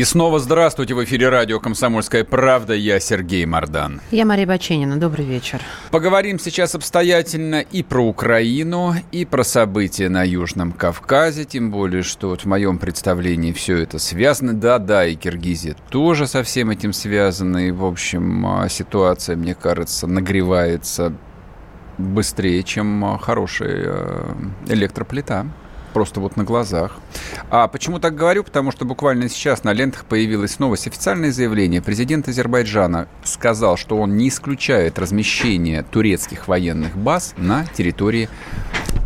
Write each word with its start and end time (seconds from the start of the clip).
И 0.00 0.04
снова 0.04 0.38
здравствуйте 0.38 0.94
в 0.94 1.04
эфире 1.04 1.28
радио 1.28 1.60
«Комсомольская 1.60 2.24
правда». 2.24 2.72
Я 2.72 2.98
Сергей 3.00 3.44
Мордан. 3.44 4.00
Я 4.10 4.24
Мария 4.24 4.46
Баченина. 4.46 4.96
Добрый 4.96 5.26
вечер. 5.26 5.60
Поговорим 5.90 6.38
сейчас 6.38 6.74
обстоятельно 6.74 7.60
и 7.60 7.82
про 7.82 8.06
Украину, 8.06 8.94
и 9.12 9.26
про 9.26 9.44
события 9.44 10.08
на 10.08 10.22
Южном 10.22 10.72
Кавказе. 10.72 11.44
Тем 11.44 11.70
более, 11.70 12.02
что 12.02 12.30
вот 12.30 12.40
в 12.40 12.44
моем 12.46 12.78
представлении 12.78 13.52
все 13.52 13.76
это 13.76 13.98
связано. 13.98 14.54
Да-да, 14.54 15.04
и 15.04 15.16
Киргизия 15.16 15.76
тоже 15.90 16.26
со 16.26 16.42
всем 16.44 16.70
этим 16.70 16.94
связана. 16.94 17.68
И, 17.68 17.70
в 17.70 17.84
общем, 17.84 18.46
а, 18.46 18.70
ситуация, 18.70 19.36
мне 19.36 19.54
кажется, 19.54 20.06
нагревается 20.06 21.12
быстрее, 21.98 22.62
чем 22.62 23.04
а, 23.04 23.18
хорошая 23.18 23.82
а, 23.84 24.36
электроплита 24.66 25.46
просто 25.90 26.20
вот 26.20 26.36
на 26.36 26.44
глазах. 26.44 26.96
А 27.50 27.68
почему 27.68 27.98
так 27.98 28.14
говорю? 28.14 28.44
Потому 28.44 28.72
что 28.72 28.84
буквально 28.84 29.28
сейчас 29.28 29.64
на 29.64 29.72
лентах 29.72 30.04
появилась 30.04 30.58
новость. 30.58 30.86
Официальное 30.86 31.32
заявление. 31.32 31.82
Президент 31.82 32.28
Азербайджана 32.28 33.08
сказал, 33.24 33.76
что 33.76 33.98
он 33.98 34.16
не 34.16 34.28
исключает 34.28 34.98
размещение 34.98 35.82
турецких 35.82 36.48
военных 36.48 36.96
баз 36.96 37.34
на 37.36 37.66
территории 37.66 38.28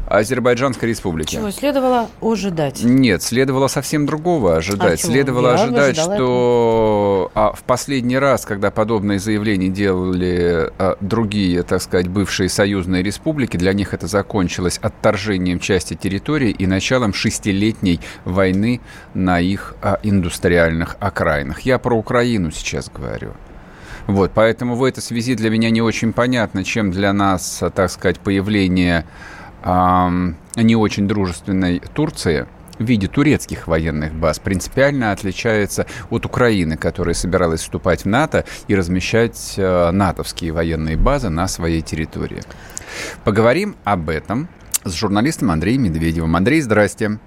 Азербайджанской 0.06 0.88
республики. 0.88 1.34
Чего 1.36 1.50
следовало 1.50 2.08
ожидать? 2.20 2.82
Нет, 2.82 3.22
следовало 3.22 3.69
совсем 3.69 4.06
другого 4.06 4.56
ожидать. 4.56 5.02
А 5.02 5.06
следовало 5.06 5.48
Я 5.48 5.54
ожидать, 5.54 5.96
что 5.96 7.30
а, 7.34 7.52
в 7.52 7.62
последний 7.62 8.19
раз, 8.19 8.44
когда 8.44 8.70
подобные 8.70 9.19
заявления 9.19 9.69
делали 9.69 10.70
а, 10.78 10.96
другие, 11.00 11.62
так 11.62 11.82
сказать, 11.82 12.08
бывшие 12.08 12.48
союзные 12.48 13.02
республики, 13.02 13.56
для 13.56 13.72
них 13.72 13.94
это 13.94 14.06
закончилось 14.06 14.78
отторжением 14.80 15.58
части 15.58 15.94
территории 15.94 16.50
и 16.50 16.66
началом 16.75 17.14
шестилетней 17.14 18.00
войны 18.25 18.80
на 19.14 19.41
их 19.41 19.75
а, 19.80 19.98
индустриальных 20.03 20.97
окраинах. 21.00 21.61
Я 21.61 21.78
про 21.78 21.97
Украину 21.97 22.50
сейчас 22.50 22.91
говорю. 22.91 23.33
Вот, 24.06 24.33
поэтому 24.34 24.75
в 24.75 24.84
этой 24.84 25.03
связи 25.03 25.34
для 25.34 25.50
меня 25.50 25.70
не 25.70 25.81
очень 25.81 26.12
понятно, 26.12 26.62
чем 26.62 26.91
для 26.91 27.12
нас, 27.12 27.62
так 27.75 27.91
сказать, 27.91 28.19
появление 28.20 29.06
не 29.64 30.77
очень 30.77 31.08
дружественной 31.08 31.81
Турции 31.94 32.47
в 32.78 32.84
виде 32.84 33.09
турецких 33.09 33.66
военных 33.66 34.12
баз 34.12 34.38
принципиально 34.38 35.12
отличается 35.12 35.86
от 36.11 36.27
Украины, 36.27 36.77
которая 36.77 37.14
собиралась 37.14 37.61
вступать 37.61 38.05
в 38.05 38.09
НАТО 38.09 38.44
и 38.69 38.75
размещать 38.75 39.55
э, 39.56 39.91
натовские 39.91 40.53
военные 40.53 40.97
базы 40.97 41.28
на 41.28 41.47
своей 41.48 41.83
территории. 41.83 42.42
Поговорим 43.22 43.77
об 43.84 44.11
этом 44.11 44.48
с 44.84 44.92
журналистом 44.94 45.50
Андреем 45.50 45.82
Медведевым. 45.82 46.36
Андрей, 46.36 46.60
здрасте. 46.60 47.18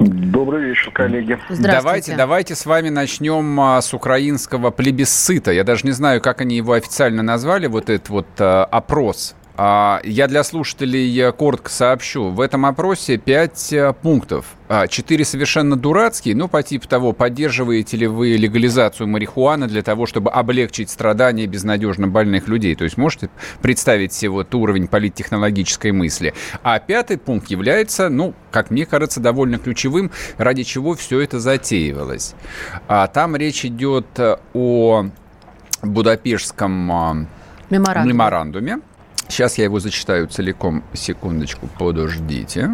Добрый 0.00 0.70
вечер, 0.70 0.90
коллеги. 0.90 1.38
Давайте, 1.60 2.16
давайте 2.16 2.54
с 2.54 2.66
вами 2.66 2.88
начнем 2.88 3.60
а, 3.60 3.80
с 3.80 3.94
украинского 3.94 4.70
плебисцита. 4.70 5.52
Я 5.52 5.64
даже 5.64 5.86
не 5.86 5.92
знаю, 5.92 6.20
как 6.20 6.40
они 6.40 6.56
его 6.56 6.72
официально 6.72 7.22
назвали, 7.22 7.68
вот 7.68 7.88
этот 7.88 8.08
вот 8.08 8.26
а, 8.38 8.64
опрос 8.64 9.36
я 9.56 10.26
для 10.28 10.42
слушателей 10.42 11.30
коротко 11.32 11.70
сообщу. 11.70 12.30
В 12.30 12.40
этом 12.40 12.66
опросе 12.66 13.18
5 13.18 13.72
э, 13.72 13.92
пунктов. 13.92 14.46
4 14.88 15.22
а, 15.22 15.24
совершенно 15.24 15.76
дурацкие, 15.76 16.34
ну, 16.34 16.48
по 16.48 16.62
типу 16.62 16.88
того, 16.88 17.12
поддерживаете 17.12 17.96
ли 17.96 18.06
вы 18.08 18.30
легализацию 18.30 19.06
марихуаны 19.06 19.68
для 19.68 19.82
того, 19.82 20.06
чтобы 20.06 20.30
облегчить 20.30 20.90
страдания 20.90 21.46
безнадежно 21.46 22.08
больных 22.08 22.48
людей. 22.48 22.74
То 22.74 22.82
есть 22.84 22.96
можете 22.96 23.30
представить 23.62 24.12
себе 24.12 24.30
вот 24.30 24.52
уровень 24.54 24.88
политтехнологической 24.88 25.92
мысли. 25.92 26.34
А 26.62 26.80
пятый 26.80 27.18
пункт 27.18 27.48
является, 27.48 28.08
ну, 28.08 28.34
как 28.50 28.70
мне 28.70 28.86
кажется, 28.86 29.20
довольно 29.20 29.58
ключевым, 29.58 30.10
ради 30.36 30.64
чего 30.64 30.94
все 30.94 31.20
это 31.20 31.38
затеивалось. 31.38 32.34
А, 32.88 33.06
там 33.06 33.36
речь 33.36 33.64
идет 33.64 34.06
э, 34.18 34.36
о 34.52 35.06
Будапештском 35.82 36.92
а, 36.92 37.26
меморандуме. 37.70 38.12
меморандуме 38.12 38.80
Сейчас 39.28 39.58
я 39.58 39.64
его 39.64 39.80
зачитаю 39.80 40.26
целиком. 40.28 40.84
Секундочку, 40.92 41.68
подождите. 41.78 42.70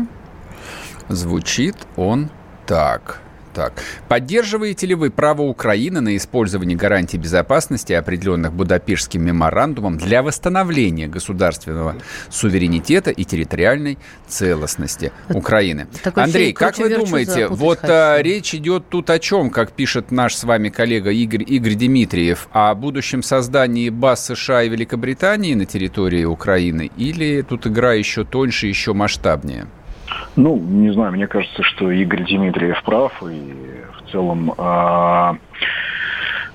Звучит 1.08 1.76
он 1.96 2.30
так. 2.66 3.20
Так. 3.54 3.72
Поддерживаете 4.08 4.86
ли 4.86 4.94
вы 4.94 5.10
право 5.10 5.42
Украины 5.42 6.00
на 6.00 6.16
использование 6.16 6.76
гарантий 6.76 7.18
безопасности, 7.18 7.92
определенных 7.92 8.52
Будапештским 8.52 9.24
меморандумом, 9.24 9.98
для 9.98 10.22
восстановления 10.22 11.08
государственного 11.08 11.96
суверенитета 12.28 13.10
и 13.10 13.24
территориальной 13.24 13.98
целостности 14.28 15.12
Украины? 15.28 15.88
Такой 16.02 16.24
Андрей, 16.24 16.52
как 16.52 16.78
вы 16.78 16.90
думаете, 16.90 17.48
вот 17.48 17.80
а, 17.82 18.18
речь 18.22 18.54
идет 18.54 18.88
тут 18.88 19.10
о 19.10 19.18
чем, 19.18 19.50
как 19.50 19.72
пишет 19.72 20.12
наш 20.12 20.36
с 20.36 20.44
вами 20.44 20.68
коллега 20.68 21.10
Игорь, 21.10 21.44
Игорь 21.46 21.74
Дмитриев, 21.74 22.48
о 22.52 22.74
будущем 22.74 23.22
создании 23.22 23.90
баз 23.90 24.26
США 24.26 24.62
и 24.62 24.68
Великобритании 24.68 25.54
на 25.54 25.66
территории 25.66 26.24
Украины, 26.24 26.90
или 26.96 27.42
тут 27.42 27.66
игра 27.66 27.94
еще 27.94 28.24
тоньше, 28.24 28.68
еще 28.68 28.92
масштабнее? 28.92 29.66
Ну, 30.36 30.56
не 30.56 30.92
знаю, 30.92 31.12
мне 31.12 31.26
кажется, 31.26 31.62
что 31.62 31.90
Игорь 31.90 32.24
Дмитриев 32.24 32.82
прав, 32.84 33.22
и 33.22 33.84
в 33.98 34.10
целом 34.10 34.52
э, 34.56 35.32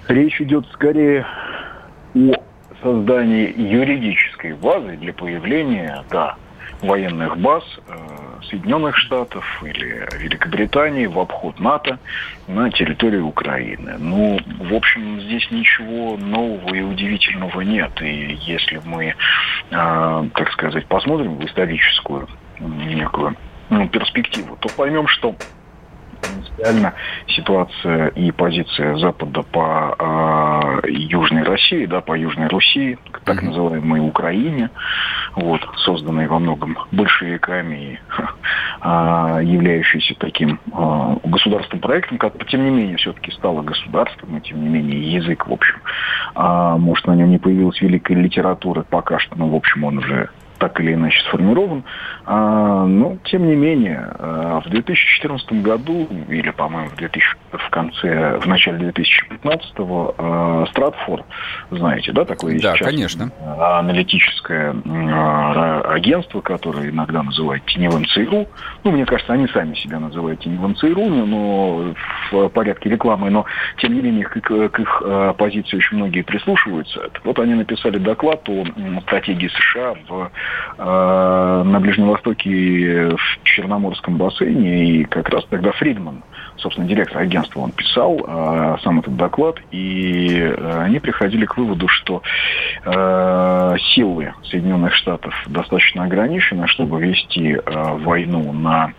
речь 0.08 0.42
идет 0.42 0.66
скорее 0.74 1.26
о 2.16 2.34
создании 2.82 3.54
юридической 3.58 4.54
базы 4.54 4.98
для 4.98 5.14
появления, 5.14 6.04
да, 6.10 6.36
военных 6.82 7.38
баз 7.38 7.64
э, 7.88 7.94
Соединенных 8.50 8.98
Штатов 8.98 9.44
или 9.64 10.08
Великобритании 10.20 11.08
в 11.08 11.20
обход 11.20 11.60
НАТО 11.60 12.00
на 12.48 12.70
территории 12.70 13.20
Украины. 13.20 13.96
Ну, 13.98 14.40
в 14.60 14.74
общем, 14.74 15.20
здесь 15.22 15.50
ничего 15.52 16.18
нового 16.18 16.74
и 16.74 16.82
удивительного 16.82 17.62
нет. 17.62 17.92
И 18.02 18.38
если 18.42 18.82
мы, 18.86 19.06
э, 19.06 19.14
так 19.72 20.52
сказать, 20.52 20.86
посмотрим 20.86 21.38
в 21.38 21.46
историческую 21.46 22.28
некую 22.60 23.36
ну, 23.70 23.88
перспективу, 23.90 24.58
то 24.58 24.70
поймем, 24.76 25.08
что 25.08 25.36
принципиально 26.22 26.94
ситуация 27.28 28.08
и 28.10 28.32
позиция 28.32 28.98
Запада 28.98 29.44
по 29.44 30.82
э, 30.84 30.90
Южной 30.90 31.44
России, 31.44 31.86
да, 31.86 32.02
по 32.02 32.18
Южной 32.18 32.48
Руси, 32.48 32.98
так 33.24 33.42
называемой 33.42 34.02
Украине, 34.02 34.70
вот, 35.36 35.62
созданной 35.78 36.28
во 36.28 36.40
многом 36.40 36.78
большевиками 36.92 37.76
и 37.76 38.00
э, 38.82 39.42
являющейся 39.44 40.16
таким 40.16 40.60
э, 40.72 41.16
государственным 41.24 41.82
проектом, 41.82 42.18
который, 42.18 42.46
тем 42.46 42.64
не 42.64 42.72
менее, 42.72 42.98
все-таки 42.98 43.32
стало 43.32 43.62
государством, 43.62 44.38
и 44.38 44.42
тем 44.42 44.64
не 44.64 44.70
менее 44.70 45.14
язык, 45.14 45.48
в 45.48 45.54
общем, 45.54 45.76
э, 46.36 46.76
может, 46.78 47.08
на 47.08 47.16
нем 47.16 47.30
не 47.30 47.38
появилась 47.38 47.82
великая 47.82 48.16
литература 48.16 48.84
пока 48.84 49.20
что, 49.20 49.36
но, 49.38 49.48
в 49.48 49.56
общем, 49.56 49.84
он 49.84 50.00
уже 50.00 50.30
так 50.66 50.80
или 50.80 50.94
иначе 50.94 51.22
сформирован. 51.26 51.84
А, 52.26 52.88
но, 52.88 53.18
тем 53.26 53.48
не 53.48 53.56
менее, 53.56 54.00
а, 54.18 54.62
в 54.62 54.70
2014 54.70 55.62
году, 55.62 56.08
или, 56.28 56.50
по-моему, 56.50 56.90
в, 56.90 56.96
2000, 56.96 57.38
в 57.58 57.70
конце, 57.70 58.40
в 58.40 58.46
начале 58.48 58.90
2015-го, 58.90 60.16
а, 60.18 60.66
Стратфор, 60.72 61.24
знаете, 61.72 62.12
да, 62.12 62.26
такое 62.26 62.60
да, 62.60 62.76
сейчас 62.76 62.88
конечно. 62.88 63.32
аналитическое 63.60 64.76
а, 64.86 65.82
агентство, 65.94 66.42
которое 66.42 66.90
иногда 66.90 67.24
называют 67.24 67.66
теневым 67.66 68.06
ЦРУ. 68.06 68.48
Ну, 68.84 68.92
мне 68.92 69.06
кажется, 69.06 69.34
они 69.34 69.48
сами 69.48 69.76
себя 69.76 70.00
называют 70.00 70.42
теневым 70.42 70.76
ЦРУ, 70.76 71.06
но 71.08 71.94
в 72.32 72.50
порядке 72.50 72.90
рекламы, 72.90 73.30
но, 73.30 73.46
тем 73.78 73.94
не 73.94 74.02
менее, 74.02 74.26
к, 74.26 74.40
к 74.40 74.80
их 74.80 75.04
позиции 75.38 75.78
очень 75.78 75.98
многие 75.98 76.22
прислушиваются. 76.22 77.10
Вот 77.24 77.40
они 77.40 77.54
написали 77.54 77.98
доклад 77.98 78.48
о 78.50 78.66
стратегии 79.02 79.50
США 79.50 79.96
в 80.08 80.32
Э, 80.78 81.64
на 81.66 81.80
Ближнем 81.80 82.10
Востоке 82.10 83.10
в 83.10 83.44
Черноморском 83.44 84.18
бассейне, 84.18 84.86
и 84.86 85.04
как 85.06 85.30
раз 85.30 85.46
тогда 85.50 85.72
Фридман, 85.72 86.24
собственно, 86.58 86.88
директор 86.88 87.22
агентства, 87.22 87.45
он 87.56 87.72
писал 87.72 88.20
э, 88.20 88.78
сам 88.84 89.00
этот 89.00 89.16
доклад, 89.16 89.58
и 89.72 90.40
э, 90.40 90.82
они 90.82 91.00
приходили 91.00 91.46
к 91.46 91.58
выводу, 91.58 91.88
что 91.88 92.22
э, 92.84 93.76
силы 93.94 94.34
Соединенных 94.44 94.94
Штатов 94.96 95.34
достаточно 95.48 96.04
ограничены, 96.04 96.68
чтобы 96.68 97.02
вести 97.02 97.54
э, 97.54 97.60
войну 98.00 98.52
на 98.54 98.94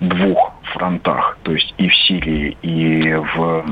двух 0.00 0.52
фронтах, 0.72 1.38
то 1.42 1.52
есть 1.52 1.74
и 1.78 1.88
в 1.88 1.94
Сирии, 1.94 2.56
и 2.62 3.14
в 3.14 3.64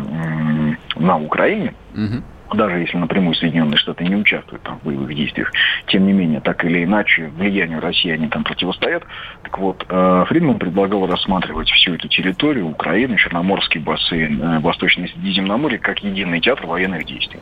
на 0.97 1.19
Украине, 1.19 1.75
угу 1.95 2.23
даже 2.55 2.79
если 2.79 2.97
напрямую 2.97 3.35
Соединенные 3.35 3.79
Штаты 3.79 4.05
не 4.05 4.17
участвуют 4.17 4.63
там 4.63 4.79
в 4.79 4.85
боевых 4.85 5.15
действиях, 5.15 5.53
тем 5.87 6.07
не 6.07 6.13
менее, 6.13 6.41
так 6.41 6.65
или 6.65 6.85
иначе, 6.85 7.29
влиянию 7.37 7.81
России 7.81 8.11
они 8.11 8.29
там 8.29 8.45
противостоят. 8.45 9.05
Так 9.43 9.59
вот, 9.59 9.85
э, 9.89 10.25
Фридман 10.29 10.59
предлагал 10.59 11.07
рассматривать 11.07 11.69
всю 11.71 11.95
эту 11.95 12.09
территорию, 12.09 12.69
Украины, 12.69 13.17
Черноморский 13.17 13.81
бассейн, 13.81 14.41
э, 14.41 14.59
Восточное 14.61 15.09
Средиземноморье, 15.09 15.79
как 15.79 16.01
единый 16.01 16.41
театр 16.41 16.67
военных 16.67 17.05
действий. 17.07 17.41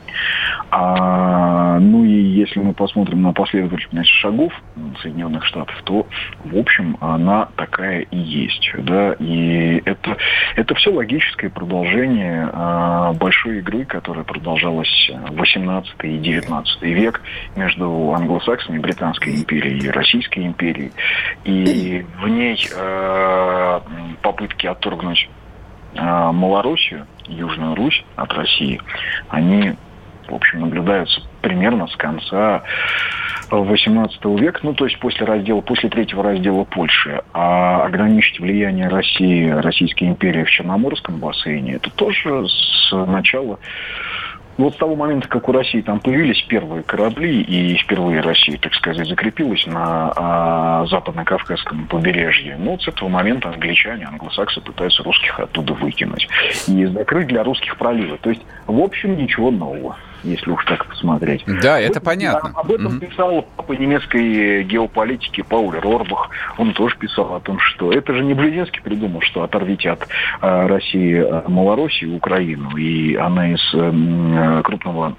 А, 0.71 1.79
ну 1.79 2.05
и 2.05 2.13
если 2.13 2.61
мы 2.61 2.73
посмотрим 2.75 3.23
на 3.23 3.33
последовательность 3.33 4.11
шагов 4.11 4.53
Соединенных 5.03 5.45
Штатов, 5.45 5.75
то, 5.85 6.07
в 6.45 6.57
общем, 6.57 6.97
она 7.01 7.49
такая 7.57 8.01
и 8.01 8.17
есть. 8.17 8.71
Да? 8.79 9.15
И 9.19 9.83
это, 9.85 10.17
это 10.57 10.75
все 10.75 10.93
логическое 10.93 11.51
продолжение 11.51 12.49
а, 12.53 13.13
большой 13.15 13.59
игры, 13.59 13.85
которая 13.85 14.25
продолжалась 14.25 14.94
18 15.11 15.95
и 16.03 16.19
19 16.19 16.83
век 16.83 17.21
между 17.57 18.13
англосаксами, 18.13 18.79
Британской 18.79 19.35
империей 19.35 19.79
и 19.79 19.89
Российской 19.89 20.41
империей. 20.47 20.93
И 21.45 22.05
в 22.21 22.29
ней 22.29 22.59
э, 22.75 23.81
попытки 24.23 24.67
отторгнуть 24.67 25.29
э, 25.95 26.01
Малороссию, 26.01 27.07
Южную 27.27 27.75
Русь 27.75 28.05
от 28.17 28.33
России, 28.33 28.81
они, 29.29 29.75
в 30.29 30.35
общем, 30.35 30.61
наблюдаются 30.61 31.23
примерно 31.41 31.87
с 31.87 31.97
конца 31.97 32.63
18 33.51 34.25
века, 34.25 34.61
ну, 34.63 34.75
то 34.75 34.87
есть 34.87 34.99
после 34.99 35.27
раздела, 35.27 35.61
после 35.61 35.89
третьего 35.89 36.23
раздела 36.23 36.65
Польши, 36.65 37.23
а 37.33 37.85
ограничить 37.85 38.41
влияние 38.41 38.89
России, 38.89 39.49
Российской 39.49 40.05
империи 40.05 40.45
в 40.45 40.51
Черноморском 40.51 41.19
бассейне, 41.19 41.75
это 41.75 41.91
тоже 41.91 42.47
с 42.49 42.93
начала 43.07 43.59
вот 44.57 44.75
с 44.75 44.77
того 44.77 44.97
момента, 44.97 45.29
как 45.29 45.49
у 45.49 45.53
России 45.53 45.81
там 45.81 46.01
появились 46.01 46.41
первые 46.43 46.83
корабли, 46.83 47.43
и 47.43 47.77
впервые 47.77 48.21
Россия, 48.21 48.59
так 48.59 48.75
сказать, 48.75 49.07
закрепилась 49.09 49.67
на 49.67 50.13
а, 50.15 50.87
западно-кавказском 50.87 51.87
побережье, 51.87 52.57
ну, 52.59 52.73
вот 52.73 52.83
с 52.83 52.89
этого 52.89 53.09
момента 53.09 53.49
англичане, 53.49 54.07
англосаксы 54.07 54.61
пытаются 54.61 55.03
русских 55.03 55.39
оттуда 55.41 55.75
выкинуть 55.75 56.29
и 56.69 56.87
закрыть 56.87 57.29
для 57.29 57.43
русских 57.43 57.77
проливы. 57.77 58.19
То 58.19 58.31
есть, 58.31 58.43
в 58.67 58.81
общем, 58.81 59.17
ничего 59.17 59.51
нового 59.51 59.97
если 60.25 60.51
уж 60.51 60.65
так 60.65 60.87
посмотреть. 60.87 61.45
Да, 61.47 61.79
это 61.79 62.01
вот, 62.01 62.05
понятно. 62.05 62.53
Об 62.55 62.71
этом 62.73 62.97
угу. 62.97 63.07
писал 63.07 63.47
папа 63.57 63.73
немецкой 63.73 64.65
геополитики 64.65 65.43
Пауль 65.43 65.79
Рорбах. 65.79 66.31
Он 66.59 66.73
тоже 66.73 66.97
писал 66.97 67.35
о 67.35 67.41
том, 67.41 67.59
что 67.59 67.93
это 67.93 68.15
же 68.15 68.25
не 68.25 68.35
Блединский 68.35 68.83
придумал, 68.83 69.21
что 69.21 69.43
оторвите 69.43 69.91
от 69.91 70.07
э, 70.41 70.67
России 70.67 71.17
э, 71.17 71.49
Малороссию, 71.49 72.17
Украину, 72.17 72.77
и 72.77 73.15
она 73.15 73.53
из 73.53 73.61
э, 73.75 74.63
крупного 74.65 75.17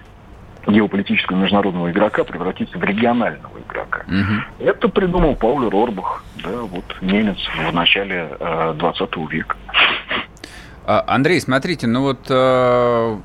геополитического 0.68 1.38
международного 1.38 1.92
игрока 1.92 2.24
превратится 2.24 2.78
в 2.78 2.84
регионального 2.84 3.60
игрока. 3.68 4.04
Угу. 4.08 4.66
Это 4.68 4.90
придумал 4.90 5.36
Пауль 5.36 5.70
Рорбах, 5.70 6.24
да, 6.44 6.62
вот 6.62 6.84
немец 7.02 7.38
в 7.70 7.74
начале 7.74 8.30
э, 8.40 8.74
20 8.78 9.18
века. 9.32 9.56
А, 10.88 11.04
Андрей, 11.08 11.40
смотрите, 11.42 11.88
ну 11.88 12.02
вот 12.02 12.28
э, 12.30 13.18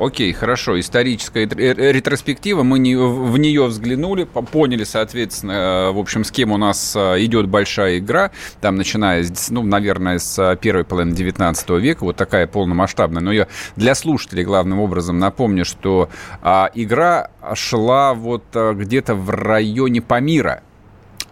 Окей, 0.00 0.32
хорошо. 0.32 0.80
Историческая 0.80 1.44
ретроспектива. 1.44 2.62
Мы 2.62 2.78
не, 2.78 2.96
в 2.96 3.36
нее 3.36 3.66
взглянули, 3.66 4.24
поняли, 4.24 4.84
соответственно, 4.84 5.52
э, 5.52 5.90
в 5.92 5.98
общем, 5.98 6.24
с 6.24 6.30
кем 6.30 6.52
у 6.52 6.56
нас 6.56 6.96
э, 6.96 7.22
идет 7.22 7.48
большая 7.48 7.98
игра. 7.98 8.30
Там, 8.62 8.76
начиная, 8.76 9.22
с, 9.22 9.50
ну, 9.50 9.62
наверное, 9.62 10.18
с 10.18 10.38
э, 10.38 10.56
первой 10.56 10.84
половины 10.84 11.14
19 11.14 11.68
века, 11.82 12.04
вот 12.04 12.16
такая 12.16 12.46
полномасштабная. 12.46 13.20
Но 13.20 13.30
я 13.30 13.46
для 13.76 13.94
слушателей 13.94 14.42
главным 14.42 14.80
образом 14.80 15.18
напомню, 15.18 15.66
что 15.66 16.08
а, 16.40 16.70
игра 16.74 17.30
шла 17.52 18.14
вот 18.14 18.44
где-то 18.54 19.14
в 19.14 19.28
районе 19.28 20.00
Памира. 20.00 20.62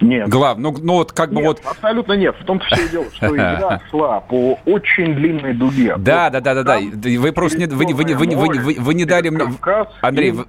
Нет. 0.01 0.29
Глав, 0.29 0.59
ну, 0.59 0.75
ну 0.81 0.95
вот 0.95 1.13
как 1.13 1.31
нет, 1.31 1.39
бы 1.39 1.47
вот... 1.47 1.63
абсолютно 1.65 2.13
нет. 2.13 2.35
В 2.41 2.45
том-то 2.45 2.65
все 2.67 2.87
и 2.87 2.89
дело, 2.89 3.07
что 3.13 3.27
игра 3.35 3.81
шла 3.91 4.21
по 4.21 4.59
очень 4.67 5.15
длинной 5.15 5.55
дуге. 5.55 5.97
Да, 5.99 6.31
да, 6.31 6.41
да, 6.41 6.55
да, 6.55 6.63
да. 6.63 6.79
Вы 6.79 7.33
просто 7.33 7.59
не, 7.59 7.67
вы, 7.67 7.87
вы, 7.87 8.05
вы, 8.15 8.27
вы, 8.27 8.61
вы, 8.61 8.77
вы 8.79 8.95
не 8.95 9.05
дали 9.05 9.29
мне... 9.31 9.45
Андрей, 10.01 10.33
вы... 10.33 10.47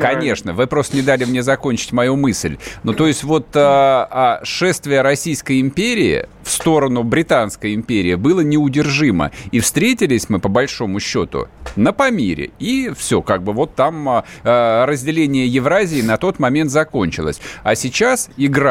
конечно, 0.00 0.52
вы 0.52 0.66
просто 0.66 0.96
не 0.96 1.02
дали 1.02 1.24
мне 1.24 1.42
закончить 1.42 1.92
мою 1.92 2.16
мысль. 2.16 2.56
Ну, 2.82 2.92
то 2.94 3.06
есть 3.06 3.24
вот 3.24 3.48
а, 3.54 4.08
а, 4.10 4.44
шествие 4.44 5.02
Российской 5.02 5.60
империи 5.60 6.26
в 6.42 6.50
сторону 6.50 7.02
Британской 7.02 7.74
империи 7.74 8.14
было 8.14 8.40
неудержимо. 8.40 9.30
И 9.52 9.60
встретились 9.60 10.28
мы, 10.28 10.38
по 10.38 10.48
большому 10.48 11.00
счету, 11.00 11.48
на 11.76 11.92
Памире. 11.92 12.50
И 12.58 12.90
все, 12.96 13.20
как 13.20 13.42
бы 13.42 13.52
вот 13.52 13.74
там 13.74 14.08
а, 14.08 14.24
а 14.44 14.86
разделение 14.86 15.46
Евразии 15.46 16.02
на 16.02 16.16
тот 16.16 16.38
момент 16.38 16.70
закончилось. 16.70 17.40
А 17.62 17.74
сейчас 17.74 18.30
игра 18.36 18.69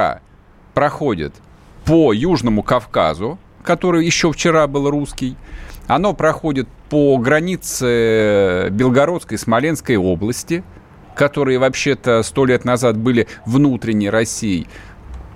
проходит 0.73 1.33
по 1.85 2.13
Южному 2.13 2.63
Кавказу, 2.63 3.37
который 3.63 4.05
еще 4.05 4.31
вчера 4.31 4.67
был 4.67 4.89
русский. 4.89 5.35
Оно 5.87 6.13
проходит 6.13 6.67
по 6.89 7.17
границе 7.17 8.69
Белгородской 8.71 9.35
и 9.35 9.39
Смоленской 9.39 9.97
области, 9.97 10.63
которые 11.15 11.59
вообще-то 11.59 12.23
сто 12.23 12.45
лет 12.45 12.63
назад 12.65 12.97
были 12.97 13.27
внутренней 13.45 14.09
Россией. 14.09 14.67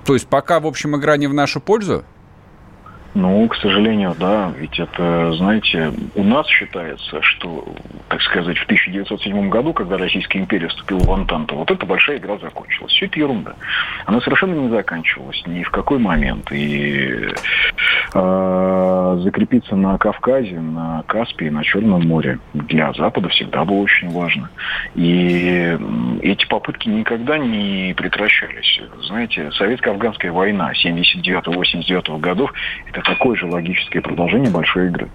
То 0.05 0.13
есть 0.13 0.27
пока, 0.27 0.59
в 0.59 0.67
общем, 0.67 0.95
игра 0.95 1.17
не 1.17 1.27
в 1.27 1.33
нашу 1.33 1.59
пользу? 1.59 2.03
Ну, 3.15 3.47
к 3.47 3.55
сожалению, 3.57 4.15
да. 4.19 4.51
Ведь 4.57 4.79
это, 4.79 5.33
знаете, 5.33 5.93
у 6.15 6.23
нас 6.23 6.47
считается, 6.47 7.21
что, 7.21 7.63
так 8.09 8.21
сказать, 8.21 8.57
в 8.57 8.63
1907 8.63 9.49
году, 9.49 9.71
когда 9.73 9.97
Российская 9.97 10.39
империя 10.39 10.67
вступила 10.67 10.99
в 10.99 11.11
Антанту, 11.11 11.55
вот 11.55 11.69
эта 11.69 11.85
большая 11.85 12.17
игра 12.17 12.37
закончилась. 12.39 12.91
Все 12.93 13.05
это 13.05 13.19
ерунда. 13.19 13.53
Она 14.05 14.19
совершенно 14.21 14.55
не 14.55 14.69
заканчивалась 14.69 15.43
ни 15.45 15.61
в 15.63 15.69
какой 15.69 15.99
момент. 15.99 16.51
И 16.51 17.27
э, 18.13 19.19
закрепиться 19.23 19.75
на 19.75 19.97
Кавказе, 19.99 20.59
на 20.59 21.03
Каспии, 21.07 21.49
на 21.49 21.63
Черном 21.63 22.07
море 22.07 22.39
для 22.53 22.93
Запада 22.93 23.29
всегда 23.29 23.63
было 23.63 23.81
очень 23.81 24.09
важно. 24.09 24.49
И 24.95 25.77
эти 26.21 26.47
попытки 26.47 26.89
никогда 26.89 27.37
не 27.37 27.93
прекращались. 27.95 28.81
Знаете, 29.03 29.51
советско-афганская 29.51 30.31
война 30.31 30.71
79-89 30.73 32.19
годов– 32.19 32.51
это 32.87 33.02
такое 33.03 33.35
же 33.37 33.45
логическое 33.45 34.01
продолжение 34.01 34.49
большой 34.49 34.87
игры. 34.87 35.09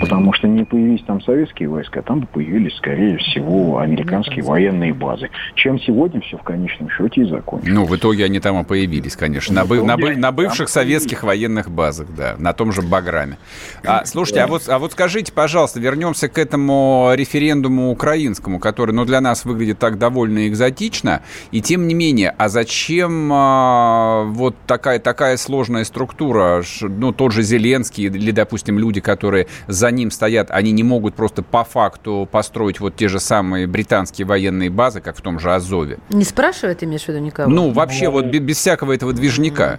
Потому 0.00 0.32
что 0.32 0.48
не 0.48 0.64
появились 0.64 1.02
там 1.04 1.20
советские 1.22 1.68
войска, 1.68 2.02
там 2.02 2.20
бы 2.20 2.26
появились, 2.26 2.76
скорее 2.76 3.18
всего, 3.18 3.78
американские 3.78 4.44
военные 4.44 4.94
базы. 4.94 5.30
Чем 5.54 5.80
сегодня 5.80 6.20
все 6.20 6.38
в 6.38 6.42
конечном 6.42 6.90
счете 6.90 7.22
и 7.22 7.24
закончилось. 7.24 7.74
Ну, 7.74 7.84
в 7.84 7.96
итоге 7.96 8.24
они 8.24 8.40
там 8.40 8.60
и 8.60 8.64
появились, 8.64 9.16
конечно. 9.16 9.54
На, 9.54 9.64
бы, 9.64 9.82
на, 9.82 9.96
на 9.96 10.32
бывших 10.32 10.68
советских 10.68 11.22
военных 11.22 11.70
базах, 11.70 12.08
да, 12.16 12.34
на 12.38 12.52
том 12.52 12.72
же 12.72 12.82
Баграме. 12.82 13.38
А, 13.84 14.04
слушайте, 14.04 14.42
а 14.42 14.46
вот, 14.46 14.68
а 14.68 14.78
вот 14.78 14.92
скажите, 14.92 15.32
пожалуйста, 15.32 15.80
вернемся 15.80 16.28
к 16.28 16.38
этому 16.38 17.12
референдуму 17.14 17.90
украинскому, 17.90 18.58
который, 18.58 18.92
ну, 18.92 19.04
для 19.04 19.20
нас 19.20 19.44
выглядит 19.44 19.78
так 19.78 19.98
довольно 19.98 20.48
экзотично. 20.48 21.22
И 21.50 21.60
тем 21.60 21.86
не 21.86 21.94
менее, 21.94 22.34
а 22.38 22.48
зачем 22.48 23.30
а, 23.32 24.24
вот 24.24 24.56
такая, 24.66 24.98
такая 24.98 25.36
сложная 25.36 25.84
структура? 25.84 26.62
Ну, 26.80 27.12
тот 27.12 27.32
же 27.32 27.42
Зеленский 27.42 28.04
или, 28.04 28.30
допустим, 28.30 28.78
люди, 28.78 29.00
которые 29.00 29.46
за 29.66 29.90
ним 29.90 30.10
стоят, 30.10 30.50
они 30.50 30.72
не 30.72 30.82
могут 30.82 31.14
просто 31.14 31.42
по 31.42 31.64
факту 31.64 32.28
построить 32.30 32.80
вот 32.80 32.96
те 32.96 33.08
же 33.08 33.20
самые 33.20 33.66
британские 33.66 34.26
военные 34.26 34.70
базы, 34.70 35.00
как 35.00 35.16
в 35.16 35.20
том 35.20 35.38
же 35.38 35.52
Азове. 35.52 35.98
Не 36.10 36.24
спрашивает, 36.24 36.82
имеешь 36.84 37.04
в 37.04 37.08
виду 37.08 37.18
никого? 37.18 37.50
Ну, 37.50 37.70
вообще, 37.70 38.08
вот 38.08 38.26
без, 38.26 38.56
всякого 38.56 38.92
этого 38.92 39.12
движника. 39.12 39.78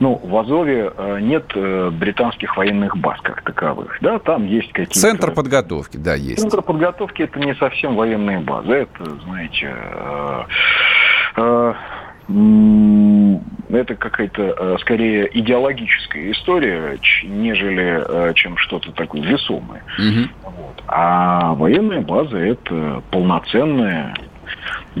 Ну, 0.00 0.20
в 0.22 0.36
Азове 0.36 0.92
э, 0.96 1.20
нет 1.20 1.44
э, 1.54 1.90
британских 1.90 2.56
военных 2.56 2.96
баз 2.96 3.20
как 3.22 3.42
таковых. 3.42 3.96
Да, 4.00 4.18
там 4.18 4.44
есть 4.44 4.72
какие-то... 4.72 4.98
Центр 4.98 5.30
подготовки, 5.30 5.96
да, 5.96 6.14
есть. 6.14 6.40
Центр 6.40 6.62
подготовки 6.62 7.22
это 7.22 7.38
не 7.38 7.54
совсем 7.54 7.94
военные 7.94 8.40
базы. 8.40 8.72
Это, 8.72 9.04
знаете, 9.24 9.72
э, 11.36 11.74
это 12.28 13.94
какая-то 13.96 14.42
э, 14.42 14.76
скорее 14.80 15.28
идеологическая 15.38 16.30
история, 16.30 16.98
нежели 17.22 18.02
э, 18.08 18.34
чем 18.34 18.56
что-то 18.56 18.92
такое 18.92 19.22
весомое. 19.22 19.82
Угу. 19.98 20.52
Вот. 20.56 20.82
А 20.88 21.54
военная 21.54 22.00
база 22.00 22.38
это 22.38 23.02
полноценное 23.10 24.14
э, 24.96 25.00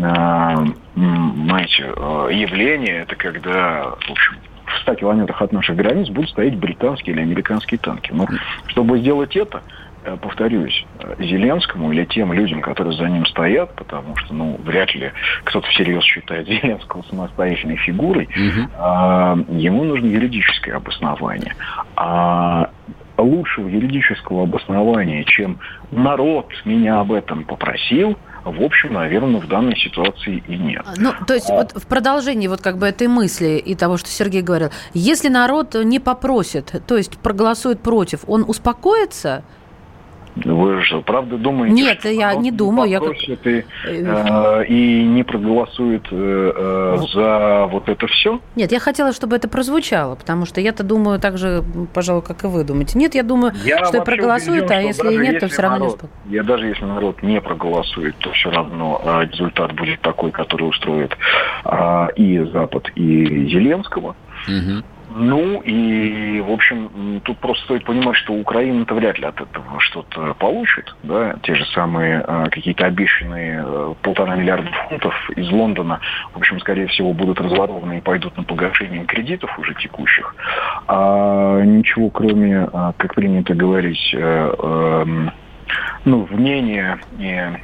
знаете, 0.94 1.82
явление, 2.30 3.02
это 3.02 3.16
когда, 3.16 3.94
в 4.06 4.10
общем, 4.10 4.34
в 4.66 4.82
100 4.82 4.94
километрах 4.96 5.40
от 5.40 5.52
наших 5.52 5.76
границ 5.76 6.08
будут 6.08 6.30
стоять 6.30 6.56
британские 6.56 7.14
или 7.14 7.22
американские 7.22 7.78
танки. 7.78 8.10
Но 8.12 8.26
чтобы 8.66 8.98
сделать 8.98 9.36
это, 9.36 9.62
повторюсь, 10.20 10.86
Зеленскому 11.18 11.92
или 11.92 12.04
тем 12.04 12.32
людям, 12.32 12.60
которые 12.60 12.96
за 12.96 13.04
ним 13.04 13.26
стоят, 13.26 13.74
потому 13.74 14.16
что, 14.16 14.34
ну, 14.34 14.60
вряд 14.64 14.94
ли 14.94 15.12
кто-то 15.44 15.66
всерьез 15.68 16.02
считает 16.04 16.46
Зеленского 16.48 17.02
самостоятельной 17.02 17.76
фигурой, 17.76 18.24
угу. 18.24 18.68
а, 18.78 19.36
ему 19.48 19.84
нужно 19.84 20.06
юридическое 20.06 20.76
обоснование. 20.76 21.54
А 21.96 22.70
лучшего 23.16 23.68
юридического 23.68 24.42
обоснования, 24.42 25.24
чем 25.24 25.58
народ 25.90 26.48
меня 26.64 27.00
об 27.00 27.12
этом 27.12 27.44
попросил, 27.44 28.18
в 28.44 28.62
общем, 28.62 28.92
наверное, 28.92 29.40
в 29.40 29.48
данной 29.48 29.76
ситуации 29.76 30.42
и 30.46 30.56
нет. 30.56 30.84
Ну, 30.96 31.12
то 31.26 31.34
есть, 31.34 31.48
а... 31.48 31.54
вот 31.54 31.72
в 31.72 31.86
продолжении 31.86 32.46
вот 32.46 32.60
как 32.60 32.78
бы 32.78 32.86
этой 32.86 33.08
мысли 33.08 33.56
и 33.64 33.74
того, 33.74 33.96
что 33.96 34.08
Сергей 34.08 34.42
говорил, 34.42 34.70
если 34.92 35.28
народ 35.28 35.74
не 35.74 35.98
попросит, 35.98 36.82
то 36.86 36.96
есть 36.96 37.18
проголосует 37.18 37.80
против, 37.80 38.20
он 38.26 38.44
успокоится? 38.46 39.44
Вы 40.36 40.82
же 40.82 41.00
правда 41.02 41.36
думаете? 41.38 41.74
Нет, 41.74 42.00
что 42.00 42.08
я 42.08 42.34
не 42.34 42.50
думаю. 42.50 42.90
Я 42.90 42.98
и, 42.98 43.38
э, 43.44 43.62
э, 43.84 44.66
и 44.66 45.04
не 45.04 45.22
проголосует 45.22 46.06
э, 46.10 46.52
э, 46.56 46.98
за 47.12 47.66
вот 47.70 47.88
это 47.88 48.06
все? 48.08 48.40
Нет, 48.56 48.72
я 48.72 48.80
хотела, 48.80 49.12
чтобы 49.12 49.36
это 49.36 49.48
прозвучало, 49.48 50.16
потому 50.16 50.44
что 50.44 50.60
я-то 50.60 50.82
думаю 50.82 51.20
так 51.20 51.38
же, 51.38 51.62
пожалуй, 51.92 52.22
как 52.22 52.44
и 52.44 52.46
вы 52.48 52.64
думаете. 52.64 52.98
Нет, 52.98 53.14
я 53.14 53.22
думаю, 53.22 53.52
я 53.64 53.84
что 53.84 54.02
проголосует, 54.02 54.64
убежден, 54.64 54.78
а 54.78 54.82
если 54.82 55.14
и 55.14 55.16
нет, 55.18 55.34
если 55.34 55.38
то 55.38 55.48
все 55.48 55.62
равно 55.62 55.84
народ, 55.84 56.02
не 56.24 56.34
Я 56.34 56.42
даже 56.42 56.66
если 56.66 56.84
народ 56.84 57.22
не 57.22 57.40
проголосует, 57.40 58.16
то 58.18 58.32
все 58.32 58.50
равно 58.50 59.00
э, 59.04 59.26
результат 59.30 59.72
будет 59.74 60.00
такой, 60.00 60.32
который 60.32 60.68
устроит 60.68 61.16
э, 61.64 62.06
и 62.16 62.40
Запад, 62.52 62.90
и 62.96 63.46
Зеленского. 63.48 64.16
Угу. 64.48 64.84
Ну 65.16 65.60
и, 65.60 66.40
в 66.40 66.50
общем, 66.50 67.20
тут 67.24 67.38
просто 67.38 67.64
стоит 67.64 67.84
понимать, 67.84 68.16
что 68.16 68.34
Украина-то 68.34 68.94
вряд 68.94 69.18
ли 69.18 69.26
от 69.26 69.40
этого 69.40 69.78
что-то 69.78 70.34
получит. 70.34 70.94
Да? 71.04 71.36
Те 71.42 71.54
же 71.54 71.64
самые 71.66 72.24
э, 72.26 72.46
какие-то 72.50 72.86
обещанные 72.86 73.62
э, 73.64 73.94
полтора 74.02 74.34
миллиарда 74.34 74.68
фунтов 74.88 75.14
из 75.36 75.48
Лондона, 75.50 76.00
в 76.32 76.38
общем, 76.38 76.58
скорее 76.58 76.88
всего, 76.88 77.12
будут 77.12 77.40
разворованы 77.40 77.98
и 77.98 78.00
пойдут 78.00 78.36
на 78.36 78.42
погашение 78.42 79.04
кредитов 79.04 79.56
уже 79.56 79.74
текущих. 79.74 80.34
А 80.88 81.60
ничего, 81.60 82.10
кроме, 82.10 82.68
э, 82.72 82.92
как 82.96 83.14
принято 83.14 83.54
говорить, 83.54 84.12
э, 84.14 84.54
э, 84.58 85.04
ну, 86.04 86.28
мнения 86.30 86.98
Э, 87.18 87.56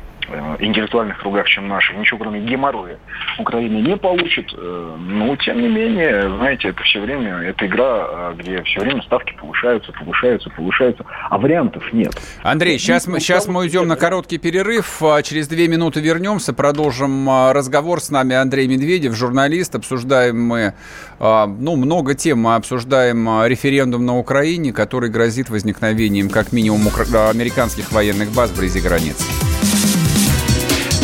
интеллектуальных 0.61 1.19
кругах, 1.19 1.49
чем 1.49 1.69
наши, 1.69 1.95
ничего 1.95 2.19
кроме 2.19 2.41
геморроя 2.41 2.99
Украина 3.39 3.79
не 3.79 3.97
получит. 3.97 4.53
Э, 4.57 4.97
но, 4.99 5.37
тем 5.37 5.61
не 5.61 5.69
менее, 5.69 6.23
знаете, 6.37 6.69
это 6.69 6.83
все 6.83 7.01
время, 7.01 7.39
это 7.39 7.67
игра, 7.67 8.33
э, 8.33 8.35
где 8.39 8.63
все 8.63 8.81
время 8.81 9.03
ставки 9.03 9.35
повышаются, 9.41 9.93
повышаются, 9.93 10.51
повышаются, 10.51 11.05
а 11.29 11.39
вариантов 11.39 11.93
нет. 11.93 12.13
Андрей, 12.43 12.79
сейчас 12.79 13.07
мы, 13.07 13.21
сейчас 13.21 13.49
мы 13.49 13.61
уйдем 13.61 13.89
на 13.89 13.97
короткий 13.97 14.39
перерыв, 14.39 15.03
а 15.03 15.23
через 15.23 15.49
две 15.49 15.69
минуты 15.69 16.01
вернемся, 16.01 16.53
продолжим 16.53 17.29
разговор 17.53 18.01
с 18.01 18.11
нами 18.11 18.35
Андрей 18.35 18.67
Медведев, 18.69 19.15
журналист, 19.15 19.75
обсуждаем 19.75 20.41
мы, 20.41 20.75
ну, 21.19 21.77
много 21.77 22.15
тем, 22.15 22.41
мы 22.41 22.55
обсуждаем 22.55 23.45
референдум 23.47 24.07
на 24.07 24.19
Украине, 24.19 24.73
который 24.73 25.11
грозит 25.11 25.51
возникновением 25.51 26.31
как 26.31 26.53
минимум 26.53 26.89
американских 26.89 27.93
военных 27.93 28.31
баз 28.33 28.51
вблизи 28.51 28.81
границы. 28.81 29.25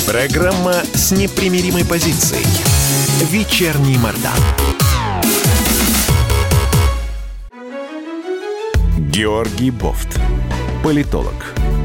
Программа 0.06 0.74
с 0.94 1.10
непримиримой 1.10 1.84
позицией. 1.84 2.46
Вечерний 3.28 3.98
Мордан. 3.98 4.38
Георгий 9.10 9.72
Бофт. 9.72 10.20
Политолог, 10.84 11.34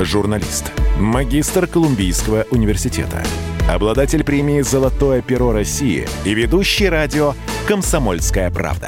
журналист, 0.02 0.72
магистр 1.00 1.66
Колумбийского 1.66 2.46
университета, 2.52 3.24
обладатель 3.68 4.24
премии 4.24 4.62
«Золотое 4.62 5.24
перо 5.24 5.52
России» 5.52 6.08
и 6.24 6.36
ведущий 6.36 6.90
радио 6.90 7.34
«Комсомольская 7.68 8.52
правда». 8.52 8.88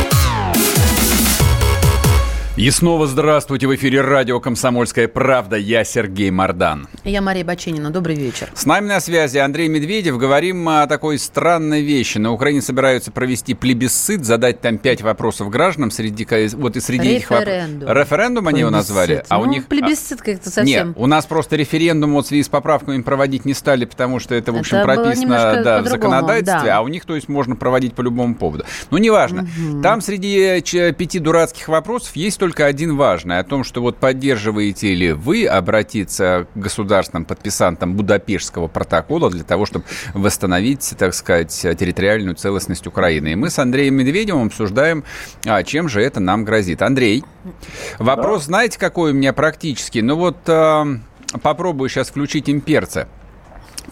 И 2.61 2.69
снова 2.69 3.07
здравствуйте. 3.07 3.65
В 3.65 3.73
эфире 3.73 4.01
радио 4.01 4.39
«Комсомольская 4.39 5.07
правда». 5.07 5.55
Я 5.55 5.83
Сергей 5.83 6.29
Мордан. 6.29 6.87
Я 7.03 7.19
Мария 7.19 7.43
Баченина. 7.43 7.89
Добрый 7.89 8.15
вечер. 8.15 8.51
С 8.53 8.67
нами 8.67 8.85
на 8.85 8.99
связи 8.99 9.39
Андрей 9.39 9.67
Медведев. 9.67 10.19
Говорим 10.19 10.69
о 10.69 10.85
такой 10.85 11.17
странной 11.17 11.81
вещи. 11.81 12.19
На 12.19 12.31
Украине 12.31 12.61
собираются 12.61 13.11
провести 13.11 13.55
плебисцит, 13.55 14.25
задать 14.25 14.61
там 14.61 14.77
пять 14.77 15.01
вопросов 15.01 15.49
гражданам. 15.49 15.89
Среди, 15.89 16.27
вот 16.55 16.75
и 16.75 16.81
среди 16.81 17.13
этих 17.13 17.31
вопросов... 17.31 17.67
Референдум 17.81 18.47
они 18.47 18.59
его 18.59 18.69
назвали. 18.69 19.23
А 19.27 19.37
ну, 19.37 19.41
у 19.41 19.45
них... 19.45 19.65
плебисцит 19.65 20.21
как-то 20.21 20.51
совсем... 20.51 20.89
Нет, 20.89 20.97
у 20.97 21.07
нас 21.07 21.25
просто 21.25 21.55
референдум 21.55 22.13
вот 22.13 22.25
в 22.25 22.27
связи 22.27 22.43
с 22.43 22.47
поправками 22.47 23.01
проводить 23.01 23.43
не 23.43 23.55
стали, 23.55 23.85
потому 23.85 24.19
что 24.19 24.35
это, 24.35 24.51
в 24.51 24.57
общем, 24.57 24.77
это 24.77 24.85
прописано 24.85 25.63
да, 25.63 25.81
в 25.81 25.87
законодательстве. 25.87 26.65
Да. 26.65 26.77
А 26.77 26.81
у 26.81 26.89
них, 26.89 27.05
то 27.05 27.15
есть, 27.15 27.27
можно 27.27 27.55
проводить 27.55 27.95
по 27.95 28.03
любому 28.03 28.35
поводу. 28.35 28.65
Ну, 28.91 28.99
неважно. 28.99 29.47
Угу. 29.71 29.81
Там 29.81 29.99
среди 30.01 30.61
пяти 30.91 31.17
дурацких 31.17 31.67
вопросов 31.67 32.15
есть 32.15 32.37
только 32.37 32.50
только 32.51 32.65
один 32.65 32.97
важный, 32.97 33.39
о 33.39 33.45
том, 33.45 33.63
что 33.63 33.81
вот 33.81 33.95
поддерживаете 33.95 34.93
ли 34.93 35.13
вы 35.13 35.45
обратиться 35.45 36.47
к 36.53 36.59
государственным 36.59 37.23
подписантам 37.23 37.93
Будапештского 37.93 38.67
протокола 38.67 39.29
для 39.29 39.45
того, 39.45 39.65
чтобы 39.65 39.85
восстановить, 40.13 40.93
так 40.97 41.13
сказать, 41.13 41.53
территориальную 41.53 42.35
целостность 42.35 42.85
Украины. 42.87 43.31
И 43.31 43.35
мы 43.35 43.49
с 43.49 43.57
Андреем 43.57 43.95
Медведевым 43.95 44.47
обсуждаем, 44.47 45.05
а, 45.45 45.63
чем 45.63 45.87
же 45.87 46.01
это 46.01 46.19
нам 46.19 46.43
грозит. 46.43 46.81
Андрей, 46.81 47.23
вопрос, 47.99 48.41
да. 48.41 48.47
знаете, 48.47 48.77
какой 48.77 49.11
у 49.11 49.13
меня 49.13 49.31
практический? 49.31 50.01
Ну 50.01 50.17
вот 50.17 50.37
э, 50.47 50.85
попробую 51.41 51.87
сейчас 51.87 52.09
включить 52.09 52.49
имперца. 52.49 53.07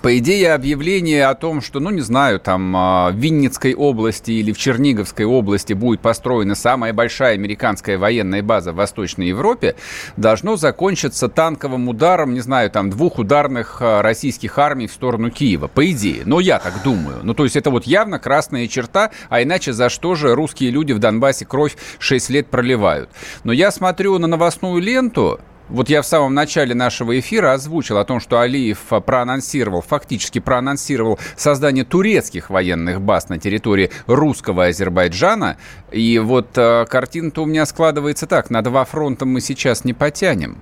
По 0.01 0.17
идее, 0.17 0.53
объявление 0.53 1.25
о 1.25 1.35
том, 1.35 1.61
что, 1.61 1.81
ну, 1.81 1.89
не 1.89 1.99
знаю, 1.99 2.39
там 2.39 2.73
а, 2.75 3.11
в 3.11 3.15
Винницкой 3.15 3.73
области 3.73 4.31
или 4.31 4.53
в 4.53 4.57
Черниговской 4.57 5.25
области 5.25 5.73
будет 5.73 5.99
построена 5.99 6.55
самая 6.55 6.93
большая 6.93 7.33
американская 7.33 7.97
военная 7.97 8.41
база 8.41 8.71
в 8.71 8.75
Восточной 8.75 9.27
Европе, 9.27 9.75
должно 10.15 10.55
закончиться 10.55 11.27
танковым 11.27 11.89
ударом, 11.89 12.33
не 12.33 12.39
знаю, 12.39 12.69
там, 12.71 12.89
двух 12.89 13.19
ударных 13.19 13.79
а, 13.81 14.01
российских 14.01 14.57
армий 14.57 14.87
в 14.87 14.93
сторону 14.93 15.31
Киева. 15.31 15.67
По 15.67 15.85
идее. 15.91 16.21
Но 16.23 16.39
я 16.39 16.59
так 16.59 16.81
думаю. 16.81 17.17
Ну, 17.23 17.33
то 17.33 17.43
есть 17.43 17.57
это 17.57 17.69
вот 17.69 17.83
явно 17.83 18.19
красная 18.19 18.67
черта, 18.67 19.11
а 19.27 19.43
иначе 19.43 19.73
за 19.73 19.89
что 19.89 20.15
же 20.15 20.33
русские 20.33 20.71
люди 20.71 20.93
в 20.93 20.99
Донбассе 20.99 21.45
кровь 21.45 21.75
6 21.99 22.29
лет 22.29 22.47
проливают? 22.47 23.09
Но 23.43 23.51
я 23.51 23.69
смотрю 23.69 24.17
на 24.17 24.27
новостную 24.27 24.81
ленту, 24.81 25.41
вот 25.69 25.89
я 25.89 26.01
в 26.01 26.05
самом 26.05 26.33
начале 26.33 26.73
нашего 26.73 27.19
эфира 27.19 27.53
озвучил 27.53 27.97
о 27.97 28.05
том, 28.05 28.19
что 28.19 28.39
Алиев 28.39 28.79
проанонсировал, 29.05 29.81
фактически 29.81 30.39
проанонсировал 30.39 31.19
создание 31.35 31.85
турецких 31.85 32.49
военных 32.49 33.01
баз 33.01 33.29
на 33.29 33.37
территории 33.37 33.91
русского 34.07 34.65
Азербайджана. 34.65 35.57
И 35.91 36.19
вот 36.19 36.57
э, 36.57 36.85
картина-то 36.85 37.43
у 37.43 37.45
меня 37.45 37.65
складывается 37.65 38.27
так. 38.27 38.49
На 38.49 38.61
два 38.61 38.85
фронта 38.85 39.25
мы 39.25 39.41
сейчас 39.41 39.85
не 39.85 39.93
потянем. 39.93 40.57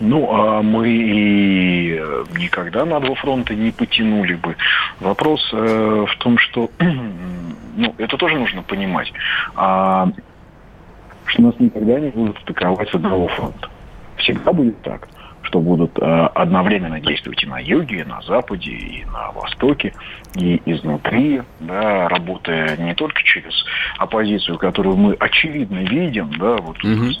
Ну, 0.00 0.28
а 0.30 0.62
мы 0.62 0.88
и 0.88 2.02
никогда 2.36 2.84
на 2.84 3.00
два 3.00 3.14
фронта 3.14 3.54
не 3.54 3.70
потянули 3.70 4.34
бы. 4.34 4.56
Вопрос 5.00 5.48
э, 5.52 6.06
в 6.08 6.16
том, 6.18 6.38
что, 6.38 6.70
ну, 7.76 7.94
это 7.98 8.16
тоже 8.16 8.36
нужно 8.36 8.62
понимать. 8.62 9.12
А 9.54 10.08
что 11.34 11.42
нас 11.42 11.54
никогда 11.58 11.98
не 11.98 12.10
будут 12.10 12.38
атаковать 12.38 12.88
с 12.88 12.94
одного 12.94 13.28
фронта. 13.28 13.68
Всегда 14.16 14.52
будет 14.52 14.80
так 14.82 15.08
что 15.44 15.60
будут 15.60 15.98
э, 15.98 16.02
одновременно 16.34 16.98
действовать 17.00 17.42
и 17.44 17.46
на 17.46 17.58
юге, 17.58 18.00
и 18.00 18.04
на 18.04 18.22
западе, 18.22 18.70
и 18.70 19.04
на 19.04 19.30
востоке, 19.32 19.92
и 20.34 20.60
изнутри, 20.64 21.42
да, 21.60 22.08
работая 22.08 22.76
не 22.78 22.94
только 22.94 23.22
через 23.22 23.52
оппозицию, 23.98 24.58
которую 24.58 24.96
мы 24.96 25.14
очевидно 25.20 25.80
видим, 25.80 26.30
да, 26.38 26.56
вот 26.56 26.82
угу. 26.82 27.12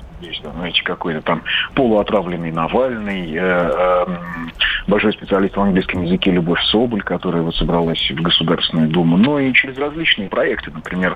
Да, 0.42 0.50
знаете, 0.52 0.82
какой-то 0.82 1.22
там 1.22 1.42
полуотравленный 1.74 2.52
Навальный, 2.52 3.32
э, 3.34 3.38
э, 3.40 4.06
большой 4.86 5.12
специалист 5.12 5.56
в 5.56 5.60
английском 5.60 6.02
языке 6.02 6.30
Любовь 6.30 6.62
Соболь, 6.64 7.02
которая 7.02 7.42
вот 7.42 7.54
собралась 7.56 8.10
в 8.10 8.22
Государственную 8.22 8.88
Думу, 8.88 9.16
но 9.16 9.38
и 9.38 9.52
через 9.52 9.78
различные 9.78 10.28
проекты, 10.28 10.70
например, 10.70 11.14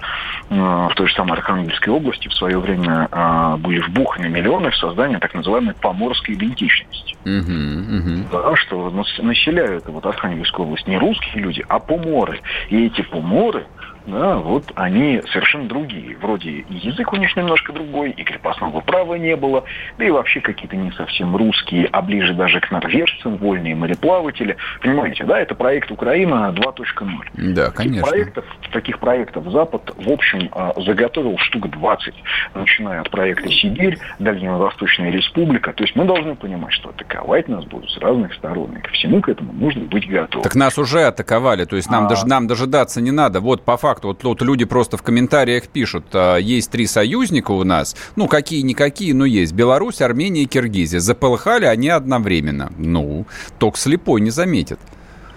э, 0.51 0.55
в 0.55 0.93
той 0.95 1.09
же 1.09 1.15
самой 1.15 1.35
Архангельской 1.35 1.93
области 1.93 2.29
в 2.29 2.35
свое 2.35 2.59
время 2.59 3.09
э, 3.11 3.57
были 3.59 3.81
вбуханы 3.81 4.29
миллионы 4.29 4.71
в 4.71 4.77
создание 4.77 5.19
так 5.19 5.35
называемой 5.35 5.75
поморской 5.75 6.35
идентичности. 6.35 7.17
Угу, 7.25 7.99
угу. 7.99 8.29
Да, 8.33 8.57
что 8.57 8.91
населяют 8.91 9.87
вот 9.89 10.07
Архангельскую 10.07 10.67
область 10.67 10.87
не 10.87 10.99
русские 10.99 11.43
люди, 11.43 11.65
а 11.69 11.79
поморы. 11.79 12.41
И 12.69 12.87
эти 12.87 13.03
поморы 13.03 13.67
да, 14.09 14.37
вот 14.37 14.73
они 14.75 15.23
совершенно 15.33 15.69
другие. 15.69 16.17
Вроде 16.17 16.65
язык 16.69 17.13
у 17.13 17.17
них 17.17 17.37
немножко 17.37 17.73
другой, 17.73 18.11
и 18.11 18.25
крепостного 18.25 18.81
права 18.81 19.15
не 19.15 19.37
было, 19.37 19.65
да 19.99 20.05
и 20.05 20.11
вообще 20.11 20.41
какие-то 20.41 20.77
не 20.77 20.91
совсем 20.93 21.37
русские, 21.37 21.89
а 21.93 22.03
ближе 22.03 22.35
даже 22.35 22.61
к 22.61 22.71
норвежцам, 22.71 23.37
вольные 23.37 23.75
мореплаватели. 23.75 24.57
Понимаете, 24.81 25.25
да, 25.25 25.39
это 25.39 25.55
проект 25.55 25.91
Украина 25.91 26.55
2.0. 26.57 27.55
Да, 27.55 27.71
конечно. 27.71 28.03
Таких 28.03 28.11
проектов, 28.11 28.45
таких 28.73 28.99
проектов 28.99 29.45
Запад, 29.51 29.93
в 29.97 30.11
общем, 30.11 30.49
а, 30.53 30.73
заготовил 30.77 31.37
штук 31.39 31.71
20, 31.71 32.15
начиная 32.55 33.03
от 33.03 33.11
проекта 33.11 33.51
«Сибирь», 33.51 33.99
Дальневосточная 34.19 35.11
республика. 35.11 35.73
То 35.73 35.85
есть 35.85 35.95
мы 35.97 36.05
должны 36.05 36.35
понимать, 36.35 36.73
что 36.73 36.91
атаковать 36.91 37.49
нас 37.49 37.65
будут 37.65 37.91
с 37.91 37.99
разных 37.99 38.33
сторон, 38.35 38.73
и 38.77 38.81
ко 38.81 38.91
всему 38.91 39.21
к 39.21 39.29
этому 39.29 39.53
нужно 39.53 39.85
быть 39.85 40.09
готовым. 40.09 40.43
Так 40.43 40.55
нас 40.55 40.79
уже 40.79 41.03
атаковали, 41.03 41.65
то 41.65 41.77
есть 41.77 41.91
нам, 41.91 42.07
а... 42.07 42.09
даже, 42.09 42.27
нам 42.27 42.47
дожидаться 42.47 43.01
не 43.01 43.11
надо. 43.11 43.41
Вот 43.41 43.65
по 43.65 43.77
факту 43.77 43.98
факту. 43.99 44.09
Вот, 44.09 44.25
вот 44.25 44.43
люди 44.43 44.65
просто 44.65 44.97
в 44.97 45.03
комментариях 45.03 45.69
пишут, 45.69 46.07
а, 46.13 46.37
есть 46.37 46.71
три 46.71 46.87
союзника 46.87 47.53
у 47.53 47.65
нас, 47.65 47.97
ну, 48.17 48.27
какие-никакие, 48.29 49.15
но 49.15 49.25
есть. 49.25 49.53
Беларусь, 49.53 50.01
Армения 50.01 50.43
и 50.43 50.47
Киргизия. 50.47 51.01
Заполыхали 51.01 51.67
они 51.67 51.89
одновременно. 51.89 52.73
Ну, 52.79 53.27
только 53.59 53.79
слепой 53.79 54.21
не 54.21 54.31
заметит. 54.31 54.79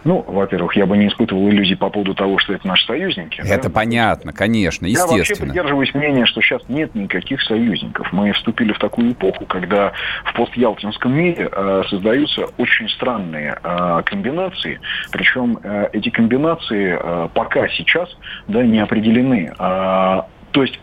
Ну, 0.03 0.23
во-первых, 0.27 0.75
я 0.75 0.85
бы 0.85 0.97
не 0.97 1.07
испытывал 1.07 1.49
иллюзий 1.49 1.75
по 1.75 1.89
поводу 1.89 2.15
того, 2.15 2.39
что 2.39 2.53
это 2.53 2.67
наши 2.67 2.85
союзники. 2.85 3.41
Это 3.41 3.69
да? 3.69 3.69
понятно, 3.69 4.33
конечно, 4.33 4.85
естественно. 4.85 5.11
Я 5.11 5.17
вообще 5.19 5.35
придерживаюсь 5.35 5.93
мнения, 5.93 6.25
что 6.25 6.41
сейчас 6.41 6.61
нет 6.69 6.95
никаких 6.95 7.41
союзников. 7.43 8.11
Мы 8.11 8.31
вступили 8.33 8.73
в 8.73 8.79
такую 8.79 9.11
эпоху, 9.11 9.45
когда 9.45 9.93
в 10.25 10.33
постялтинском 10.33 11.13
мире 11.13 11.49
э, 11.51 11.83
создаются 11.89 12.45
очень 12.57 12.89
странные 12.89 13.57
э, 13.63 14.01
комбинации. 14.05 14.79
Причем 15.11 15.59
э, 15.61 15.89
эти 15.93 16.09
комбинации 16.09 16.97
э, 16.99 17.29
пока 17.33 17.67
сейчас 17.69 18.09
да, 18.47 18.63
не 18.63 18.79
определены. 18.79 19.53
Э, 19.59 20.21
то 20.51 20.61
есть 20.63 20.79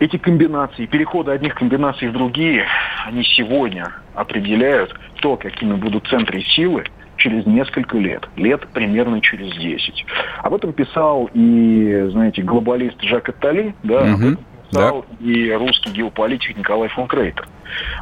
эти 0.00 0.18
комбинации, 0.18 0.86
переходы 0.86 1.30
одних 1.30 1.54
комбинаций 1.54 2.08
в 2.08 2.12
другие, 2.12 2.66
они 3.06 3.22
сегодня 3.24 3.92
определяют 4.14 4.94
то, 5.20 5.36
какими 5.36 5.74
будут 5.74 6.06
центры 6.08 6.42
силы 6.42 6.84
через 7.16 7.46
несколько 7.46 7.98
лет, 7.98 8.28
лет 8.36 8.66
примерно 8.68 9.20
через 9.20 9.56
10. 9.56 10.06
Об 10.42 10.54
этом 10.54 10.72
писал 10.72 11.30
и, 11.34 12.08
знаете, 12.10 12.42
глобалист 12.42 13.00
Жак 13.02 13.28
Аттали, 13.28 13.74
да, 13.82 14.02
угу. 14.02 14.10
об 14.10 14.20
этом 14.20 14.38
писал 14.70 15.04
да. 15.08 15.26
и 15.26 15.52
русский 15.52 15.90
геополитик 15.90 16.56
Николай 16.56 16.88
фон 16.88 17.06
Крейтер 17.06 17.46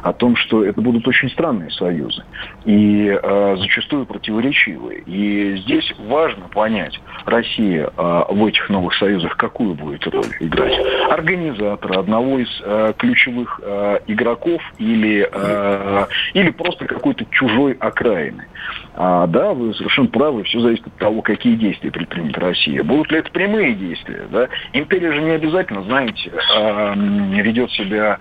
о 0.03 0.13
том, 0.13 0.35
что 0.35 0.63
это 0.63 0.79
будут 0.81 1.07
очень 1.07 1.29
странные 1.29 1.71
союзы 1.71 2.23
и 2.65 3.07
э, 3.07 3.55
зачастую 3.57 4.05
противоречивые. 4.05 4.99
И 5.01 5.57
здесь 5.57 5.93
важно 5.97 6.47
понять, 6.47 6.99
Россия 7.25 7.85
э, 7.85 8.23
в 8.29 8.45
этих 8.45 8.69
новых 8.69 8.93
союзах 8.95 9.35
какую 9.37 9.75
будет 9.75 10.05
роль 10.07 10.25
играть. 10.39 10.73
Организатора, 11.09 11.99
одного 11.99 12.39
из 12.39 12.61
э, 12.63 12.93
ключевых 12.97 13.59
э, 13.63 13.99
игроков 14.07 14.61
или, 14.77 15.27
э, 15.31 16.05
или 16.33 16.49
просто 16.51 16.85
какой-то 16.85 17.25
чужой 17.31 17.73
окраины. 17.73 18.47
А, 18.97 19.27
да, 19.27 19.53
вы 19.53 19.73
совершенно 19.73 20.07
правы, 20.07 20.43
все 20.43 20.59
зависит 20.61 20.87
от 20.87 20.95
того, 20.95 21.21
какие 21.21 21.55
действия 21.55 21.91
предпримет 21.91 22.37
Россия. 22.37 22.81
Будут 22.83 23.11
ли 23.11 23.19
это 23.19 23.29
прямые 23.29 23.73
действия? 23.73 24.25
Да? 24.31 24.47
Империя 24.71 25.11
же 25.11 25.21
не 25.21 25.31
обязательно, 25.31 25.83
знаете, 25.83 26.31
э, 26.31 26.93
ведет 27.41 27.71
себя... 27.71 28.17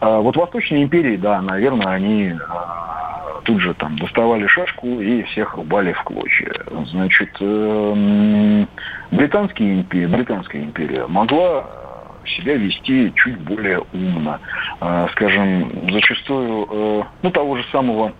Э, 0.00 0.18
вот 0.20 0.36
Восточные 0.36 0.82
империи, 0.82 1.16
да, 1.16 1.40
наверное, 1.40 1.94
они 1.94 2.24
э, 2.26 2.36
тут 3.44 3.60
же 3.60 3.72
там 3.72 3.98
доставали 3.98 4.46
шашку 4.48 5.00
и 5.00 5.22
всех 5.22 5.54
рубали 5.54 5.92
в 5.92 6.02
клочья. 6.02 6.52
Значит, 6.90 7.30
э, 7.40 8.66
британские 9.12 9.80
империи, 9.80 10.06
британская 10.06 10.62
империя 10.62 11.06
могла 11.06 11.64
себя 12.26 12.56
вести 12.56 13.12
чуть 13.14 13.38
более 13.38 13.80
умно. 13.92 14.40
Скажем, 15.12 15.90
зачастую, 15.92 16.68
э, 16.68 17.02
ну, 17.22 17.30
того 17.30 17.56
же 17.56 17.64
самого 17.70 18.12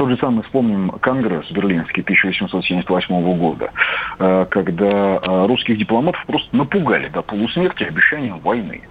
тот 0.00 0.08
же 0.08 0.16
самый, 0.16 0.42
вспомним, 0.44 0.90
Конгресс 1.00 1.50
берлинский 1.50 2.02
1878 2.02 3.38
года, 3.38 3.70
э, 4.18 4.46
когда 4.50 5.20
э, 5.22 5.46
русских 5.46 5.76
дипломатов 5.76 6.24
просто 6.26 6.56
напугали 6.56 7.08
до 7.08 7.20
полусмерти 7.20 7.84
обещанием 7.84 8.38
войны. 8.38 8.82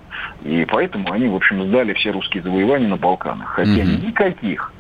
И 0.43 0.67
поэтому 0.69 1.11
они, 1.11 1.27
в 1.27 1.35
общем, 1.35 1.63
сдали 1.63 1.93
все 1.93 2.11
русские 2.11 2.43
завоевания 2.43 2.87
на 2.87 2.97
Балканах. 2.97 3.49
Хотя 3.49 3.71
mm-hmm. 3.71 4.05
никаких 4.05 4.71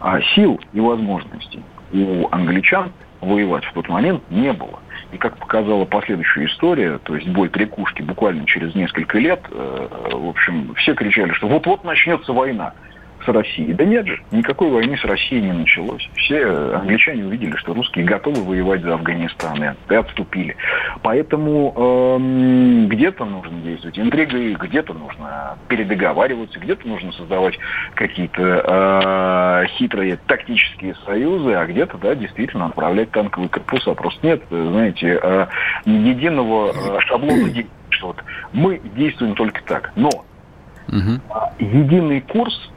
а, 0.00 0.20
сил 0.34 0.60
и 0.72 0.80
возможностей 0.80 1.62
у 1.92 2.26
англичан 2.32 2.90
воевать 3.20 3.64
в 3.64 3.72
тот 3.72 3.88
момент 3.88 4.22
не 4.30 4.52
было. 4.52 4.80
И 5.12 5.18
как 5.18 5.36
показала 5.38 5.84
последующая 5.84 6.46
история, 6.46 6.98
то 6.98 7.14
есть 7.14 7.28
бой 7.28 7.48
при 7.48 7.64
Кушке 7.64 8.02
буквально 8.02 8.44
через 8.46 8.74
несколько 8.74 9.18
лет, 9.18 9.40
э, 9.50 9.88
в 10.12 10.28
общем, 10.28 10.74
все 10.74 10.94
кричали, 10.94 11.32
что 11.32 11.46
вот-вот 11.46 11.84
начнется 11.84 12.32
война 12.32 12.74
с 13.24 13.28
Россией. 13.28 13.74
Да 13.74 13.84
нет 13.84 14.06
же, 14.06 14.20
никакой 14.30 14.70
войны 14.70 14.96
с 14.96 15.04
Россией 15.04 15.42
не 15.42 15.52
началось. 15.52 16.08
Все 16.14 16.46
англичане 16.46 17.24
увидели, 17.24 17.56
что 17.56 17.74
русские 17.74 18.04
готовы 18.04 18.42
воевать 18.42 18.82
за 18.82 18.94
Афганистан 18.94 19.76
и 19.90 19.94
отступили. 19.94 20.56
Поэтому 21.02 21.72
эм, 21.76 22.88
где-то 22.88 23.24
нужно 23.24 23.60
действовать 23.60 23.98
интригой, 23.98 24.54
где-то 24.54 24.94
нужно 24.94 25.58
передоговариваться, 25.68 26.58
где-то 26.58 26.86
нужно 26.86 27.12
создавать 27.12 27.58
какие-то 27.94 29.64
э, 29.64 29.66
хитрые 29.76 30.18
тактические 30.26 30.94
союзы, 31.04 31.54
а 31.54 31.66
где-то, 31.66 31.98
да, 31.98 32.14
действительно 32.14 32.66
отправлять 32.66 33.10
танковые 33.10 33.48
корпуса. 33.48 33.94
Просто 33.94 34.26
нет, 34.26 34.42
знаете, 34.50 35.18
э, 35.22 35.46
единого 35.84 36.70
э, 36.70 37.00
шаблона 37.00 37.46
что 37.90 38.08
вот 38.08 38.16
мы 38.52 38.80
действуем 38.96 39.34
только 39.34 39.62
так. 39.64 39.92
Но 39.96 40.08
угу. 40.88 41.20
единый 41.58 42.20
курс 42.20 42.70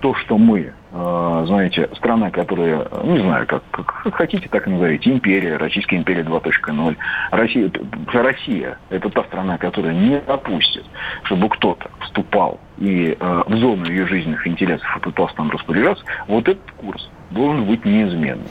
то, 0.00 0.14
что 0.14 0.38
мы, 0.38 0.72
э, 0.92 1.44
знаете, 1.46 1.88
страна, 1.96 2.30
которая, 2.30 2.86
не 3.04 3.18
знаю, 3.20 3.46
как, 3.46 3.62
как 3.70 4.14
хотите, 4.14 4.48
так 4.48 4.66
и 4.66 4.70
назовите, 4.70 5.10
империя, 5.10 5.56
Российская 5.56 5.96
империя 5.96 6.22
2.0, 6.22 6.96
Россия, 7.30 7.70
Россия– 8.12 8.78
это 8.90 9.10
та 9.10 9.24
страна, 9.24 9.58
которая 9.58 9.94
не 9.94 10.20
допустит, 10.20 10.84
чтобы 11.24 11.48
кто-то 11.48 11.90
вступал 12.00 12.60
и 12.78 13.16
э, 13.18 13.42
в 13.46 13.56
зону 13.56 13.86
ее 13.86 14.06
жизненных 14.06 14.46
интересов 14.46 14.86
и 14.96 15.00
пытался 15.00 15.34
там 15.36 15.50
распоряжаться, 15.50 16.04
вот 16.26 16.48
этот 16.48 16.70
курс 16.72 17.10
должен 17.30 17.64
быть 17.64 17.84
неизменным. 17.84 18.46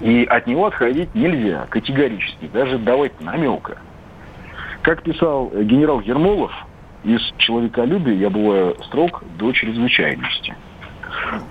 И 0.00 0.24
от 0.24 0.46
него 0.46 0.66
отходить 0.66 1.14
нельзя 1.14 1.66
категорически, 1.70 2.48
даже 2.52 2.78
давать 2.78 3.20
намека. 3.20 3.78
Как 4.82 5.02
писал 5.02 5.50
генерал 5.50 6.00
Ермолов, 6.00 6.52
из 7.04 7.20
человеколюбия 7.38 8.14
я 8.14 8.30
бываю 8.30 8.76
строг 8.84 9.22
до 9.38 9.52
чрезвычайности. 9.52 10.54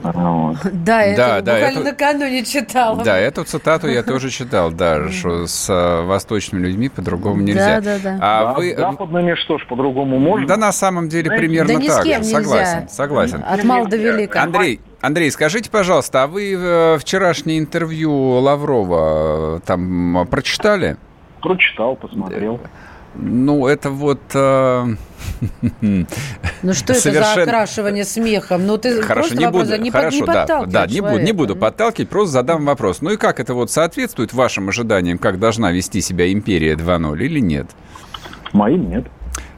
Вот. 0.02 0.58
Да, 0.72 1.04
это 1.04 1.18
да, 1.18 1.42
да, 1.42 1.54
буквально 1.54 1.80
эту, 1.80 1.84
накануне 1.84 2.46
читала. 2.46 3.04
Да, 3.04 3.18
эту 3.18 3.44
цитату 3.44 3.88
я 3.88 4.04
тоже 4.04 4.30
читал, 4.30 4.72
да, 4.72 5.10
что 5.10 5.48
с 5.48 5.70
э, 5.70 6.02
восточными 6.04 6.68
людьми 6.68 6.90
по-другому 6.90 7.42
нельзя. 7.42 7.82
Да, 7.82 7.98
да, 7.98 8.00
да. 8.04 8.18
А 8.22 8.46
да, 8.46 8.54
вы... 8.54 8.76
Западными 8.76 9.36
что 9.36 9.58
ж, 9.58 9.68
по-другому 9.68 10.20
можно? 10.20 10.48
Да, 10.48 10.58
на 10.58 10.72
самом 10.72 11.10
деле 11.10 11.26
Знаете, 11.26 11.48
примерно 11.48 11.80
да 11.80 11.88
так. 11.88 12.06
Же. 12.06 12.24
Согласен, 12.24 12.90
согласен. 12.90 13.44
От 13.48 13.64
мала 13.64 13.88
до 13.88 13.98
велика. 13.98 14.44
Андрей, 14.44 14.80
Андрей, 15.02 15.32
скажите, 15.32 15.70
пожалуйста, 15.70 16.24
а 16.24 16.28
вы 16.28 16.54
э, 16.54 16.98
вчерашнее 17.00 17.60
интервью 17.60 18.12
Лаврова 18.14 19.58
э, 19.58 19.60
там 19.66 20.28
прочитали? 20.30 20.98
Прочитал, 21.42 21.96
посмотрел. 21.96 22.60
Ну, 23.20 23.68
это 23.68 23.90
вот... 23.90 24.22
Э... 24.34 24.86
Ну, 26.64 26.74
что 26.74 26.94
совершенно... 26.94 27.26
это 27.26 27.36
за 27.36 27.42
окрашивание 27.44 28.04
смехом? 28.04 28.66
Ну, 28.66 28.78
ты 28.78 29.02
Хорошо, 29.02 29.36
не 29.36 29.50
буду, 29.50 29.78
не, 29.78 29.92
хорошо, 29.92 30.18
не 30.18 30.26
да, 30.26 30.66
да, 30.66 30.88
не 30.88 31.02
буду, 31.02 31.20
не 31.20 31.32
буду 31.32 31.56
подталкивать, 31.56 32.10
просто 32.10 32.34
задам 32.34 32.66
вопрос. 32.66 33.02
Ну 33.02 33.12
и 33.12 33.18
как 33.18 33.40
это 33.40 33.54
вот 33.54 33.70
соответствует 33.70 34.34
вашим 34.34 34.70
ожиданиям, 34.70 35.18
как 35.18 35.40
должна 35.40 35.72
вести 35.72 36.02
себя 36.02 36.32
империя 36.32 36.74
2.0 36.74 37.20
или 37.24 37.40
нет? 37.40 37.68
Моим 38.54 38.90
нет. 38.90 39.06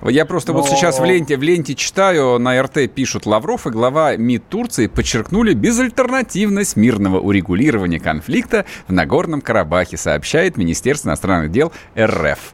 Я 0.03 0.25
просто 0.25 0.53
Но... 0.53 0.59
вот 0.59 0.69
сейчас 0.69 0.99
в 0.99 1.05
ленте, 1.05 1.37
в 1.37 1.43
ленте 1.43 1.75
читаю, 1.75 2.39
на 2.39 2.61
РТ 2.61 2.91
пишут 2.93 3.25
Лавров 3.25 3.67
и 3.67 3.69
глава 3.69 4.15
МИД 4.15 4.47
Турции 4.47 4.87
подчеркнули 4.87 5.53
безальтернативность 5.53 6.75
мирного 6.75 7.19
урегулирования 7.19 7.99
конфликта 7.99 8.65
в 8.87 8.93
Нагорном 8.93 9.41
Карабахе, 9.41 9.97
сообщает 9.97 10.57
Министерство 10.57 11.09
иностранных 11.09 11.51
дел 11.51 11.71
РФ. 11.97 12.53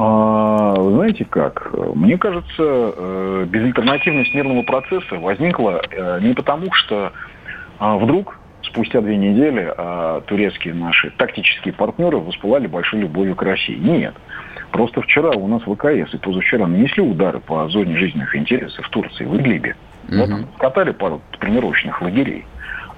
А, 0.00 0.74
вы 0.76 0.92
знаете 0.92 1.24
как? 1.24 1.72
Мне 1.74 2.16
кажется, 2.18 2.54
э, 2.58 3.46
безальтернативность 3.48 4.32
мирного 4.32 4.62
процесса 4.62 5.16
возникла 5.16 5.82
э, 5.90 6.20
не 6.20 6.34
потому, 6.34 6.72
что 6.72 7.12
а, 7.80 7.96
вдруг 7.96 8.38
спустя 8.62 9.00
две 9.00 9.16
недели 9.16 9.74
а, 9.76 10.20
турецкие 10.20 10.74
наши 10.74 11.10
тактические 11.10 11.74
партнеры 11.74 12.18
воспылали 12.18 12.68
большой 12.68 13.00
любовью 13.00 13.34
к 13.34 13.42
России. 13.42 13.76
Нет. 13.76 14.14
Просто 14.70 15.02
вчера 15.02 15.30
у 15.30 15.48
нас 15.48 15.62
ВКС 15.62 16.14
и 16.14 16.18
позавчера 16.18 16.68
нанесли 16.68 17.02
удары 17.02 17.40
по 17.40 17.68
зоне 17.68 17.96
жизненных 17.96 18.36
интересов 18.36 18.86
в 18.86 18.90
Турции, 18.90 19.24
в 19.24 19.36
Идлибе. 19.36 19.74
Да, 20.06 20.28
там, 20.28 20.46
скатали 20.56 20.92
пару 20.92 21.20
тренировочных 21.40 22.00
лагерей. 22.02 22.46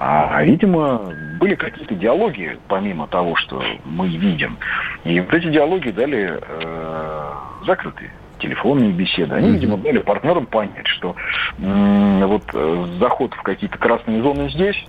А, 0.03 0.43
видимо, 0.43 1.13
были 1.39 1.55
какие-то 1.57 1.95
диалоги, 1.95 2.59
помимо 2.69 3.07
того, 3.07 3.37
что 3.37 3.63
мы 3.85 4.09
видим. 4.09 4.57
И 5.05 5.21
вот 5.21 5.33
эти 5.35 5.51
диалоги 5.51 5.91
дали 5.91 6.41
э, 6.41 7.33
закрытые 7.67 8.11
телефонные 8.39 8.93
беседы. 8.93 9.35
Они, 9.35 9.51
видимо, 9.53 9.77
дали 9.77 9.99
партнерам 9.99 10.47
понять, 10.47 10.87
что 10.87 11.15
м- 11.59 12.27
вот 12.27 12.45
э, 12.55 12.87
заход 12.99 13.35
в 13.35 13.43
какие-то 13.43 13.77
красные 13.77 14.23
зоны 14.23 14.49
здесь 14.49 14.83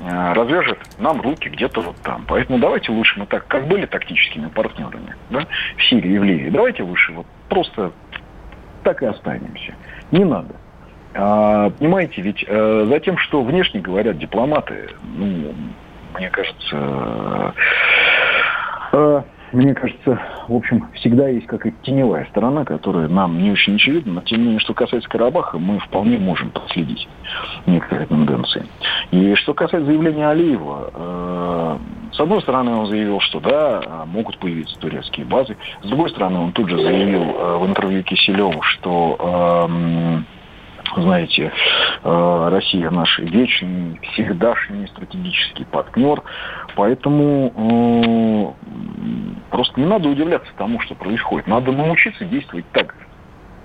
э, 0.00 0.32
развяжет 0.32 0.78
нам 0.98 1.20
руки 1.20 1.48
где-то 1.50 1.82
вот 1.82 1.96
там. 2.02 2.24
Поэтому 2.26 2.58
давайте 2.58 2.92
лучше 2.92 3.18
мы 3.20 3.26
так, 3.26 3.46
как 3.48 3.66
были 3.68 3.84
тактическими 3.84 4.48
партнерами 4.48 5.14
да, 5.28 5.40
в 5.76 5.82
Сирии 5.84 6.12
и 6.14 6.18
в 6.18 6.24
Ливии, 6.24 6.48
давайте 6.48 6.82
лучше 6.82 7.12
вот 7.12 7.26
просто 7.50 7.92
так 8.82 9.02
и 9.02 9.06
останемся. 9.06 9.74
Не 10.12 10.24
надо. 10.24 10.54
А, 11.18 11.70
понимаете, 11.70 12.20
ведь 12.20 12.44
э, 12.46 12.86
за 12.88 13.00
тем, 13.00 13.16
что 13.18 13.42
внешне 13.42 13.80
говорят 13.80 14.18
дипломаты, 14.18 14.90
ну, 15.16 15.54
мне 16.14 16.30
кажется, 16.30 17.54
э, 18.92 19.22
мне 19.52 19.74
кажется, 19.74 20.20
в 20.48 20.54
общем, 20.54 20.88
всегда 20.94 21.28
есть 21.28 21.46
какая-то 21.46 21.78
теневая 21.82 22.26
сторона, 22.26 22.64
которая 22.64 23.08
нам 23.08 23.38
не 23.38 23.50
очень 23.50 23.76
очевидна, 23.76 24.14
но 24.14 24.20
тем 24.20 24.38
не 24.38 24.44
менее, 24.44 24.60
что 24.60 24.74
касается 24.74 25.08
Карабаха, 25.08 25.58
мы 25.58 25.78
вполне 25.78 26.18
можем 26.18 26.50
проследить 26.50 27.08
некоторые 27.64 28.06
тенденции. 28.08 28.66
И 29.12 29.34
что 29.36 29.54
касается 29.54 29.86
заявления 29.86 30.28
Алиева, 30.28 30.90
э, 30.92 31.78
с 32.12 32.20
одной 32.20 32.42
стороны, 32.42 32.72
он 32.72 32.86
заявил, 32.88 33.20
что 33.20 33.40
да, 33.40 34.04
могут 34.06 34.36
появиться 34.38 34.78
турецкие 34.78 35.24
базы. 35.24 35.56
С 35.82 35.86
другой 35.86 36.10
стороны, 36.10 36.40
он 36.40 36.52
тут 36.52 36.68
же 36.68 36.78
заявил 36.78 37.22
э, 37.22 37.58
в 37.58 37.66
интервью 37.66 38.02
Киселеву, 38.02 38.60
что 38.62 39.16
э, 39.18 40.35
знаете, 40.96 41.52
э, 42.04 42.48
Россия 42.50 42.90
наш 42.90 43.18
вечный, 43.18 43.98
всегдашний 44.12 44.86
стратегический 44.88 45.64
партнер. 45.64 46.22
Поэтому 46.74 48.54
э, 48.56 49.46
просто 49.50 49.80
не 49.80 49.86
надо 49.86 50.08
удивляться 50.08 50.50
тому, 50.56 50.80
что 50.80 50.94
происходит. 50.94 51.46
Надо 51.46 51.72
научиться 51.72 52.24
действовать 52.24 52.66
так 52.72 52.92
же. 52.92 53.06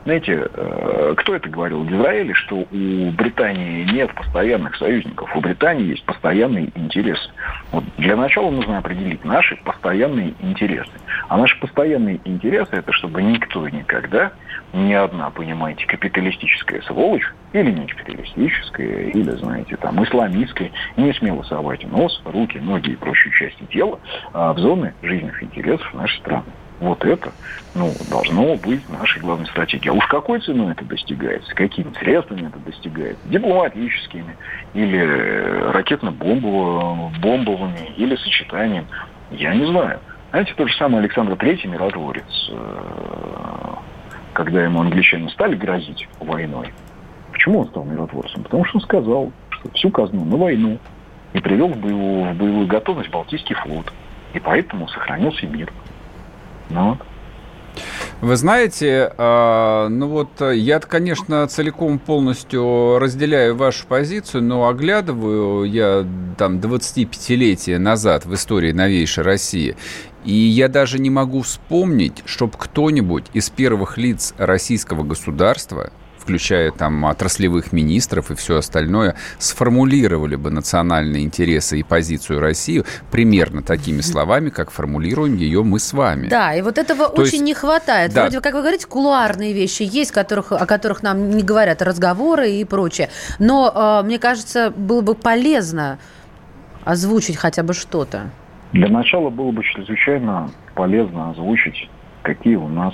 Знаете, 0.04 0.50
э, 0.52 1.14
кто 1.18 1.36
это 1.36 1.48
говорил 1.48 1.84
в 1.84 2.34
что 2.34 2.56
у 2.56 3.12
Британии 3.12 3.84
нет 3.92 4.12
постоянных 4.16 4.76
союзников, 4.76 5.36
у 5.36 5.42
Британии 5.42 5.90
есть 5.90 6.04
постоянные 6.06 6.72
интересы. 6.76 7.30
Вот 7.72 7.84
для 7.98 8.16
начала 8.16 8.50
нужно 8.50 8.80
определить 8.80 9.24
наши 9.24 9.56
постоянные 9.58 10.34
интересы. 10.42 10.92
А 11.28 11.38
наши 11.38 11.60
постоянные 11.60 12.20
интересы 12.26 12.78
это 12.78 12.92
чтобы 12.94 13.22
никто 13.22 13.68
никогда, 13.70 14.32
ни 14.74 14.94
одна, 14.94 15.30
понимаете, 15.30 15.86
капиталистическая 15.86 16.82
сволочь, 16.82 17.30
или 17.54 17.70
не 17.70 17.86
капиталистическая, 17.86 19.10
или, 19.10 19.32
знаете, 19.32 19.76
там, 19.78 20.04
исламистская, 20.04 20.72
не 20.98 21.14
смело 21.14 21.44
совать 21.44 21.84
нос, 21.92 22.22
руки, 22.26 22.58
ноги 22.58 22.92
и 22.92 22.96
прочие 22.96 23.34
части 23.34 23.64
тела 23.66 24.00
а 24.34 24.54
в 24.54 24.60
зоны 24.60 24.94
жизненных 25.04 25.44
интересов 25.44 25.94
нашей 25.94 26.18
страны. 26.20 26.46
Вот 26.82 27.06
это 27.06 27.32
ну, 27.76 27.94
должно 28.10 28.56
быть 28.56 28.90
нашей 28.90 29.22
главной 29.22 29.46
стратегией. 29.46 29.92
А 29.92 29.94
уж 29.94 30.04
какой 30.08 30.42
ценой 30.42 30.72
это 30.72 30.84
достигается, 30.84 31.54
какими 31.54 31.94
средствами 31.94 32.48
это 32.48 32.58
достигается, 32.58 33.22
дипломатическими 33.26 34.36
или 34.74 35.00
ракетно-бомбовыми, 35.72 37.94
или 37.98 38.16
сочетанием, 38.16 38.88
я 39.30 39.54
не 39.54 39.68
знаю. 39.68 40.00
Знаете, 40.32 40.56
тот 40.58 40.70
же 40.70 40.78
самый 40.78 41.02
Александр 41.02 41.36
Третий, 41.36 41.68
миротворец, 41.68 42.50
э, 42.52 43.76
когда 44.34 44.64
ему 44.64 44.82
англичане 44.82 45.30
стали 45.30 45.54
грозить 45.56 46.08
войной, 46.20 46.74
почему 47.32 47.60
он 47.60 47.68
стал 47.68 47.84
миротворцем? 47.84 48.42
Потому 48.42 48.66
что 48.66 48.80
он 48.80 48.84
сказал, 48.84 49.32
что 49.50 49.70
всю 49.74 49.92
казну 49.92 50.26
на 50.26 50.36
войну 50.36 50.80
и 51.34 51.40
привел 51.40 51.68
в 51.68 51.78
боевую, 51.78 52.34
в 52.34 52.38
боевую 52.38 52.66
готовность 52.66 53.12
Балтийский 53.12 53.54
флот. 53.54 53.94
И 54.34 54.40
поэтому 54.40 54.88
сохранился 54.88 55.46
мир. 55.46 55.72
Ну, 56.72 56.98
вы 58.22 58.36
знаете, 58.36 59.12
э, 59.18 59.88
ну 59.90 60.08
вот 60.08 60.30
я, 60.42 60.80
конечно, 60.80 61.48
целиком 61.48 61.98
полностью 61.98 63.00
разделяю 63.00 63.56
вашу 63.56 63.88
позицию, 63.88 64.44
но 64.44 64.68
оглядываю 64.68 65.64
я 65.64 66.06
там 66.38 66.58
25-летия 66.60 67.80
назад 67.80 68.26
в 68.26 68.34
истории 68.36 68.74
новейшей 68.74 69.24
России, 69.24 69.76
и 70.24 70.34
я 70.34 70.68
даже 70.68 71.00
не 71.00 71.10
могу 71.10 71.42
вспомнить, 71.42 72.22
чтобы 72.26 72.54
кто-нибудь 72.58 73.26
из 73.34 73.50
первых 73.50 73.98
лиц 73.98 74.36
российского 74.38 75.02
государства 75.02 75.92
включая 76.22 76.72
там 76.72 77.04
отраслевых 77.06 77.74
министров 77.74 78.32
и 78.32 78.36
все 78.36 78.58
остальное, 78.58 79.16
сформулировали 79.40 80.36
бы 80.36 80.52
национальные 80.52 81.24
интересы 81.24 81.80
и 81.80 81.84
позицию 81.84 82.40
России 82.40 82.84
примерно 83.10 83.64
такими 83.64 84.02
словами, 84.02 84.50
как 84.50 84.70
формулируем 84.72 85.36
ее 85.36 85.64
мы 85.64 85.80
с 85.80 85.94
вами. 85.94 86.28
Да, 86.28 86.54
и 86.54 86.62
вот 86.62 86.78
этого 86.78 87.10
То 87.10 87.22
очень 87.22 87.34
есть, 87.34 87.44
не 87.44 87.54
хватает. 87.54 88.14
Да. 88.14 88.22
Вроде, 88.22 88.40
как 88.42 88.54
вы 88.54 88.62
говорите, 88.62 88.86
кулуарные 88.88 89.54
вещи 89.54 89.84
есть, 89.84 90.12
которых, 90.12 90.52
о 90.52 90.66
которых 90.66 91.02
нам 91.02 91.32
не 91.32 91.44
говорят 91.44 91.82
разговоры 91.82 92.52
и 92.52 92.66
прочее. 92.66 93.10
Но, 93.40 94.02
э, 94.02 94.06
мне 94.06 94.20
кажется, 94.20 94.72
было 94.72 95.02
бы 95.02 95.16
полезно 95.16 95.98
озвучить 96.84 97.38
хотя 97.38 97.64
бы 97.64 97.74
что-то. 97.74 98.30
Для 98.74 98.88
начала 98.88 99.30
было 99.30 99.52
бы 99.52 99.64
чрезвычайно 99.64 100.52
полезно 100.76 101.32
озвучить, 101.32 101.90
какие 102.22 102.56
у 102.56 102.68
нас 102.68 102.94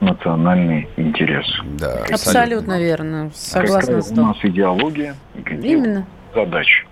национальный 0.00 0.88
интерес. 0.96 1.46
Да, 1.78 1.92
абсолютно, 1.92 2.14
абсолютно 2.14 2.80
верно. 2.80 3.30
Согласна 3.34 4.02
с 4.02 4.10
У 4.12 4.16
нас 4.16 4.36
идеология 4.42 5.14
и 5.34 5.42
какие 5.42 5.72
Именно. 5.72 6.06
задачи. 6.34 6.86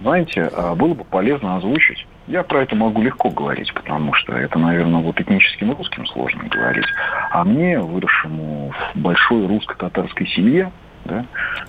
Знаете, 0.00 0.50
а, 0.52 0.74
было 0.74 0.94
бы 0.94 1.04
полезно 1.04 1.56
озвучить. 1.56 2.06
Я 2.26 2.42
про 2.42 2.62
это 2.62 2.74
могу 2.76 3.02
легко 3.02 3.30
говорить, 3.30 3.72
потому 3.74 4.14
что 4.14 4.32
это, 4.32 4.58
наверное, 4.58 5.00
вот 5.00 5.20
этническим 5.20 5.72
русским 5.72 6.06
сложно 6.06 6.44
говорить. 6.48 6.86
А 7.30 7.44
мне, 7.44 7.78
выросшему 7.78 8.72
в 8.72 8.98
большой 8.98 9.46
русско-татарской 9.46 10.26
семье, 10.28 10.72
да, 11.04 11.24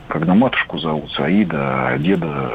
когда 0.08 0.36
матушку 0.36 0.78
зовут 0.78 1.12
Саида, 1.14 1.88
а 1.88 1.98
деда 1.98 2.54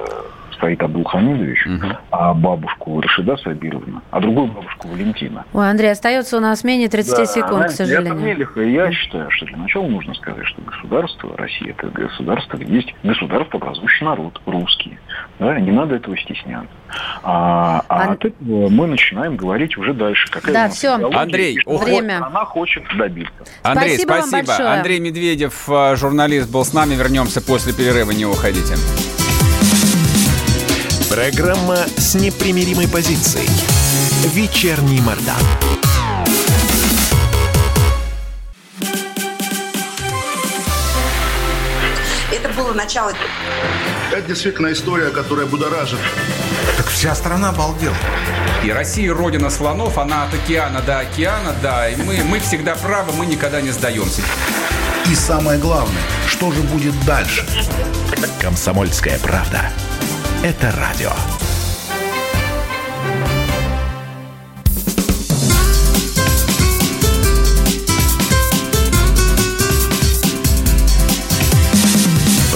стоит 0.59 0.83
Абдулхамидович, 0.83 1.67
угу. 1.67 1.87
а 2.11 2.35
бабушку 2.35 3.01
Рашида 3.01 3.37
Сабировна, 3.39 4.03
а 4.11 4.21
другую 4.21 4.49
бабушку 4.49 4.89
Валентина. 4.89 5.45
Ой, 5.53 5.71
Андрей, 5.71 5.93
остается 5.93 6.37
у 6.37 6.41
нас 6.41 6.65
менее 6.65 6.89
30 6.89 7.17
да, 7.17 7.27
секунд, 7.27 7.53
знаете, 7.53 7.75
к 7.75 7.77
сожалению. 7.77 8.15
Это 8.15 8.23
Мелиха, 8.23 8.61
я 8.61 8.93
считаю, 8.93 9.31
что 9.31 9.47
для 9.47 9.57
начала 9.57 9.87
нужно 9.87 10.15
сказать, 10.15 10.47
что 10.47 10.61
государство, 10.63 11.37
Россия, 11.37 11.71
это 11.71 11.89
государство, 11.89 12.57
где 12.57 12.75
есть 12.75 12.95
государство, 13.03 13.59
образующий 13.59 14.05
народ, 14.05 14.41
русские. 14.47 14.99
Да, 15.39 15.59
не 15.59 15.71
надо 15.71 15.95
этого 15.95 16.17
стесняться. 16.17 16.69
А, 17.23 17.85
а 17.89 18.03
Ан... 18.03 18.13
от 18.13 18.25
этого 18.25 18.69
мы 18.69 18.87
начинаем 18.87 19.37
говорить 19.37 19.77
уже 19.77 19.95
дальше. 19.95 20.29
Какая 20.31 20.53
да, 20.53 20.69
все. 20.69 20.95
Андрей, 20.95 21.59
время. 21.67 22.25
Она 22.25 22.45
хочет 22.45 22.83
добиться. 22.97 23.33
Андрей, 23.63 23.99
спасибо. 23.99 24.45
спасибо. 24.45 24.73
Андрей 24.73 24.99
Медведев, 24.99 25.69
э, 25.69 25.97
журналист, 25.97 26.51
был 26.51 26.65
с 26.65 26.73
нами. 26.73 26.95
Вернемся 26.95 27.41
после 27.41 27.73
перерыва, 27.73 28.11
не 28.11 28.27
уходите. 28.27 28.75
Программа 31.11 31.79
с 31.97 32.15
непримиримой 32.15 32.87
позицией. 32.87 33.49
Вечерний 34.35 35.01
Мордан. 35.01 35.37
Это 42.31 42.51
было 42.51 42.75
начало. 42.75 43.15
Это 44.13 44.21
действительно 44.21 44.71
история, 44.71 45.09
которая 45.09 45.47
будоражит. 45.47 45.99
Так 46.77 46.87
вся 46.89 47.15
страна 47.15 47.51
обалдела. 47.51 47.97
И 48.63 48.71
Россия 48.71 49.15
родина 49.15 49.49
слонов, 49.49 49.97
она 49.97 50.25
от 50.25 50.35
океана 50.35 50.83
до 50.83 50.99
океана, 50.99 51.55
да. 51.63 51.89
И 51.89 51.97
мы, 51.97 52.23
мы 52.23 52.39
всегда 52.39 52.75
правы, 52.75 53.13
мы 53.15 53.25
никогда 53.25 53.63
не 53.63 53.71
сдаемся. 53.71 54.21
И 55.11 55.15
самое 55.15 55.59
главное, 55.59 56.03
что 56.27 56.53
же 56.53 56.61
будет 56.61 56.95
дальше? 57.07 57.47
Комсомольская 58.43 59.19
правда 59.21 59.73
это 60.43 60.71
радио. 60.73 61.11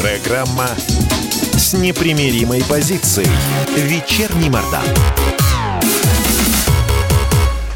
Программа 0.00 0.68
с 1.54 1.74
непримиримой 1.74 2.62
позицией. 2.68 3.28
Вечерний 3.76 4.48
Мордан. 4.48 4.84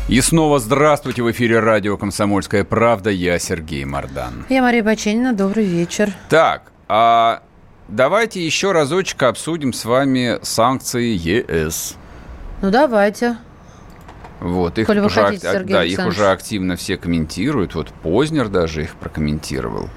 И 0.09 0.21
снова 0.21 0.61
здравствуйте 0.61 1.23
в 1.23 1.31
эфире 1.33 1.59
радио 1.59 1.97
«Комсомольская 1.97 2.63
правда». 2.63 3.11
Я 3.11 3.41
Сергей 3.41 3.85
Мордан. 3.85 4.47
Я 4.49 4.63
Мария 4.63 4.85
Баченина. 4.85 5.33
Добрый 5.33 5.65
вечер. 5.65 6.13
Так, 6.29 6.71
а 6.89 7.43
Давайте 7.89 8.45
еще 8.45 8.73
разочек 8.73 9.23
обсудим 9.23 9.73
с 9.73 9.85
вами 9.85 10.39
санкции 10.43 11.17
ЕС. 11.17 11.97
Ну, 12.63 12.71
давайте. 12.71 13.37
Вот, 14.41 14.79
их, 14.79 14.89
уже, 14.89 15.09
хотите, 15.09 15.61
да, 15.61 15.85
их 15.85 15.99
уже 16.07 16.31
активно 16.31 16.77
все 16.77 16.97
комментируют. 16.97 17.75
Вот 17.75 17.89
Познер 17.89 18.49
даже 18.49 18.83
их 18.83 18.95
прокомментировал. 18.97 19.89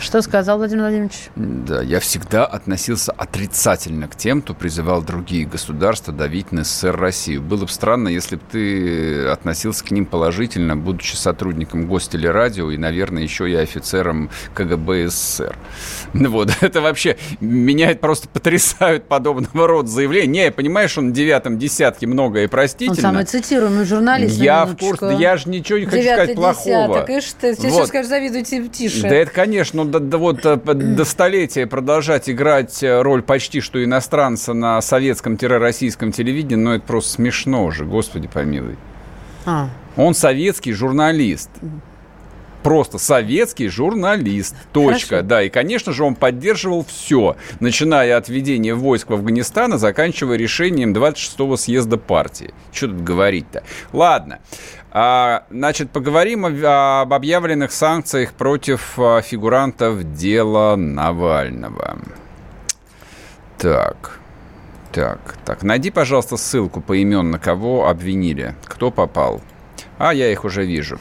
Что 0.00 0.22
сказал 0.22 0.58
Владимир 0.58 0.82
Владимирович? 0.82 1.30
Да, 1.34 1.82
я 1.82 1.98
всегда 1.98 2.46
относился 2.46 3.12
отрицательно 3.12 4.06
к 4.06 4.16
тем, 4.16 4.40
кто 4.40 4.54
призывал 4.54 5.02
другие 5.02 5.46
государства 5.46 6.12
давить 6.12 6.52
на 6.52 6.62
СССР 6.62 6.96
Россию. 6.96 7.42
Было 7.42 7.62
бы 7.62 7.68
странно, 7.68 8.08
если 8.08 8.36
бы 8.36 8.42
ты 8.50 9.26
относился 9.26 9.84
к 9.84 9.90
ним 9.90 10.06
положительно, 10.06 10.76
будучи 10.76 11.16
сотрудником 11.16 11.86
гостелерадио 11.86 12.70
и, 12.70 12.76
наверное, 12.76 13.24
еще 13.24 13.50
и 13.50 13.54
офицером 13.54 14.30
КГБ 14.54 15.08
СССР. 15.08 15.56
Ну 16.12 16.30
вот, 16.30 16.50
это 16.60 16.80
вообще 16.80 17.16
меня 17.40 17.94
просто 17.96 18.28
потрясают 18.28 19.08
подобного 19.08 19.66
рода 19.66 19.88
заявления. 19.88 20.30
Не, 20.30 20.44
я 20.44 20.52
понимаю, 20.52 20.88
что 20.88 21.00
на 21.00 21.10
девятом 21.10 21.58
десятке 21.58 22.06
многое 22.06 22.46
простительно. 22.46 22.96
Он 22.96 23.14
самый 23.14 23.24
цитируемый 23.24 23.84
журналист. 23.84 24.36
Я 24.36 24.66
в 24.66 24.76
курсе, 24.76 25.00
да 25.00 25.12
я 25.12 25.36
же 25.36 25.48
ничего 25.48 25.78
не 25.78 25.86
хочу 25.86 26.02
сказать 26.02 26.34
плохого. 26.36 26.86
Десяток, 26.86 27.10
и 27.10 27.20
что? 27.20 27.54
Сейчас 27.54 27.72
вот. 27.72 27.88
скажешь, 27.88 28.08
завидуйте 28.08 28.68
тише. 28.68 29.02
Да 29.02 29.14
это, 29.14 29.30
конечно, 29.32 29.79
ну, 29.84 29.90
да, 29.90 29.98
да 29.98 30.18
вот 30.18 30.44
э, 30.44 30.56
до 30.56 31.04
столетия 31.04 31.66
продолжать 31.66 32.28
играть 32.28 32.82
э, 32.82 33.02
роль 33.02 33.22
почти 33.22 33.60
что 33.60 33.82
иностранца 33.82 34.52
на 34.52 34.80
советском-российском 34.80 36.12
телевидении, 36.12 36.62
ну 36.62 36.72
это 36.72 36.84
просто 36.86 37.12
смешно 37.12 37.64
уже, 37.64 37.84
господи 37.84 38.28
помилуй. 38.28 38.76
А. 39.46 39.68
Он 39.96 40.14
советский 40.14 40.72
журналист 40.72 41.50
просто 42.62 42.98
советский 42.98 43.68
журналист. 43.68 44.54
Точка. 44.72 45.08
Хорошо. 45.08 45.26
Да, 45.26 45.42
и, 45.42 45.48
конечно 45.48 45.92
же, 45.92 46.04
он 46.04 46.14
поддерживал 46.14 46.84
все, 46.84 47.36
начиная 47.60 48.16
от 48.16 48.28
введения 48.28 48.74
войск 48.74 49.10
в 49.10 49.14
Афганистан, 49.14 49.74
и 49.74 49.78
заканчивая 49.78 50.36
решением 50.36 50.92
26-го 50.92 51.56
съезда 51.56 51.96
партии. 51.96 52.54
Что 52.72 52.88
тут 52.88 53.02
говорить-то? 53.02 53.62
Ладно. 53.92 54.40
А, 54.92 55.44
значит, 55.50 55.90
поговорим 55.90 56.46
об 56.46 57.12
объявленных 57.12 57.70
санкциях 57.70 58.32
против 58.32 58.98
а, 58.98 59.22
фигурантов 59.22 60.14
дела 60.14 60.74
Навального. 60.76 61.98
Так. 63.58 64.18
Так, 64.92 65.36
так, 65.44 65.62
найди, 65.62 65.90
пожалуйста, 65.90 66.36
ссылку 66.36 66.80
по 66.80 66.94
имен, 66.94 67.30
на 67.30 67.38
кого 67.38 67.86
обвинили, 67.86 68.56
кто 68.64 68.90
попал. 68.90 69.40
А, 69.98 70.12
я 70.12 70.32
их 70.32 70.44
уже 70.44 70.64
вижу. 70.64 70.98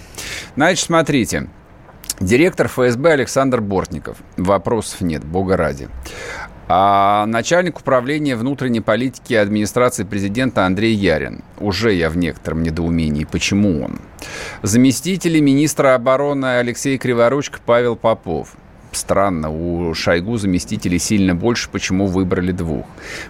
Значит, 0.55 0.85
смотрите. 0.85 1.47
Директор 2.19 2.67
ФСБ 2.67 3.13
Александр 3.13 3.62
Бортников. 3.62 4.17
Вопросов 4.35 5.01
нет, 5.01 5.23
бога 5.23 5.55
ради. 5.55 5.88
А 6.67 7.25
начальник 7.25 7.79
управления 7.79 8.35
внутренней 8.35 8.81
политики 8.81 9.33
администрации 9.33 10.03
президента 10.03 10.65
Андрей 10.65 10.93
Ярин. 10.93 11.43
Уже 11.59 11.93
я 11.93 12.09
в 12.09 12.17
некотором 12.17 12.62
недоумении, 12.62 13.23
почему 13.23 13.81
он. 13.81 13.99
Заместители 14.62 15.39
министра 15.39 15.95
обороны 15.95 16.59
Алексей 16.59 16.97
Криворучко, 16.97 17.59
Павел 17.65 17.95
Попов. 17.95 18.55
Странно, 18.91 19.49
у 19.52 19.93
Шойгу 19.93 20.38
заместителей 20.38 20.97
сильно 20.99 21.36
больше, 21.36 21.69
почему 21.69 22.08
выбрали 22.08 22.52
двух. 22.52 22.86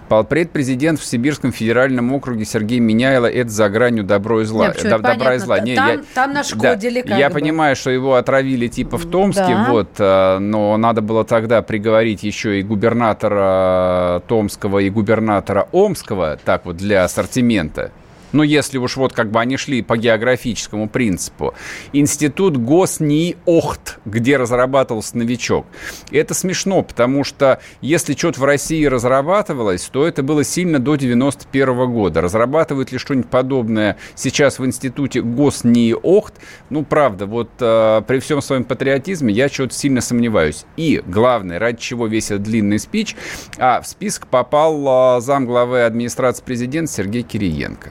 Полпред 0.08 0.50
президент 0.50 0.98
в 0.98 1.04
Сибирском 1.04 1.52
федеральном 1.52 2.12
округе 2.12 2.44
Сергей 2.44 2.78
Меняйло 2.78 3.26
это 3.26 3.50
за 3.50 3.68
гранью 3.68 4.04
добро 4.04 4.40
и 4.40 4.44
зла. 4.44 4.68
Нет, 4.68 4.82
Д- 4.82 4.98
добра 4.98 5.34
и 5.34 5.38
зла. 5.38 5.60
Не, 5.60 5.76
там, 5.76 5.88
я, 5.88 6.00
там 6.14 6.32
нашкодили 6.32 7.02
да, 7.02 7.16
Я 7.16 7.28
бы. 7.28 7.34
понимаю, 7.34 7.76
что 7.76 7.90
его 7.90 8.14
отравили 8.14 8.68
типа 8.68 8.96
в 8.96 9.06
Томске, 9.10 9.42
да. 9.48 9.66
вот, 9.68 9.90
э, 9.98 10.38
но 10.38 10.76
надо 10.76 11.02
было 11.02 11.24
тогда 11.24 11.60
приговорить 11.62 12.22
еще 12.22 12.58
и 12.58 12.62
губернатора 12.62 14.22
Томского, 14.26 14.78
и 14.78 14.88
губернатора 14.90 15.68
Омского, 15.72 16.38
так 16.44 16.64
вот, 16.64 16.76
для 16.76 17.04
ассортимента 17.04 17.90
ну, 18.32 18.42
если 18.42 18.78
уж 18.78 18.96
вот 18.96 19.12
как 19.12 19.30
бы 19.30 19.40
они 19.40 19.56
шли 19.56 19.82
по 19.82 19.96
географическому 19.96 20.88
принципу, 20.88 21.54
институт 21.92 22.56
ГосНИОХТ, 22.56 24.00
где 24.04 24.36
разрабатывался 24.36 25.16
новичок. 25.18 25.66
И 26.10 26.16
это 26.16 26.34
смешно, 26.34 26.82
потому 26.82 27.24
что 27.24 27.60
если 27.80 28.14
что-то 28.14 28.40
в 28.40 28.44
России 28.44 28.84
разрабатывалось, 28.84 29.82
то 29.92 30.06
это 30.06 30.22
было 30.22 30.44
сильно 30.44 30.78
до 30.78 30.96
91 30.96 31.68
-го 31.68 31.86
года. 31.86 32.20
Разрабатывают 32.20 32.92
ли 32.92 32.98
что-нибудь 32.98 33.30
подобное 33.30 33.96
сейчас 34.14 34.58
в 34.58 34.66
институте 34.66 35.22
ГосНИОХТ? 35.22 36.34
Ну, 36.70 36.84
правда, 36.84 37.26
вот 37.26 37.50
э, 37.60 38.02
при 38.06 38.18
всем 38.20 38.42
своем 38.42 38.64
патриотизме 38.64 39.32
я 39.32 39.48
что-то 39.48 39.74
сильно 39.74 40.00
сомневаюсь. 40.00 40.64
И 40.76 41.02
главное, 41.06 41.58
ради 41.58 41.80
чего 41.80 42.06
весь 42.06 42.30
этот 42.30 42.42
длинный 42.42 42.78
спич, 42.78 43.16
а 43.58 43.80
в 43.80 43.86
список 43.86 44.26
попал 44.26 45.18
э, 45.18 45.20
замглавы 45.20 45.82
администрации 45.82 46.42
президента 46.42 46.92
Сергей 46.92 47.22
Кириенко. 47.22 47.90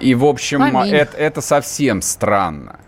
И, 0.00 0.14
в 0.14 0.24
общем, 0.24 0.62
это, 0.62 1.16
это 1.16 1.40
совсем 1.40 2.02
странно. 2.02 2.80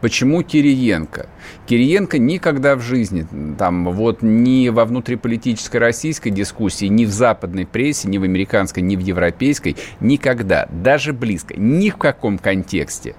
Почему 0.00 0.42
Кириенко? 0.42 1.28
Кириенко 1.66 2.18
никогда 2.18 2.74
в 2.74 2.80
жизни, 2.80 3.24
там, 3.56 3.84
вот 3.92 4.20
ни 4.20 4.68
во 4.68 4.84
внутриполитической 4.84 5.76
российской 5.76 6.30
дискуссии, 6.30 6.86
ни 6.86 7.04
в 7.04 7.10
западной 7.10 7.66
прессе, 7.66 8.08
ни 8.08 8.18
в 8.18 8.24
американской, 8.24 8.82
ни 8.82 8.96
в 8.96 8.98
европейской, 8.98 9.76
никогда, 10.00 10.66
даже 10.72 11.12
близко, 11.12 11.54
ни 11.56 11.90
в 11.90 11.98
каком 11.98 12.38
контексте 12.38 13.14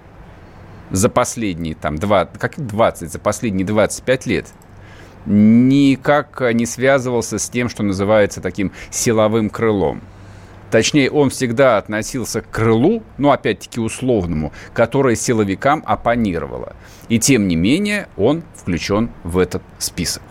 за 0.92 1.08
последние, 1.08 1.76
там, 1.76 1.96
20, 1.96 2.38
как 2.38 2.54
20, 2.58 3.12
за 3.12 3.20
последние 3.20 3.66
25 3.66 4.26
лет 4.26 4.48
никак 5.26 6.42
не 6.54 6.66
связывался 6.66 7.40
с 7.40 7.50
тем, 7.50 7.70
что 7.70 7.82
называется 7.84 8.42
таким 8.42 8.74
силовым 8.90 9.50
крылом. 9.50 10.02
Точнее, 10.74 11.12
он 11.12 11.30
всегда 11.30 11.78
относился 11.78 12.42
к 12.42 12.50
крылу, 12.50 13.04
ну, 13.20 13.30
опять-таки, 13.30 13.80
условному, 13.80 14.52
которое 14.74 15.16
силовикам 15.16 15.84
оппонировало. 15.86 16.76
И 17.10 17.20
тем 17.20 17.48
не 17.48 17.56
менее, 17.56 18.08
он 18.18 18.42
включен 18.56 19.12
в 19.24 19.38
этот 19.38 19.62
список. 19.78 20.24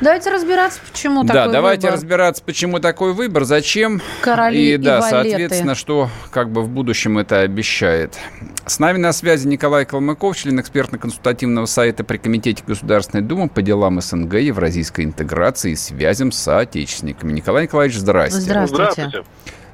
Давайте 0.00 0.30
разбираться, 0.30 0.80
почему 0.90 1.24
да, 1.24 1.34
такой 1.34 1.52
давайте 1.52 1.86
выбор. 1.86 1.94
разбираться, 1.94 2.42
почему 2.44 2.78
такой 2.80 3.12
выбор, 3.12 3.44
зачем. 3.44 4.00
Короли 4.20 4.58
и, 4.58 4.74
и 4.74 4.76
да, 4.76 5.00
валеты. 5.00 5.30
соответственно, 5.30 5.74
что 5.74 6.08
как 6.30 6.50
бы 6.50 6.62
в 6.62 6.68
будущем 6.68 7.18
это 7.18 7.40
обещает. 7.40 8.18
С 8.66 8.78
нами 8.78 8.98
на 8.98 9.12
связи 9.12 9.46
Николай 9.46 9.84
Калмыков, 9.84 10.36
член 10.36 10.58
экспертно-консультативного 10.60 11.66
сайта 11.66 12.02
при 12.04 12.16
Комитете 12.16 12.64
Государственной 12.66 13.22
Думы 13.22 13.48
по 13.48 13.62
делам 13.62 14.00
СНГ, 14.00 14.34
евразийской 14.34 15.04
интеграции 15.04 15.72
и 15.72 15.76
связям 15.76 16.32
с 16.32 16.38
соотечественниками. 16.38 17.32
Николай 17.32 17.64
Николаевич, 17.64 17.98
здрасте. 17.98 18.40
Здравствуйте. 18.40 18.92
здравствуйте. 18.92 19.28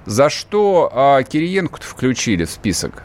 За 0.06 0.28
что 0.28 0.90
а, 0.92 1.22
Кириенко 1.22 1.80
включили 1.80 2.44
в 2.44 2.50
список? 2.50 3.04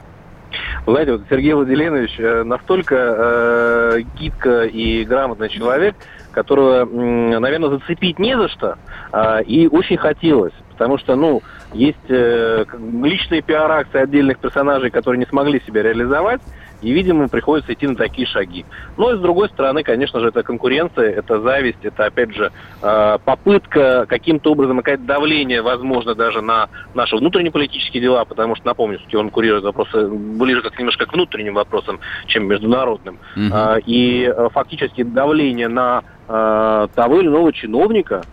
знаете, 0.86 1.14
вот 1.14 1.24
Сергей 1.30 1.54
Владимирович 1.54 2.20
э, 2.20 2.44
настолько 2.44 2.96
э, 2.96 4.02
гибко 4.20 4.64
и 4.64 5.04
грамотный 5.04 5.50
человек, 5.50 5.96
которого, 6.36 6.86
наверное, 6.86 7.70
зацепить 7.70 8.20
не 8.20 8.38
за 8.38 8.48
что, 8.50 8.78
э, 9.12 9.44
и 9.44 9.68
очень 9.68 9.98
хотелось. 9.98 10.54
Потому 10.72 10.98
что, 10.98 11.16
ну, 11.16 11.42
есть 11.74 11.98
э, 12.10 12.66
личные 13.02 13.42
пиар-акции 13.42 14.02
отдельных 14.02 14.38
персонажей, 14.40 14.92
которые 14.92 15.20
не 15.20 15.26
смогли 15.26 15.62
себя 15.66 15.82
реализовать, 15.82 16.42
и, 16.82 16.92
видимо, 16.92 17.28
приходится 17.30 17.74
идти 17.74 17.88
на 17.88 17.96
такие 17.96 18.28
шаги. 18.28 18.66
Но 18.98 19.12
и 19.12 19.18
с 19.18 19.20
другой 19.20 19.50
стороны, 19.50 19.84
конечно 19.84 20.20
же, 20.20 20.28
это 20.28 20.44
конкуренция, 20.44 21.12
это 21.12 21.40
зависть, 21.40 21.84
это, 21.84 22.06
опять 22.06 22.36
же, 22.36 22.52
э, 22.82 23.18
попытка 23.24 24.06
каким-то 24.08 24.52
образом 24.52 24.80
оказать 24.80 25.06
давление, 25.06 25.62
возможно, 25.62 26.14
даже 26.14 26.42
на 26.42 26.70
наши 26.94 27.16
внутреннеполитические 27.16 28.02
дела, 28.04 28.26
потому 28.26 28.56
что, 28.56 28.68
напомню, 28.68 29.00
что 29.08 29.20
он 29.20 29.30
курирует 29.30 29.64
вопросы 29.64 30.08
ближе 30.08 30.62
как 30.62 30.78
немножко 30.78 31.06
к 31.06 31.14
внутренним 31.14 31.56
вопросам, 31.56 32.00
чем 32.28 32.48
международным. 32.48 33.18
Угу. 33.36 33.80
И 33.86 34.24
э, 34.26 34.50
фактически 34.52 35.04
давление 35.04 35.70
на 35.70 36.04
э, 36.28 36.88
того 36.96 37.20
или 37.20 37.28
иного 37.28 37.52
чиновника, 37.54 38.24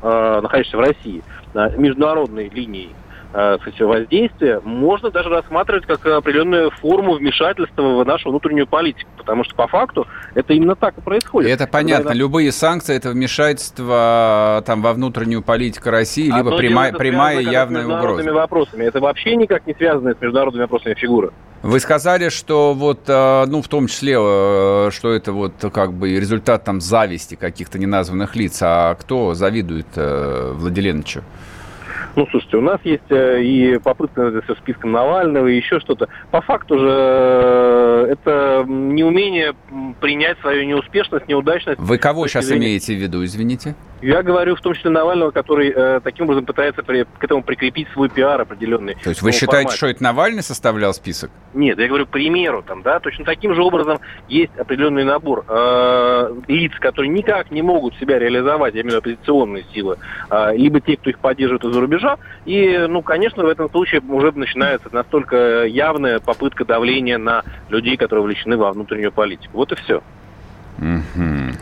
находящегося 0.00 0.76
в 0.76 0.80
России, 0.80 1.22
на 1.54 1.70
международной 1.70 2.48
линии, 2.48 2.90
э, 2.90 3.07
воздействия 3.32 4.60
можно 4.64 5.10
даже 5.10 5.28
рассматривать 5.28 5.86
как 5.86 6.04
определенную 6.06 6.70
форму 6.70 7.14
вмешательства 7.14 7.82
в 7.82 8.06
нашу 8.06 8.30
внутреннюю 8.30 8.66
политику, 8.66 9.10
потому 9.16 9.44
что 9.44 9.54
по 9.54 9.66
факту 9.66 10.06
это 10.34 10.54
именно 10.54 10.74
так 10.76 10.96
и 10.98 11.00
происходит. 11.00 11.50
Это 11.50 11.66
понятно. 11.66 12.04
Когда... 12.04 12.18
Любые 12.18 12.52
санкции 12.52 12.96
это 12.96 13.10
вмешательство 13.10 14.62
там 14.66 14.82
во 14.82 14.92
внутреннюю 14.92 15.42
политику 15.42 15.90
России, 15.90 16.30
либо 16.30 16.56
прямая, 16.56 16.92
прямая 16.92 17.40
явная 17.40 17.86
угроза. 17.86 18.32
вопросами. 18.32 18.84
Это 18.84 19.00
вообще 19.00 19.36
никак 19.36 19.66
не 19.66 19.74
связано 19.74 20.14
с 20.14 20.20
международными 20.20 20.62
вопросами 20.62 20.94
фигура. 20.94 21.32
Вы 21.62 21.80
сказали, 21.80 22.28
что 22.28 22.72
вот, 22.72 23.00
э, 23.08 23.44
ну, 23.48 23.62
в 23.62 23.68
том 23.68 23.88
числе, 23.88 24.12
э, 24.16 24.90
что 24.92 25.12
это 25.12 25.32
вот 25.32 25.54
как 25.72 25.92
бы 25.92 26.10
результат 26.10 26.62
там 26.64 26.80
зависти 26.80 27.34
каких-то 27.34 27.80
неназванных 27.80 28.36
лиц. 28.36 28.60
А 28.62 28.94
кто 28.94 29.34
завидует 29.34 29.88
э, 29.96 30.52
Владиленовичу? 30.54 31.24
Ну, 32.16 32.26
слушайте, 32.30 32.56
у 32.56 32.60
нас 32.60 32.80
есть 32.84 33.10
э, 33.10 33.42
и 33.42 33.78
попытка 33.78 34.42
со 34.46 34.54
списком 34.56 34.92
Навального, 34.92 35.46
и 35.46 35.56
еще 35.56 35.80
что-то. 35.80 36.08
По 36.30 36.40
факту 36.40 36.78
же 36.78 36.88
э, 36.88 38.06
это 38.10 38.64
неумение 38.66 39.54
принять 40.00 40.38
свою 40.40 40.64
неуспешность, 40.64 41.28
неудачность. 41.28 41.78
Вы 41.78 41.98
кого 41.98 42.26
сейчас 42.26 42.50
имеете 42.50 42.94
в 42.94 42.98
виду, 42.98 43.24
извините? 43.24 43.74
Я 44.00 44.22
говорю 44.22 44.54
в 44.54 44.60
том 44.60 44.74
числе 44.74 44.90
Навального, 44.90 45.30
который 45.30 45.72
э, 45.74 46.00
таким 46.02 46.26
образом 46.26 46.46
пытается 46.46 46.82
при, 46.82 47.04
к 47.04 47.24
этому 47.24 47.42
прикрепить 47.42 47.88
свой 47.92 48.08
пиар 48.08 48.40
определенный. 48.40 48.94
То 49.02 49.10
есть 49.10 49.22
вы 49.22 49.32
считаете, 49.32 49.70
формате. 49.70 49.76
что 49.76 49.86
это 49.88 50.02
Навальный 50.02 50.42
составлял 50.42 50.94
список? 50.94 51.30
Нет, 51.52 51.78
я 51.78 51.88
говорю 51.88 52.06
к 52.06 52.10
примеру, 52.10 52.62
там, 52.62 52.82
да, 52.82 53.00
точно 53.00 53.24
таким 53.24 53.54
же 53.54 53.62
образом 53.62 53.98
есть 54.28 54.56
определенный 54.56 55.04
набор 55.04 55.44
э, 55.48 56.34
лиц, 56.46 56.72
которые 56.78 57.10
никак 57.10 57.50
не 57.50 57.62
могут 57.62 57.96
себя 57.96 58.18
реализовать, 58.18 58.74
я 58.74 58.82
имею 58.82 59.00
в 59.00 59.04
виду 59.04 59.14
оппозиционные 59.14 59.64
силы, 59.74 59.98
э, 60.30 60.56
либо 60.56 60.80
те, 60.80 60.96
кто 60.96 61.10
их 61.10 61.18
поддерживает 61.18 61.64
из-за 61.64 61.80
рубежа, 61.80 62.18
и, 62.44 62.86
ну, 62.88 63.02
конечно, 63.02 63.42
в 63.42 63.48
этом 63.48 63.68
случае 63.68 64.00
уже 64.08 64.30
начинается 64.32 64.88
настолько 64.92 65.64
явная 65.64 66.20
попытка 66.20 66.64
давления 66.64 67.18
на 67.18 67.42
людей, 67.68 67.96
которые 67.96 68.22
вовлечены 68.22 68.56
во 68.56 68.72
внутреннюю 68.72 69.10
политику. 69.10 69.56
Вот 69.56 69.72
и 69.72 69.74
все. 69.74 70.02
Mm-hmm. 70.78 71.54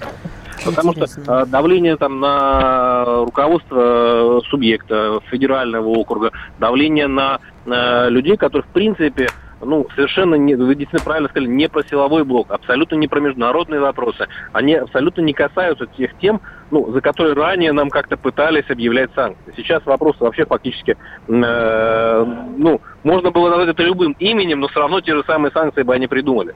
Потому 0.65 0.93
что 0.93 1.05
э, 1.05 1.47
давление 1.47 1.97
там 1.97 2.21
на 2.21 3.05
руководство 3.25 4.41
субъекта 4.49 5.21
федерального 5.31 5.89
округа, 5.89 6.33
давление 6.59 7.07
на, 7.07 7.41
на 7.65 8.09
людей, 8.09 8.37
которые 8.37 8.69
в 8.69 8.73
принципе 8.73 9.29
ну, 9.61 9.87
совершенно, 9.95 10.35
не, 10.35 10.55
вы 10.55 10.75
действительно 10.75 11.05
правильно 11.05 11.29
сказали, 11.29 11.49
не 11.49 11.69
про 11.69 11.83
силовой 11.83 12.25
блок, 12.25 12.51
абсолютно 12.51 12.97
не 12.97 13.09
про 13.09 13.21
международные 13.21 13.81
вопросы. 13.81 14.27
Они 14.53 14.75
абсолютно 14.75 15.23
не 15.23 15.33
касаются 15.33 15.87
тех 15.87 16.17
тем, 16.19 16.41
ну, 16.71 16.93
за 16.93 17.01
которые 17.01 17.35
ранее 17.35 17.73
нам 17.73 17.89
как-то 17.89 18.17
пытались 18.17 18.69
объявлять 18.69 19.11
санкции. 19.15 19.55
Сейчас 19.57 19.85
вопрос 19.87 20.17
вообще 20.21 20.45
фактически, 20.45 20.97
э, 21.29 22.25
ну, 22.57 22.81
можно 23.03 23.31
было 23.31 23.49
назвать 23.49 23.71
это 23.71 23.83
любым 23.83 24.15
именем, 24.19 24.61
но 24.61 24.69
все 24.69 24.81
равно 24.81 25.01
те 25.01 25.15
же 25.15 25.25
самые 25.27 25.53
санкции 25.53 25.83
бы 25.83 25.95
они 25.95 26.07
придумали. 26.07 26.55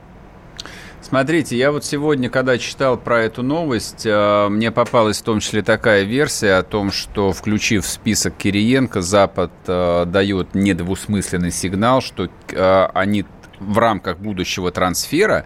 Смотрите, 1.03 1.57
я 1.57 1.73
вот 1.73 1.85
сегодня, 1.85 2.29
когда 2.29 2.59
читал 2.59 2.99
про 2.99 3.23
эту 3.23 3.43
новость, 3.43 4.05
э, 4.05 4.49
мне 4.49 4.71
попалась 4.71 5.21
в 5.21 5.25
том 5.25 5.41
числе 5.41 5.63
такая 5.63 6.03
версия 6.03 6.55
о 6.55 6.63
том, 6.63 6.93
что, 6.93 7.33
включив 7.33 7.85
в 7.85 7.89
список 7.89 8.37
Кириенко, 8.37 9.01
Запад 9.01 9.51
э, 9.67 10.05
дает 10.07 10.55
недвусмысленный 10.55 11.53
сигнал, 11.53 12.03
что 12.03 12.29
э, 12.53 12.89
они 12.93 13.25
в 13.59 13.79
рамках 13.79 14.19
будущего 14.19 14.71
трансфера 14.71 15.45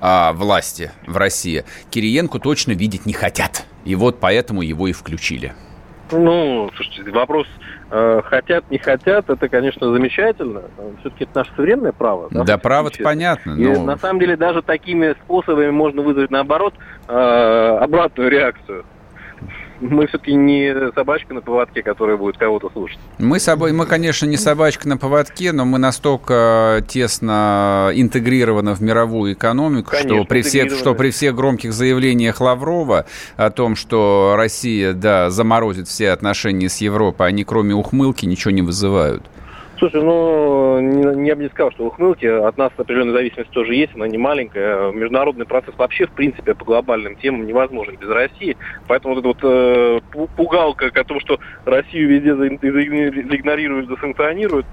власти 0.00 0.90
в 1.06 1.18
России 1.18 1.66
Кириенко 1.90 2.38
точно 2.38 2.72
видеть 2.72 3.04
не 3.04 3.12
хотят. 3.12 3.66
И 3.84 3.94
вот 3.94 4.20
поэтому 4.20 4.62
его 4.62 4.88
и 4.88 4.92
включили. 4.92 5.52
Ну, 6.10 6.70
слушайте, 6.74 7.10
вопрос 7.10 7.46
хотят, 8.24 8.70
не 8.70 8.78
хотят, 8.78 9.28
это, 9.28 9.48
конечно, 9.48 9.92
замечательно. 9.92 10.62
Все-таки 11.00 11.24
это 11.24 11.40
наше 11.40 11.50
современное 11.56 11.92
право. 11.92 12.28
Да, 12.30 12.44
да 12.44 12.58
право 12.58 12.90
понятно. 13.02 13.54
Но... 13.54 13.72
И 13.72 13.78
на 13.78 13.98
самом 13.98 14.18
деле 14.18 14.36
даже 14.36 14.62
такими 14.62 15.12
способами 15.24 15.70
можно 15.70 16.00
вызвать, 16.00 16.30
наоборот, 16.30 16.74
э, 17.06 17.12
обратную 17.12 18.30
реакцию 18.30 18.84
мы 19.82 20.06
все-таки 20.06 20.34
не 20.34 20.92
собачка 20.94 21.34
на 21.34 21.40
поводке, 21.40 21.82
которая 21.82 22.16
будет 22.16 22.38
кого-то 22.38 22.70
слушать. 22.70 22.98
Мы, 23.18 23.40
собой, 23.40 23.72
мы, 23.72 23.86
конечно, 23.86 24.26
не 24.26 24.36
собачка 24.36 24.88
на 24.88 24.96
поводке, 24.96 25.52
но 25.52 25.64
мы 25.64 25.78
настолько 25.78 26.84
тесно 26.86 27.90
интегрированы 27.94 28.74
в 28.74 28.80
мировую 28.80 29.34
экономику, 29.34 29.90
конечно, 29.90 30.16
что, 30.16 30.24
при 30.24 30.42
всех, 30.42 30.72
что 30.72 30.94
при 30.94 31.10
всех 31.10 31.34
громких 31.34 31.72
заявлениях 31.72 32.40
Лаврова 32.40 33.06
о 33.36 33.50
том, 33.50 33.76
что 33.76 34.34
Россия 34.36 34.92
да, 34.92 35.30
заморозит 35.30 35.88
все 35.88 36.10
отношения 36.10 36.68
с 36.68 36.78
Европой, 36.78 37.28
они 37.28 37.44
кроме 37.44 37.74
ухмылки 37.74 38.24
ничего 38.24 38.52
не 38.52 38.62
вызывают. 38.62 39.22
Слушай, 39.82 40.00
ну, 40.04 40.78
не, 40.78 41.26
я 41.26 41.34
бы 41.34 41.42
не 41.42 41.48
сказал, 41.48 41.72
что 41.72 41.86
ухмылки. 41.86 42.24
От 42.24 42.56
нас 42.56 42.70
определенная 42.76 43.14
зависимость 43.14 43.50
тоже 43.50 43.74
есть, 43.74 43.92
она 43.96 44.06
не 44.06 44.16
маленькая. 44.16 44.92
Международный 44.92 45.44
процесс 45.44 45.74
вообще, 45.76 46.06
в 46.06 46.12
принципе, 46.12 46.54
по 46.54 46.64
глобальным 46.64 47.16
темам 47.16 47.44
невозможен 47.48 47.96
без 47.96 48.08
России. 48.08 48.56
Поэтому 48.86 49.16
вот 49.16 49.26
эта 49.26 49.28
вот 49.28 49.38
э, 49.42 50.28
пугалка 50.36 50.86
о 50.86 51.02
том, 51.02 51.18
что 51.18 51.40
Россию 51.64 52.10
везде 52.10 52.36
заигнорируют, 52.36 53.88
засанкционируют, 53.88 54.66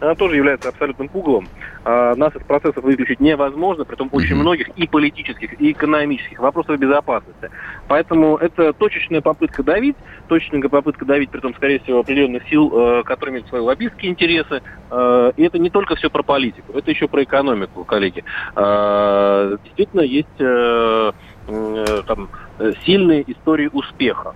она 0.00 0.14
тоже 0.14 0.36
является 0.36 0.68
абсолютным 0.68 1.08
пугалом. 1.08 1.48
А, 1.84 2.14
нас 2.14 2.34
из 2.34 2.42
процессов 2.42 2.82
выключить 2.82 3.20
невозможно, 3.20 3.84
при 3.84 3.96
том 3.96 4.08
очень 4.12 4.36
многих 4.36 4.68
и 4.76 4.86
политических, 4.86 5.60
и 5.60 5.72
экономических 5.72 6.38
вопросов 6.38 6.78
безопасности. 6.78 7.50
Поэтому 7.88 8.36
это 8.36 8.72
точечная 8.72 9.20
попытка 9.20 9.62
давить, 9.62 9.96
точечная 10.28 10.68
попытка 10.68 11.04
давить, 11.04 11.30
при 11.30 11.40
том, 11.40 11.54
скорее 11.54 11.78
всего, 11.80 12.00
определенных 12.00 12.48
сил, 12.48 12.72
э, 12.72 13.02
которые 13.04 13.34
имеют 13.34 13.48
свои 13.48 13.60
лоббистские 13.60 14.12
интересы. 14.12 14.62
Э, 14.90 15.32
и 15.36 15.44
это 15.44 15.58
не 15.58 15.70
только 15.70 15.96
все 15.96 16.10
про 16.10 16.22
политику, 16.22 16.72
это 16.76 16.90
еще 16.90 17.08
про 17.08 17.22
экономику, 17.22 17.84
коллеги. 17.84 18.24
Э, 18.54 19.56
действительно, 19.64 20.02
есть 20.02 20.26
там, 22.06 22.28
сильные 22.84 23.22
истории 23.30 23.70
успеха. 23.72 24.34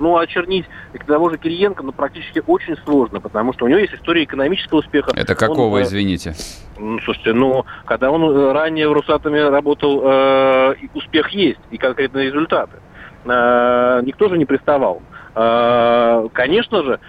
Ну, 0.00 0.16
очернить 0.16 0.64
того 1.06 1.28
же 1.28 1.36
Кириенко, 1.36 1.82
ну, 1.82 1.92
практически 1.92 2.42
очень 2.46 2.76
сложно, 2.84 3.20
потому 3.20 3.52
что 3.52 3.66
у 3.66 3.68
него 3.68 3.78
есть 3.78 3.92
история 3.92 4.24
экономического 4.24 4.78
успеха. 4.78 5.12
Это 5.14 5.34
какого, 5.34 5.74
он, 5.76 5.80
э, 5.80 5.82
извините? 5.82 6.34
Ну, 6.78 6.98
слушайте, 7.00 7.34
ну, 7.34 7.66
когда 7.84 8.10
он 8.10 8.22
э, 8.24 8.52
ранее 8.52 8.88
в 8.88 8.94
Росатоме 8.94 9.48
работал, 9.48 10.00
э, 10.02 10.74
успех 10.94 11.28
есть, 11.30 11.60
и 11.70 11.76
конкретные 11.76 12.26
результаты. 12.26 12.78
Э, 13.26 14.00
никто 14.02 14.30
же 14.30 14.38
не 14.38 14.46
приставал. 14.46 15.02
Э, 15.34 16.28
конечно 16.32 16.82
же, 16.82 17.00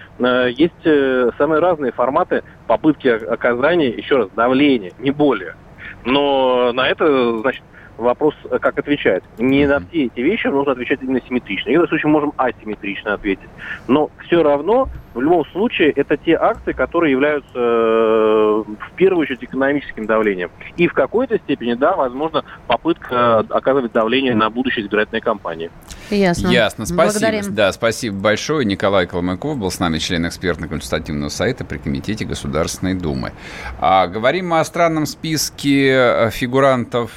есть 0.50 1.36
самые 1.38 1.60
разные 1.60 1.92
форматы 1.92 2.44
попытки 2.66 3.08
оказания, 3.08 3.88
еще 3.88 4.16
раз, 4.18 4.28
давления, 4.36 4.92
не 4.98 5.10
более. 5.10 5.56
Но 6.04 6.72
на 6.72 6.88
это, 6.88 7.38
значит, 7.38 7.62
вопрос, 7.96 8.34
э, 8.50 8.58
как 8.58 8.78
отвечать. 8.78 9.22
Не 9.38 9.66
на 9.66 9.80
все 9.80 10.06
эти 10.06 10.20
вещи 10.20 10.46
нужно 10.46 10.72
отвечать 10.72 11.02
именно 11.02 11.20
симметрично. 11.26 11.70
В 11.70 11.74
этом 11.74 11.88
случае 11.88 12.10
можем 12.10 12.32
асимметрично 12.36 13.14
ответить. 13.14 13.48
Но 13.88 14.10
все 14.26 14.42
равно, 14.42 14.88
в 15.14 15.20
любом 15.20 15.44
случае, 15.46 15.90
это 15.90 16.16
те 16.16 16.36
акции, 16.36 16.72
которые 16.72 17.12
являются 17.12 17.50
э, 17.54 18.64
в 18.64 18.92
первую 18.96 19.22
очередь 19.22 19.44
экономическим 19.44 20.06
давлением. 20.06 20.50
И 20.76 20.88
в 20.88 20.94
какой-то 20.94 21.38
степени, 21.38 21.74
да, 21.74 21.96
возможно, 21.96 22.44
попытка 22.66 23.38
оказывать 23.40 23.92
давление 23.92 24.34
на 24.34 24.50
будущее 24.50 24.84
избирательной 24.84 25.20
кампании. 25.20 25.70
Ясно. 26.10 26.48
Ясно. 26.48 26.86
Спасибо. 26.86 27.02
Благодарим. 27.04 27.54
Да, 27.54 27.72
спасибо 27.72 28.16
большое. 28.16 28.64
Николай 28.64 29.06
Колмыков 29.06 29.58
был 29.58 29.70
с 29.70 29.78
нами, 29.80 29.98
член 29.98 30.26
экспертно-консультативного 30.26 31.28
сайта 31.28 31.64
при 31.64 31.78
Комитете 31.78 32.24
Государственной 32.24 32.94
Думы. 32.94 33.32
А, 33.80 34.06
говорим 34.06 34.48
мы 34.48 34.60
о 34.60 34.64
странном 34.64 35.06
списке 35.06 35.90
э, 35.92 36.30
фигурантов 36.30 37.10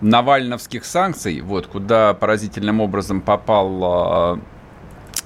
навальновских 0.00 0.84
санкций, 0.84 1.40
вот, 1.40 1.66
куда 1.66 2.14
поразительным 2.14 2.80
образом 2.80 3.20
попал 3.20 4.36
э, 4.36 4.40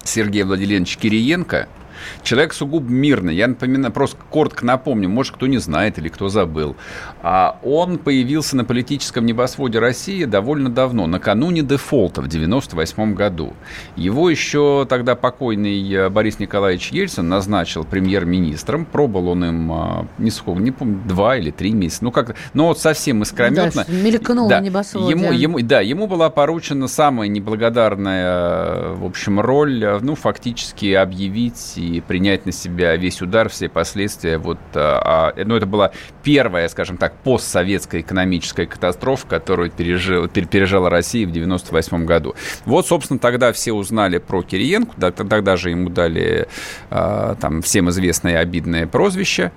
Сергей 0.05 0.45
Владимирович 0.45 0.97
Кириенко– 0.97 1.69
Человек 2.23 2.53
сугубо 2.53 2.91
мирный. 2.91 3.35
Я 3.35 3.49
напоминаю, 3.49 3.93
просто 3.93 4.17
коротко 4.31 4.65
напомню, 4.65 5.09
может, 5.09 5.35
кто 5.35 5.47
не 5.47 5.59
знает 5.59 5.99
или 5.99 6.09
кто 6.09 6.29
забыл. 6.29 6.77
А 7.23 7.59
он 7.63 7.99
появился 7.99 8.57
на 8.57 8.65
политическом 8.65 9.27
небосводе 9.27 9.79
России 9.79 10.25
довольно 10.25 10.71
давно, 10.71 11.07
накануне 11.07 11.63
дефолта 11.63 12.23
в 12.23 12.29
98 12.29 13.15
году. 13.15 13.55
Его 13.97 14.31
еще 14.31 14.87
тогда 14.89 15.15
покойный 15.15 15.93
э, 15.93 16.09
Борис 16.09 16.39
Николаевич 16.39 16.91
Ельцин 16.91 17.29
назначил 17.29 17.85
премьер-министром. 17.85 18.85
Пробовал 18.85 19.31
он 19.31 19.45
им, 19.45 19.73
э, 19.73 20.07
не 20.19 20.31
сколько, 20.31 20.61
не 20.61 20.71
помню, 20.71 21.01
два 21.07 21.37
или 21.37 21.51
три 21.51 21.73
месяца. 21.73 22.05
Ну, 22.05 22.11
как, 22.13 22.37
ну 22.55 22.67
вот 22.67 22.79
совсем 22.79 23.23
искрометно. 23.23 23.85
Да, 23.87 23.93
мелькнул 23.93 24.49
да, 24.49 24.61
небосводе. 24.61 25.11
Ему, 25.11 25.33
ему, 25.33 25.61
да, 25.61 25.81
ему 25.81 26.07
была 26.07 26.31
поручена 26.31 26.89
самая 26.89 27.29
неблагодарная, 27.29 28.27
э, 28.27 28.95
в 28.95 29.05
общем, 29.05 29.41
роль, 29.41 29.85
ну, 30.01 30.15
фактически 30.15 30.93
объявить 30.93 31.75
и 31.97 32.01
принять 32.01 32.47
на 32.47 32.53
себя 32.53 32.97
весь 32.97 33.21
удар, 33.23 33.49
все 33.49 33.69
последствия. 33.69 34.39
Вот, 34.39 34.59
а, 34.75 35.33
а, 35.37 35.45
ну, 35.45 35.57
это 35.57 35.67
была 35.67 35.93
первая, 36.23 36.69
скажем 36.69 36.97
так, 36.97 37.15
постсоветская 37.19 38.01
экономическая 38.01 38.67
катастрофа, 38.67 39.27
которую 39.27 39.71
пережил, 39.71 40.29
пережила 40.29 40.91
Россия 40.91 41.27
в 41.27 41.33
98 41.33 42.05
году. 42.05 42.35
Вот, 42.65 42.87
собственно, 42.87 43.19
тогда 43.19 43.53
все 43.53 43.73
узнали 43.73 44.19
про 44.19 44.43
Кириенко, 44.43 45.13
тогда 45.13 45.57
же 45.57 45.71
ему 45.71 45.91
дали 45.91 46.49
а, 46.91 47.35
там 47.37 47.63
всем 47.63 47.91
известное 47.91 48.39
обидное 48.39 48.87
прозвище. 48.87 49.53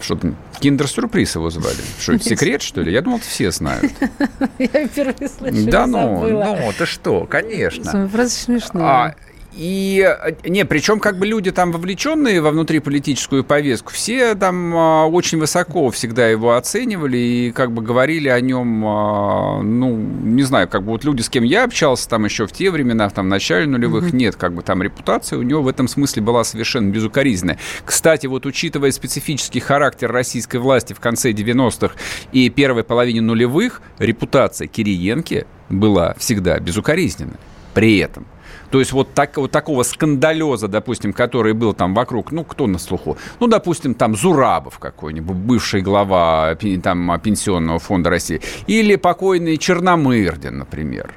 Что 0.00 0.14
там, 0.14 0.36
киндер-сюрприз 0.60 1.34
его 1.34 1.50
звали? 1.50 1.76
Что, 2.00 2.12
это 2.12 2.24
секрет, 2.24 2.62
что 2.62 2.82
ли? 2.82 2.92
Я 2.92 3.02
думал, 3.02 3.18
все 3.18 3.50
знают. 3.50 3.92
Я 4.58 4.86
впервые 4.86 5.28
слышу, 5.28 5.68
Да 5.68 5.86
ну, 5.86 6.28
ну, 6.28 6.72
ты 6.76 6.86
что, 6.86 7.26
конечно. 7.26 8.08
Просто 8.12 8.40
смешно. 8.40 9.12
И, 9.56 10.06
э, 10.06 10.34
не, 10.48 10.64
причем 10.64 11.00
как 11.00 11.18
бы 11.18 11.26
люди 11.26 11.50
там 11.50 11.72
вовлеченные 11.72 12.40
во 12.40 12.50
внутриполитическую 12.50 13.44
повестку, 13.44 13.92
все 13.92 14.34
там 14.34 14.74
а, 14.76 15.06
очень 15.06 15.38
высоко 15.38 15.90
всегда 15.90 16.28
его 16.28 16.54
оценивали 16.54 17.16
и 17.16 17.52
как 17.52 17.72
бы 17.72 17.82
говорили 17.82 18.28
о 18.28 18.40
нем, 18.40 18.84
а, 18.86 19.62
ну, 19.62 19.96
не 19.96 20.42
знаю, 20.42 20.68
как 20.68 20.82
бы 20.82 20.92
вот 20.92 21.04
люди, 21.04 21.22
с 21.22 21.30
кем 21.30 21.44
я 21.44 21.64
общался 21.64 22.08
там 22.08 22.24
еще 22.26 22.46
в 22.46 22.52
те 22.52 22.70
времена, 22.70 23.08
там, 23.08 23.26
в 23.26 23.28
начале 23.28 23.66
нулевых, 23.66 24.12
mm-hmm. 24.12 24.16
нет, 24.16 24.36
как 24.36 24.52
бы 24.52 24.62
там 24.62 24.82
репутация 24.82 25.38
у 25.38 25.42
него 25.42 25.62
в 25.62 25.68
этом 25.68 25.88
смысле 25.88 26.22
была 26.22 26.44
совершенно 26.44 26.90
безукоризненная. 26.90 27.58
Кстати, 27.84 28.26
вот 28.26 28.44
учитывая 28.44 28.92
специфический 28.92 29.60
характер 29.60 30.12
российской 30.12 30.58
власти 30.58 30.92
в 30.92 31.00
конце 31.00 31.32
90-х 31.32 31.94
и 32.32 32.50
первой 32.50 32.84
половине 32.84 33.22
нулевых, 33.22 33.80
репутация 33.98 34.68
Кириенки 34.68 35.46
была 35.70 36.14
всегда 36.18 36.58
безукоризненная. 36.58 37.38
при 37.74 37.98
этом. 37.98 38.26
То 38.70 38.80
есть 38.80 38.92
вот, 38.92 39.14
так, 39.14 39.36
вот 39.36 39.50
такого 39.50 39.82
скандалеза, 39.82 40.68
допустим, 40.68 41.12
который 41.12 41.54
был 41.54 41.72
там 41.72 41.94
вокруг, 41.94 42.32
ну, 42.32 42.44
кто 42.44 42.66
на 42.66 42.78
слуху? 42.78 43.16
Ну, 43.40 43.46
допустим, 43.46 43.94
там 43.94 44.14
Зурабов 44.14 44.78
какой-нибудь, 44.78 45.36
бывший 45.36 45.80
глава 45.80 46.56
там, 46.82 47.20
Пенсионного 47.20 47.78
фонда 47.78 48.10
России. 48.10 48.40
Или 48.66 48.96
покойный 48.96 49.56
Черномырдин, 49.56 50.58
например. 50.58 51.14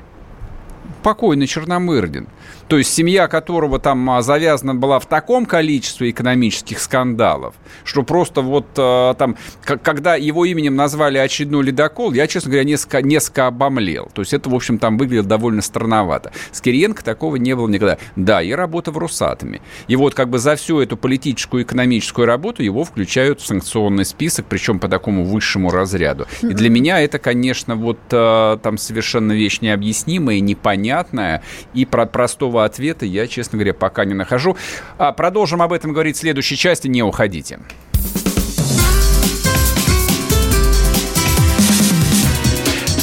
Покойный 1.03 1.47
Черномырдин 1.47 2.27
то 2.71 2.77
есть 2.77 2.93
семья 2.93 3.27
которого 3.27 3.79
там 3.79 4.09
а, 4.09 4.21
завязана 4.21 4.73
была 4.73 4.99
в 4.99 5.05
таком 5.05 5.45
количестве 5.45 6.09
экономических 6.09 6.79
скандалов, 6.79 7.53
что 7.83 8.03
просто 8.03 8.39
вот 8.39 8.65
а, 8.77 9.13
там, 9.15 9.35
когда 9.65 10.15
его 10.15 10.45
именем 10.45 10.77
назвали 10.77 11.17
очередной 11.17 11.65
ледокол, 11.65 12.13
я, 12.13 12.27
честно 12.27 12.49
говоря, 12.49 12.63
несколько, 12.63 13.01
несколько 13.01 13.47
обомлел. 13.47 14.09
То 14.13 14.21
есть 14.21 14.33
это, 14.33 14.49
в 14.49 14.55
общем, 14.55 14.77
там 14.77 14.97
выглядело 14.97 15.27
довольно 15.27 15.61
странновато. 15.61 16.31
С 16.53 16.61
Кириенко 16.61 17.03
такого 17.03 17.35
не 17.35 17.57
было 17.57 17.67
никогда. 17.67 17.97
Да, 18.15 18.41
и 18.41 18.53
работа 18.53 18.91
в 18.91 18.97
Росатоме. 18.97 19.59
И 19.89 19.97
вот 19.97 20.13
как 20.13 20.29
бы 20.29 20.39
за 20.39 20.55
всю 20.55 20.79
эту 20.79 20.95
политическую 20.95 21.63
и 21.63 21.65
экономическую 21.65 22.25
работу 22.25 22.63
его 22.63 22.85
включают 22.85 23.41
в 23.41 23.45
санкционный 23.45 24.05
список, 24.05 24.45
причем 24.47 24.79
по 24.79 24.87
такому 24.87 25.25
высшему 25.25 25.71
разряду. 25.71 26.25
И 26.41 26.53
для 26.53 26.69
меня 26.69 27.01
это, 27.01 27.19
конечно, 27.19 27.75
вот 27.75 27.99
а, 28.13 28.55
там 28.59 28.77
совершенно 28.77 29.33
вещь 29.33 29.59
необъяснимая, 29.59 30.39
непонятная, 30.39 31.43
и 31.73 31.83
про 31.83 32.05
простого 32.05 32.60
ответа 32.65 33.05
я, 33.05 33.27
честно 33.27 33.57
говоря, 33.57 33.73
пока 33.73 34.05
не 34.05 34.13
нахожу. 34.13 34.57
А 34.97 35.11
продолжим 35.11 35.61
об 35.61 35.73
этом 35.73 35.93
говорить 35.93 36.17
в 36.17 36.19
следующей 36.19 36.57
части. 36.57 36.87
Не 36.87 37.03
уходите. 37.03 37.59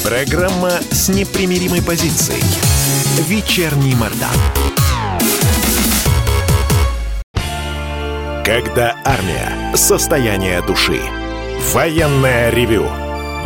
Программа 0.05 0.71
с 0.91 1.09
непримиримой 1.09 1.83
позицией. 1.83 2.43
Вечерний 3.29 3.95
Мордан. 3.95 4.31
Когда 8.45 8.97
армия. 9.05 9.75
Состояние 9.75 10.63
души. 10.63 11.03
Военное 11.75 12.49
ревю 12.51 12.87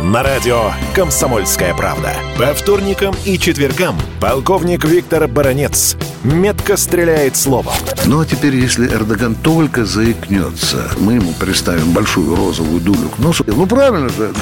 на 0.03 0.21
радио 0.21 0.71
«Комсомольская 0.93 1.73
правда». 1.73 2.13
По 2.37 2.53
вторникам 2.53 3.15
и 3.23 3.39
четвергам 3.39 3.95
полковник 4.19 4.83
Виктор 4.83 5.29
Баранец 5.29 5.95
метко 6.23 6.77
стреляет 6.77 7.35
словом. 7.35 7.73
Ну 8.05 8.21
а 8.21 8.25
теперь, 8.25 8.55
если 8.55 8.87
Эрдоган 8.87 9.35
только 9.35 9.85
заикнется, 9.85 10.89
мы 10.99 11.13
ему 11.13 11.33
приставим 11.33 11.91
большую 11.91 12.35
розовую 12.35 12.81
дулю 12.81 13.09
к 13.09 13.19
носу. 13.19 13.43
Ну 13.47 13.65
правильно 13.65 14.09
же. 14.09 14.33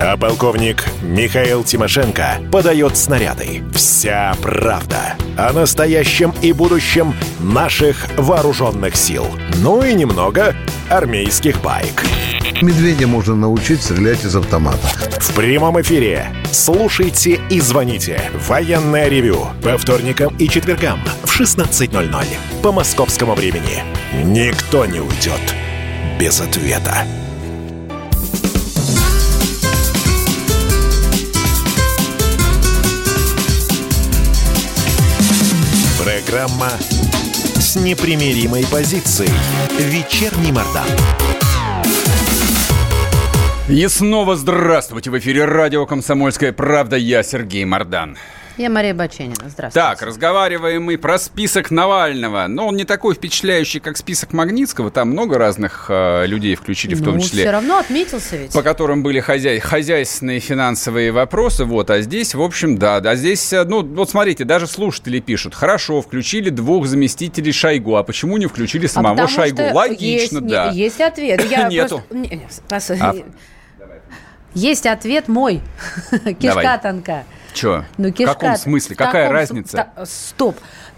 А 0.00 0.16
полковник 0.16 0.84
Михаил 1.02 1.64
Тимошенко 1.64 2.38
подает 2.50 2.96
снаряды. 2.96 3.62
Вся 3.74 4.34
правда 4.42 5.14
о 5.36 5.52
настоящем 5.52 6.34
и 6.42 6.52
будущем 6.52 7.14
наших 7.40 8.06
вооруженных 8.16 8.96
сил. 8.96 9.26
Ну 9.56 9.82
и 9.82 9.94
немного 9.94 10.54
армейских 10.88 11.60
байк. 11.62 12.04
Медведя 12.62 13.06
можно 13.06 13.36
научить 13.36 13.82
стрелять 13.82 14.24
из 14.24 14.34
автомата. 14.34 14.88
В 15.20 15.32
прямом 15.34 15.80
эфире. 15.80 16.32
Слушайте 16.50 17.40
и 17.50 17.60
звоните. 17.60 18.20
Военное 18.48 19.08
ревю. 19.08 19.46
По 19.62 19.78
вторникам 19.78 20.34
и 20.38 20.48
четвергам 20.48 21.00
в 21.24 21.40
16.00. 21.40 22.26
По 22.62 22.72
московскому 22.72 23.34
времени. 23.34 23.82
Никто 24.24 24.86
не 24.86 25.00
уйдет 25.00 25.40
без 26.18 26.40
ответа. 26.40 27.04
Программа 36.02 36.70
с 37.56 37.76
непримиримой 37.76 38.64
позицией. 38.66 39.30
Вечерний 39.78 40.52
Мордан. 40.52 40.86
И 43.68 43.86
снова 43.88 44.34
здравствуйте. 44.34 45.10
В 45.10 45.18
эфире 45.18 45.44
радио 45.44 45.84
«Комсомольская 45.84 46.54
правда». 46.54 46.96
Я 46.96 47.22
Сергей 47.22 47.66
Мордан. 47.66 48.16
Я 48.58 48.70
Мария 48.70 48.92
Баченина. 48.92 49.36
Здравствуйте. 49.46 49.72
Так, 49.72 50.02
разговариваем 50.02 50.82
мы 50.82 50.98
про 50.98 51.16
список 51.20 51.70
Навального. 51.70 52.48
Но 52.48 52.66
он 52.66 52.74
не 52.74 52.82
такой 52.82 53.14
впечатляющий, 53.14 53.78
как 53.78 53.96
список 53.96 54.32
Магнитского. 54.32 54.90
Там 54.90 55.10
много 55.10 55.38
разных 55.38 55.86
э, 55.88 56.26
людей 56.26 56.56
включили, 56.56 56.96
в 56.96 57.00
ну, 57.00 57.12
том 57.12 57.20
числе. 57.20 57.42
все 57.44 57.52
равно 57.52 57.78
отметился 57.78 58.36
ведь. 58.36 58.52
По 58.52 58.62
которым 58.62 59.04
были 59.04 59.20
хозяй, 59.20 59.60
хозяйственные 59.60 60.40
финансовые 60.40 61.12
вопросы. 61.12 61.64
Вот, 61.64 61.88
а 61.90 62.00
здесь, 62.00 62.34
в 62.34 62.42
общем, 62.42 62.78
да. 62.78 62.96
А 62.96 63.14
здесь, 63.14 63.52
э, 63.52 63.62
ну, 63.62 63.84
вот 63.84 64.10
смотрите, 64.10 64.42
даже 64.42 64.66
слушатели 64.66 65.20
пишут. 65.20 65.54
Хорошо, 65.54 66.02
включили 66.02 66.50
двух 66.50 66.86
заместителей 66.86 67.52
Шойгу. 67.52 67.94
А 67.94 68.02
почему 68.02 68.38
не 68.38 68.46
включили 68.46 68.86
а 68.86 68.88
самого 68.88 69.22
а 69.22 69.28
Шойгу? 69.28 69.62
Логично, 69.72 70.38
есть, 70.38 70.46
да. 70.46 70.70
Есть 70.72 71.00
ответ. 71.00 71.44
Я 71.48 71.68
Нету. 71.68 72.02
Просто... 72.68 72.96
А... 73.00 73.14
Есть 74.54 74.86
ответ 74.86 75.28
мой. 75.28 75.60
Кишка 76.40 76.80
тонка. 76.82 77.24
Че? 77.52 77.84
Ну, 77.96 78.12
кишка. 78.12 78.32
В 78.32 78.38
каком 78.38 78.56
смысле? 78.56 78.96
Какая 78.96 79.24
таком... 79.24 79.32
разница? 79.32 79.86
Стоп. 80.04 80.56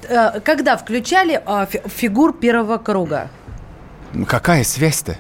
Э, 0.09 0.41
когда 0.41 0.77
включали 0.77 1.41
а, 1.45 1.67
фигур 1.67 2.33
первого 2.33 2.79
круга? 2.79 3.29
Ну, 4.13 4.27
какая 4.27 4.65
связь-то? 4.65 5.17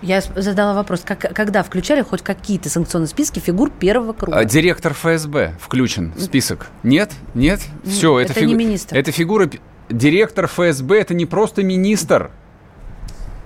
Я 0.00 0.20
задала 0.20 0.74
вопрос, 0.74 1.02
как, 1.04 1.18
когда 1.34 1.62
включали 1.64 2.02
хоть 2.02 2.22
какие-то 2.22 2.70
санкционные 2.70 3.08
списки 3.08 3.40
фигур 3.40 3.70
первого 3.70 4.12
круга? 4.12 4.38
А, 4.38 4.44
директор 4.44 4.94
ФСБ 4.94 5.54
включен 5.60 6.12
в 6.14 6.22
список. 6.22 6.68
Нет? 6.84 7.10
Нет? 7.34 7.60
Все, 7.84 8.20
это, 8.20 8.32
это 8.32 8.40
фигу... 8.40 8.52
не 8.52 8.54
министр. 8.54 8.96
Это 8.96 9.10
фигура... 9.10 9.50
Директор 9.88 10.46
ФСБ 10.46 11.00
это 11.00 11.14
не 11.14 11.26
просто 11.26 11.64
министр. 11.64 12.30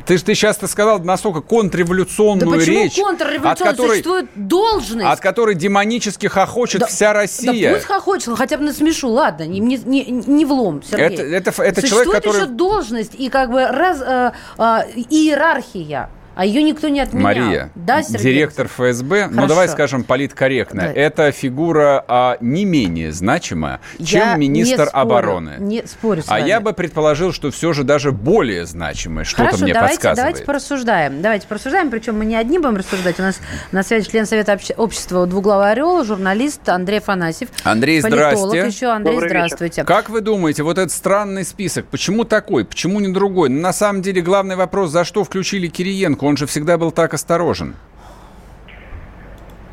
Ты 0.07 0.19
же 0.19 0.25
ты 0.25 0.35
сейчас 0.35 0.57
ты 0.57 0.67
сказал 0.67 0.99
настолько 1.01 1.41
контрреволюционную 1.41 2.51
да 2.51 2.57
почему 2.57 2.85
речь. 2.85 2.97
контрреволюционная? 2.97 3.53
От 3.53 3.59
которой, 3.59 3.89
Существует 3.91 4.27
должность. 4.35 5.07
От 5.09 5.21
которой 5.21 5.55
демонически 5.55 6.27
хохочет 6.27 6.81
да, 6.81 6.87
вся 6.87 7.13
Россия. 7.13 7.71
Да 7.71 7.77
пусть 7.77 7.87
хохочет, 7.87 8.37
хотя 8.37 8.59
бы 8.59 8.65
насмешу, 8.65 9.09
ладно, 9.09 9.47
не, 9.47 9.61
не, 9.61 9.77
не, 9.77 10.05
не 10.11 10.45
влом, 10.45 10.83
Сергей. 10.83 11.07
Это, 11.07 11.23
это, 11.23 11.63
это 11.63 11.81
Существует 11.81 12.07
человек, 12.07 12.25
который... 12.25 12.43
еще 12.43 12.47
должность 12.47 13.15
и 13.15 13.29
как 13.29 13.51
бы 13.51 13.67
раз, 13.67 14.01
э, 14.01 14.33
э, 14.59 14.63
иерархия. 15.11 16.11
А 16.35 16.47
ее 16.47 16.63
никто 16.63 16.89
не 16.89 17.01
отменял. 17.01 17.25
Мария, 17.25 17.71
да, 17.75 18.03
директор 18.03 18.69
ФСБ, 18.69 19.25
Хорошо. 19.25 19.41
ну 19.41 19.47
давай 19.47 19.69
скажем 19.69 20.05
политкорректно, 20.05 20.83
да. 20.83 20.93
это 20.93 21.31
фигура 21.33 22.05
а, 22.09 22.37
не 22.41 22.65
менее 22.65 23.13
значимая, 23.13 23.81
чем 23.99 24.21
я 24.21 24.37
министр 24.37 24.85
не 24.85 24.87
спорю, 24.87 25.03
обороны. 25.03 25.57
Не 25.59 25.87
спорю 25.87 26.23
с 26.23 26.29
а 26.29 26.39
вами. 26.39 26.49
я 26.49 26.61
бы 26.61 26.73
предположил, 26.73 27.33
что 27.33 27.51
все 27.51 27.73
же 27.73 27.85
даже 27.85 28.13
более 28.13 28.65
значимое, 28.67 29.25
что-то 29.25 29.59
мне 29.59 29.75
давайте, 29.75 29.97
подсказывает. 29.97 30.17
давайте 30.17 30.45
порассуждаем. 30.45 31.23
Давайте 31.23 31.47
порассуждаем, 31.47 31.91
причем 31.91 32.19
мы 32.19 32.25
не 32.25 32.37
одни 32.37 32.59
будем 32.59 32.77
рассуждать. 32.77 33.19
У 33.19 33.23
нас 33.23 33.41
на 33.71 33.83
связи 33.83 34.09
член 34.09 34.27
Совета 34.27 34.59
общества 34.77 35.27
«Двуглавый 35.27 35.73
орел», 35.73 36.05
журналист 36.05 36.69
Андрей 36.69 37.01
Фанасьев. 37.01 37.49
Андрей, 37.65 38.01
здрасте. 38.01 38.59
еще. 38.59 38.87
Андрей, 38.87 39.15
Добрый 39.15 39.29
здравствуйте. 39.29 39.81
Вечер. 39.81 39.85
Как 39.85 40.09
вы 40.09 40.21
думаете, 40.21 40.63
вот 40.63 40.79
этот 40.79 40.93
странный 40.93 41.45
список, 41.45 41.87
почему 41.87 42.25
такой, 42.25 42.65
почему 42.65 43.01
не 43.01 43.13
другой? 43.13 43.49
Ну, 43.49 43.61
на 43.61 43.73
самом 43.73 44.03
деле 44.03 44.23
главный 44.23 44.57
вопрос, 44.57 44.91
за 44.91 45.05
что 45.05 45.25
включили 45.25 45.69
Кириенко? 45.69 46.22
Он 46.23 46.37
же 46.37 46.47
всегда 46.47 46.79
был 46.79 46.91
так 46.91 47.03
так 47.03 47.15
осторожен? 47.15 47.75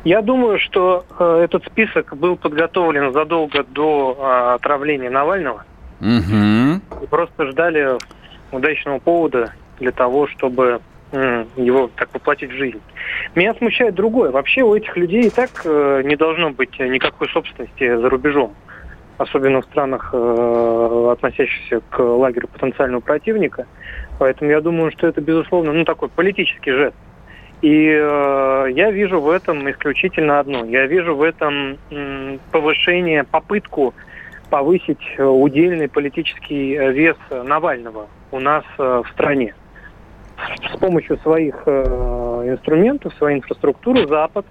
Я 0.04 0.22
думаю, 0.22 0.58
что 0.58 1.04
э, 1.18 1.42
этот 1.44 1.64
список 1.66 2.16
был 2.16 2.36
подготовлен 2.36 3.12
задолго 3.12 3.62
до 3.64 4.16
э, 4.18 4.54
отравления 4.54 5.10
Навального. 5.10 5.64
Угу. 6.00 7.02
И 7.02 7.06
просто 7.08 7.50
ждали 7.50 7.98
удачного 8.50 8.98
повода 8.98 9.52
для 9.78 9.92
того, 9.92 10.26
чтобы 10.26 10.80
э, 11.12 11.44
его 11.56 11.90
так 11.94 12.08
воплотить 12.14 12.50
в 12.50 12.56
жизнь. 12.56 12.80
Меня 13.34 13.54
смущает 13.54 13.94
другое. 13.94 14.30
Вообще 14.30 14.62
у 14.62 14.74
этих 14.74 14.96
людей 14.96 15.26
и 15.26 15.30
так 15.30 15.50
э, 15.64 16.02
не 16.04 16.16
должно 16.16 16.50
быть 16.50 16.78
никакой 16.78 17.28
собственности 17.28 17.96
за 17.96 18.08
рубежом. 18.08 18.54
Особенно 19.18 19.60
в 19.60 19.66
странах, 19.66 20.10
э, 20.14 21.08
относящихся 21.12 21.82
к 21.90 21.98
лагерю 22.00 22.48
потенциального 22.48 23.00
противника. 23.00 23.66
Поэтому 24.20 24.50
я 24.50 24.60
думаю, 24.60 24.90
что 24.90 25.06
это, 25.06 25.22
безусловно, 25.22 25.72
ну, 25.72 25.86
такой 25.86 26.10
политический 26.10 26.72
жест. 26.72 26.94
И 27.62 27.86
э, 27.86 28.66
я 28.70 28.90
вижу 28.90 29.18
в 29.18 29.30
этом 29.30 29.70
исключительно 29.70 30.40
одно. 30.40 30.66
Я 30.66 30.84
вижу 30.86 31.16
в 31.16 31.22
этом 31.22 31.78
э, 31.90 32.36
повышение, 32.52 33.24
попытку 33.24 33.94
повысить 34.50 35.18
удельный 35.18 35.88
политический 35.88 36.74
э, 36.74 36.92
вес 36.92 37.16
Навального 37.30 38.08
у 38.30 38.40
нас 38.40 38.64
э, 38.76 39.02
в 39.06 39.10
стране. 39.12 39.54
С 40.70 40.76
помощью 40.78 41.16
своих 41.20 41.54
э, 41.64 42.44
инструментов, 42.46 43.14
своей 43.14 43.38
инфраструктуры 43.38 44.06
Запад 44.06 44.44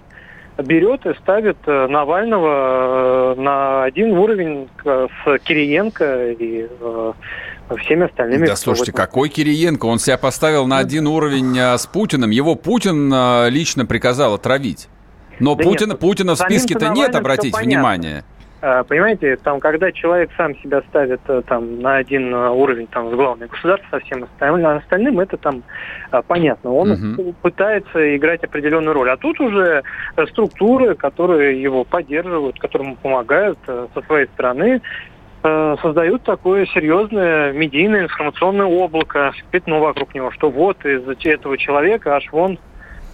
берет 0.58 1.06
и 1.06 1.14
ставит 1.14 1.58
э, 1.66 1.86
Навального 1.86 3.34
э, 3.36 3.40
на 3.40 3.84
один 3.84 4.18
уровень 4.18 4.68
с 4.84 5.38
Кириенко 5.44 6.32
и 6.32 6.68
всеми 7.76 8.04
остальными. 8.04 8.46
Да, 8.46 8.56
слушайте, 8.56 8.92
какой 8.92 9.28
Кириенко? 9.28 9.86
Он 9.86 9.98
себя 9.98 10.18
поставил 10.18 10.66
на 10.66 10.78
один 10.78 11.06
уровень 11.06 11.58
а, 11.58 11.78
с 11.78 11.86
Путиным. 11.86 12.30
Его 12.30 12.54
Путин 12.54 13.10
а, 13.12 13.48
лично 13.48 13.86
приказал 13.86 14.34
отравить. 14.34 14.88
Но 15.38 15.54
да 15.54 15.64
Путина, 15.64 15.92
нет, 15.92 16.00
Путина 16.00 16.34
в 16.34 16.38
списке-то 16.38 16.88
нет, 16.88 17.14
обратите 17.14 17.58
внимание. 17.58 18.24
Э, 18.62 18.84
понимаете, 18.86 19.36
там, 19.36 19.58
когда 19.58 19.90
человек 19.90 20.30
сам 20.36 20.54
себя 20.58 20.82
ставит 20.88 21.20
э, 21.28 21.42
там 21.46 21.80
на 21.80 21.96
один 21.96 22.34
э, 22.34 22.50
уровень 22.50 22.86
там 22.88 23.10
с 23.10 23.14
главным 23.14 23.48
государством 23.48 23.90
со 23.90 24.04
всем 24.04 24.24
остальным, 24.24 24.66
остальным 24.66 25.20
это 25.20 25.36
там 25.38 25.62
понятно. 26.26 26.72
Он 26.72 26.90
угу. 26.90 27.34
пытается 27.40 28.16
играть 28.16 28.44
определенную 28.44 28.92
роль. 28.92 29.10
А 29.10 29.16
тут 29.16 29.40
уже 29.40 29.82
структуры, 30.28 30.94
которые 30.94 31.62
его 31.62 31.84
поддерживают, 31.84 32.58
которым 32.58 32.96
помогают 32.96 33.58
со 33.64 34.02
своей 34.06 34.26
стороны, 34.26 34.82
создают 35.42 36.22
такое 36.22 36.66
серьезное 36.66 37.52
медийное 37.52 38.04
информационное 38.04 38.66
облако, 38.66 39.32
пятно 39.50 39.80
вокруг 39.80 40.14
него, 40.14 40.30
что 40.32 40.50
вот 40.50 40.84
из-за 40.84 41.14
этого 41.24 41.56
человека 41.56 42.16
аж 42.16 42.28
вон 42.32 42.58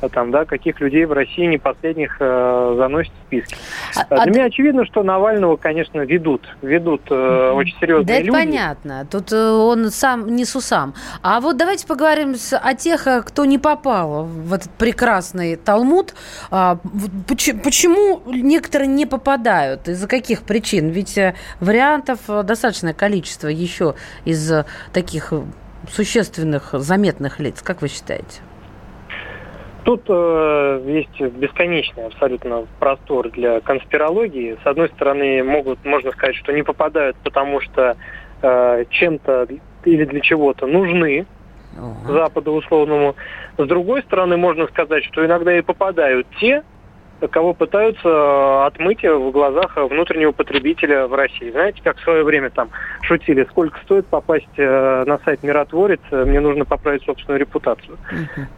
там, 0.09 0.31
да, 0.31 0.45
каких 0.45 0.81
людей 0.81 1.05
в 1.05 1.13
России 1.13 1.47
не 1.47 1.59
последних 1.59 2.17
э, 2.21 2.75
заносят 2.77 3.13
в 3.13 3.27
списки. 3.27 3.57
А, 3.97 4.05
Для 4.09 4.23
а... 4.23 4.31
меня 4.31 4.45
очевидно, 4.45 4.85
что 4.85 5.03
Навального, 5.03 5.57
конечно, 5.57 6.01
ведут, 6.01 6.43
ведут 6.63 7.03
э, 7.11 7.51
очень 7.55 7.77
серьезные 7.79 8.07
да 8.07 8.19
люди. 8.19 8.31
Да, 8.31 8.39
это 8.39 8.47
понятно. 8.47 9.07
Тут 9.11 9.33
э, 9.33 9.51
он 9.51 9.91
сам 9.91 10.35
не 10.35 10.45
сусам. 10.45 10.95
А 11.23 11.41
вот 11.41 11.57
давайте 11.57 11.87
поговорим 11.87 12.35
с, 12.35 12.57
о 12.57 12.75
тех, 12.75 13.07
э, 13.07 13.23
кто 13.23 13.45
не 13.45 13.59
попал 13.59 14.25
в 14.25 14.53
этот 14.53 14.71
прекрасный 14.73 15.57
Талмуд. 15.57 16.15
А, 16.51 16.79
почему, 17.27 17.61
почему 17.63 18.23
некоторые 18.27 18.89
не 18.89 19.07
попадают? 19.07 19.89
Из-за 19.89 20.09
каких 20.09 20.43
причин? 20.43 20.89
Ведь 20.89 21.17
э, 21.19 21.35
вариантов 21.61 22.21
достаточное 22.27 22.95
количество 22.95 23.49
еще 23.49 23.95
из 24.25 24.53
таких 24.93 25.33
существенных, 25.91 26.71
заметных 26.73 27.41
лиц. 27.41 27.63
Как 27.63 27.83
вы 27.83 27.89
считаете? 27.89 28.41
Тут 29.87 30.03
э, 30.09 30.83
есть 30.85 31.21
бесконечный 31.37 32.07
абсолютно 32.07 32.67
простор 32.81 33.31
для 33.31 33.61
конспирологии. 33.61 34.59
С 34.65 34.67
одной 34.67 34.89
стороны, 34.89 35.45
могут, 35.45 35.85
можно 35.85 36.11
сказать, 36.11 36.35
что 36.35 36.53
не 36.53 36.65
попадают, 36.65 37.17
потому 37.23 37.61
что 37.61 37.97
э, 38.43 38.85
чем-то 38.91 39.47
или 39.85 40.05
для 40.05 40.21
чего-то 40.23 40.67
нужны 40.67 41.25
uh-huh. 41.77 42.13
Западу 42.13 42.55
условному. 42.55 43.15
С 43.57 43.65
другой 43.65 44.03
стороны, 44.03 44.37
можно 44.37 44.67
сказать, 44.67 45.05
что 45.05 45.25
иногда 45.25 45.57
и 45.57 45.63
попадают 45.63 46.27
те, 46.41 46.65
кого 47.31 47.55
пытаются 47.55 48.09
э, 48.09 48.67
отмыть 48.67 49.05
в 49.05 49.31
глазах 49.31 49.77
внутреннего 49.77 50.33
потребителя 50.33 51.07
в 51.07 51.15
России. 51.15 51.53
Знаете, 51.53 51.81
как 51.85 51.99
в 51.99 52.03
свое 52.03 52.25
время 52.25 52.51
там 52.51 52.71
шутили, 53.03 53.47
сколько 53.51 53.79
стоит 53.85 54.07
попасть 54.07 54.47
э, 54.57 55.05
на 55.07 55.19
сайт 55.25 55.43
«Миротворец», 55.43 56.01
мне 56.11 56.41
нужно 56.41 56.65
поправить 56.65 57.05
собственную 57.05 57.41
репутацию 57.41 57.99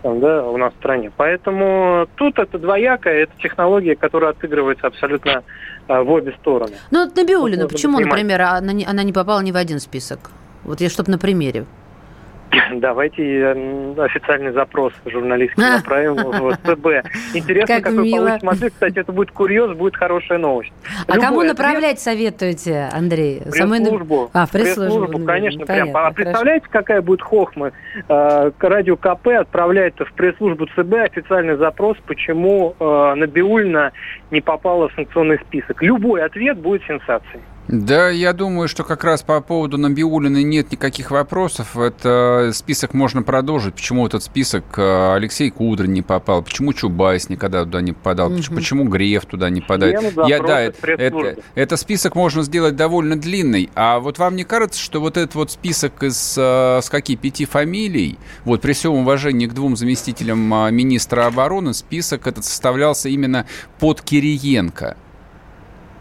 там, 0.02 0.20
да, 0.20 0.44
у 0.44 0.56
нас 0.56 0.72
в 0.72 0.76
стране. 0.76 1.10
Поэтому 1.16 2.06
тут 2.16 2.38
это 2.38 2.58
двоякое, 2.58 3.22
это 3.24 3.32
технология, 3.42 3.96
которая 3.96 4.30
отыгрывается 4.30 4.86
абсолютно 4.86 5.42
э, 5.88 6.00
в 6.00 6.10
обе 6.10 6.32
стороны. 6.40 6.76
Ну 6.90 7.04
вот 7.04 7.16
Набиулина, 7.16 7.68
почему, 7.68 7.98
например, 7.98 8.42
она 8.42 8.72
не, 8.72 8.84
она 8.84 9.02
не 9.02 9.12
попала 9.12 9.40
ни 9.40 9.52
в 9.52 9.56
один 9.56 9.80
список? 9.80 10.30
Вот 10.64 10.80
я 10.80 10.88
чтобы 10.88 11.10
на 11.10 11.18
примере. 11.18 11.66
Давайте 12.72 13.22
э, 13.22 13.94
официальный 13.98 14.52
запрос 14.52 14.92
журналистский 15.06 15.62
направим 15.62 16.14
в 16.14 16.56
ЦБ. 16.64 16.86
Интересно, 17.34 17.74
как 17.74 17.84
какой 17.84 18.04
мило. 18.04 18.26
получится 18.26 18.50
ответ. 18.50 18.72
Кстати, 18.72 18.98
это 18.98 19.12
будет 19.12 19.30
курьез, 19.30 19.76
будет 19.76 19.96
хорошая 19.96 20.38
новость. 20.38 20.72
А 21.06 21.12
Любой 21.12 21.26
кому 21.26 21.42
направлять 21.42 21.98
ответ... 21.98 22.00
советуете, 22.00 22.88
Андрей? 22.92 23.42
Пресс-службу. 23.44 24.30
А, 24.32 24.46
пресс-службу, 24.46 25.18
конечно. 25.24 25.66
Понятно, 25.66 25.92
прям. 25.92 26.06
А 26.06 26.10
представляете, 26.12 26.66
какая 26.70 27.02
будет 27.02 27.22
хохма? 27.22 27.72
Э, 28.08 28.50
радио 28.58 28.96
КП 28.96 29.28
отправляет 29.28 29.94
в 29.98 30.12
пресс-службу 30.12 30.66
ЦБ 30.66 30.94
официальный 31.04 31.56
запрос, 31.56 31.96
почему 32.06 32.74
э, 32.78 33.14
Набиульна 33.16 33.92
не 34.30 34.40
попала 34.40 34.88
в 34.88 34.94
санкционный 34.94 35.38
список. 35.40 35.82
Любой 35.82 36.22
ответ 36.22 36.58
будет 36.58 36.82
сенсацией. 36.86 37.42
Да, 37.68 38.08
я 38.08 38.32
думаю, 38.32 38.66
что 38.66 38.82
как 38.82 39.04
раз 39.04 39.22
по 39.22 39.42
поводу 39.42 39.76
Набиулиной 39.76 40.42
нет 40.42 40.72
никаких 40.72 41.10
вопросов. 41.10 41.76
Это 41.76 42.50
список 42.54 42.94
можно 42.94 43.22
продолжить. 43.22 43.74
Почему 43.74 44.06
этот 44.06 44.22
список 44.22 44.64
э, 44.78 45.14
Алексей 45.14 45.50
Кудрин 45.50 45.92
не 45.92 46.00
попал? 46.00 46.42
Почему 46.42 46.72
Чубайс 46.72 47.28
никогда 47.28 47.64
туда 47.64 47.82
не 47.82 47.92
попадал? 47.92 48.32
Угу. 48.32 48.54
Почему 48.54 48.84
Греф 48.84 49.26
туда 49.26 49.50
не 49.50 49.60
попадает? 49.60 50.00
Я, 50.26 50.42
да, 50.42 50.60
это, 50.62 50.92
это, 50.92 51.36
это 51.54 51.76
список 51.76 52.14
можно 52.14 52.42
сделать 52.42 52.74
довольно 52.74 53.20
длинный. 53.20 53.68
А 53.74 54.00
вот 54.00 54.18
вам 54.18 54.36
не 54.36 54.44
кажется, 54.44 54.80
что 54.80 55.00
вот 55.00 55.18
этот 55.18 55.34
вот 55.34 55.50
список 55.50 56.02
из 56.02 56.36
э, 56.38 56.80
с 56.82 56.88
каких 56.88 57.20
пяти 57.20 57.44
фамилий, 57.44 58.18
вот 58.46 58.62
при 58.62 58.72
всем 58.72 58.94
уважении 58.94 59.46
к 59.46 59.52
двум 59.52 59.76
заместителям 59.76 60.54
э, 60.54 60.70
министра 60.70 61.26
обороны, 61.26 61.74
список 61.74 62.26
этот 62.26 62.46
составлялся 62.46 63.10
именно 63.10 63.46
под 63.78 64.00
Кириенко? 64.00 64.96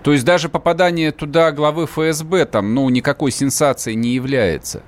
То 0.08 0.14
есть 0.14 0.24
даже 0.24 0.48
попадание 0.48 1.12
туда 1.12 1.52
главы 1.52 1.86
ФСБ 1.86 2.46
там, 2.46 2.74
ну, 2.74 2.88
никакой 2.88 3.30
сенсацией 3.30 3.98
не 3.98 4.12
является. 4.12 4.82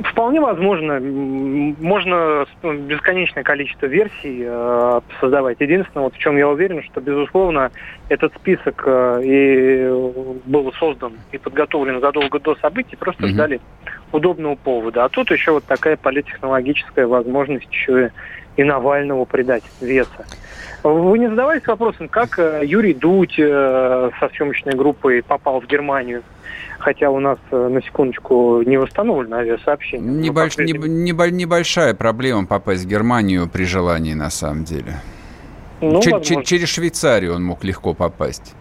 Вполне 0.00 0.40
возможно. 0.40 0.98
Можно 1.00 2.44
бесконечное 2.64 3.44
количество 3.44 3.86
версий 3.86 4.42
э, 4.44 5.00
создавать. 5.20 5.60
Единственное, 5.60 6.02
вот 6.02 6.16
в 6.16 6.18
чем 6.18 6.36
я 6.36 6.48
уверен, 6.48 6.82
что, 6.82 7.00
безусловно, 7.00 7.70
этот 8.08 8.34
список 8.34 8.82
э, 8.86 9.20
и 9.22 9.86
был 10.44 10.72
создан 10.80 11.12
и 11.30 11.38
подготовлен 11.38 12.00
задолго 12.00 12.40
до 12.40 12.56
событий, 12.56 12.96
просто 12.96 13.26
mm-hmm. 13.26 13.34
ждали 13.34 13.60
удобного 14.10 14.56
повода. 14.56 15.04
А 15.04 15.08
тут 15.08 15.30
еще 15.30 15.52
вот 15.52 15.64
такая 15.64 15.96
политтехнологическая 15.96 17.06
возможность 17.06 17.70
еще 17.70 18.06
и, 18.06 18.10
и 18.56 18.64
Навального 18.64 19.24
придать 19.24 19.64
веса. 19.80 20.26
Вы 20.82 21.18
не 21.18 21.28
задавались 21.28 21.66
вопросом, 21.66 22.08
как 22.08 22.38
э, 22.38 22.62
Юрий 22.64 22.94
Дудь 22.94 23.38
э, 23.38 24.10
со 24.18 24.28
съемочной 24.30 24.74
группой 24.74 25.22
попал 25.22 25.60
в 25.60 25.66
Германию? 25.66 26.22
Хотя 26.80 27.10
у 27.10 27.20
нас, 27.20 27.38
э, 27.52 27.68
на 27.68 27.80
секундочку, 27.82 28.62
не 28.62 28.76
восстановлено 28.76 29.36
авиасообщение. 29.36 30.10
Небольш... 30.10 30.56
Не, 30.58 30.72
не, 30.72 31.12
небольшая 31.12 31.94
проблема 31.94 32.46
попасть 32.46 32.84
в 32.84 32.88
Германию 32.88 33.48
при 33.48 33.64
желании, 33.64 34.14
на 34.14 34.30
самом 34.30 34.64
деле. 34.64 34.96
Ну, 35.80 36.00
Ч- 36.00 36.20
ч- 36.22 36.42
через 36.42 36.68
Швейцарию 36.68 37.34
он 37.34 37.44
мог 37.44 37.62
легко 37.62 37.94
попасть. 37.94 38.54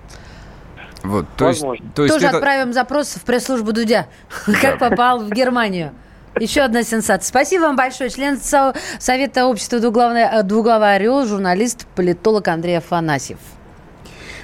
Вот, 1.03 1.25
то 1.35 1.45
Возможно. 1.45 1.83
есть, 1.83 1.95
то 1.95 2.03
есть 2.03 2.13
Тоже 2.13 2.27
это... 2.27 2.37
отправим 2.37 2.73
запрос 2.73 3.15
в 3.15 3.25
пресс-службу 3.25 3.73
Дудя. 3.73 4.05
Как 4.61 4.77
попал 4.77 5.19
в 5.19 5.29
Германию? 5.31 5.91
Еще 6.39 6.61
одна 6.61 6.83
сенсация. 6.83 7.27
Спасибо 7.27 7.63
вам 7.63 7.75
большое. 7.75 8.09
Член 8.09 8.39
Совета 8.99 9.45
общества 9.45 9.79
«Двуглавый, 9.79 10.21
э, 10.21 10.43
«Двуглавый 10.43 10.95
орел», 10.95 11.25
журналист, 11.25 11.85
политолог 11.95 12.47
Андрей 12.47 12.77
Афанасьев. 12.77 13.37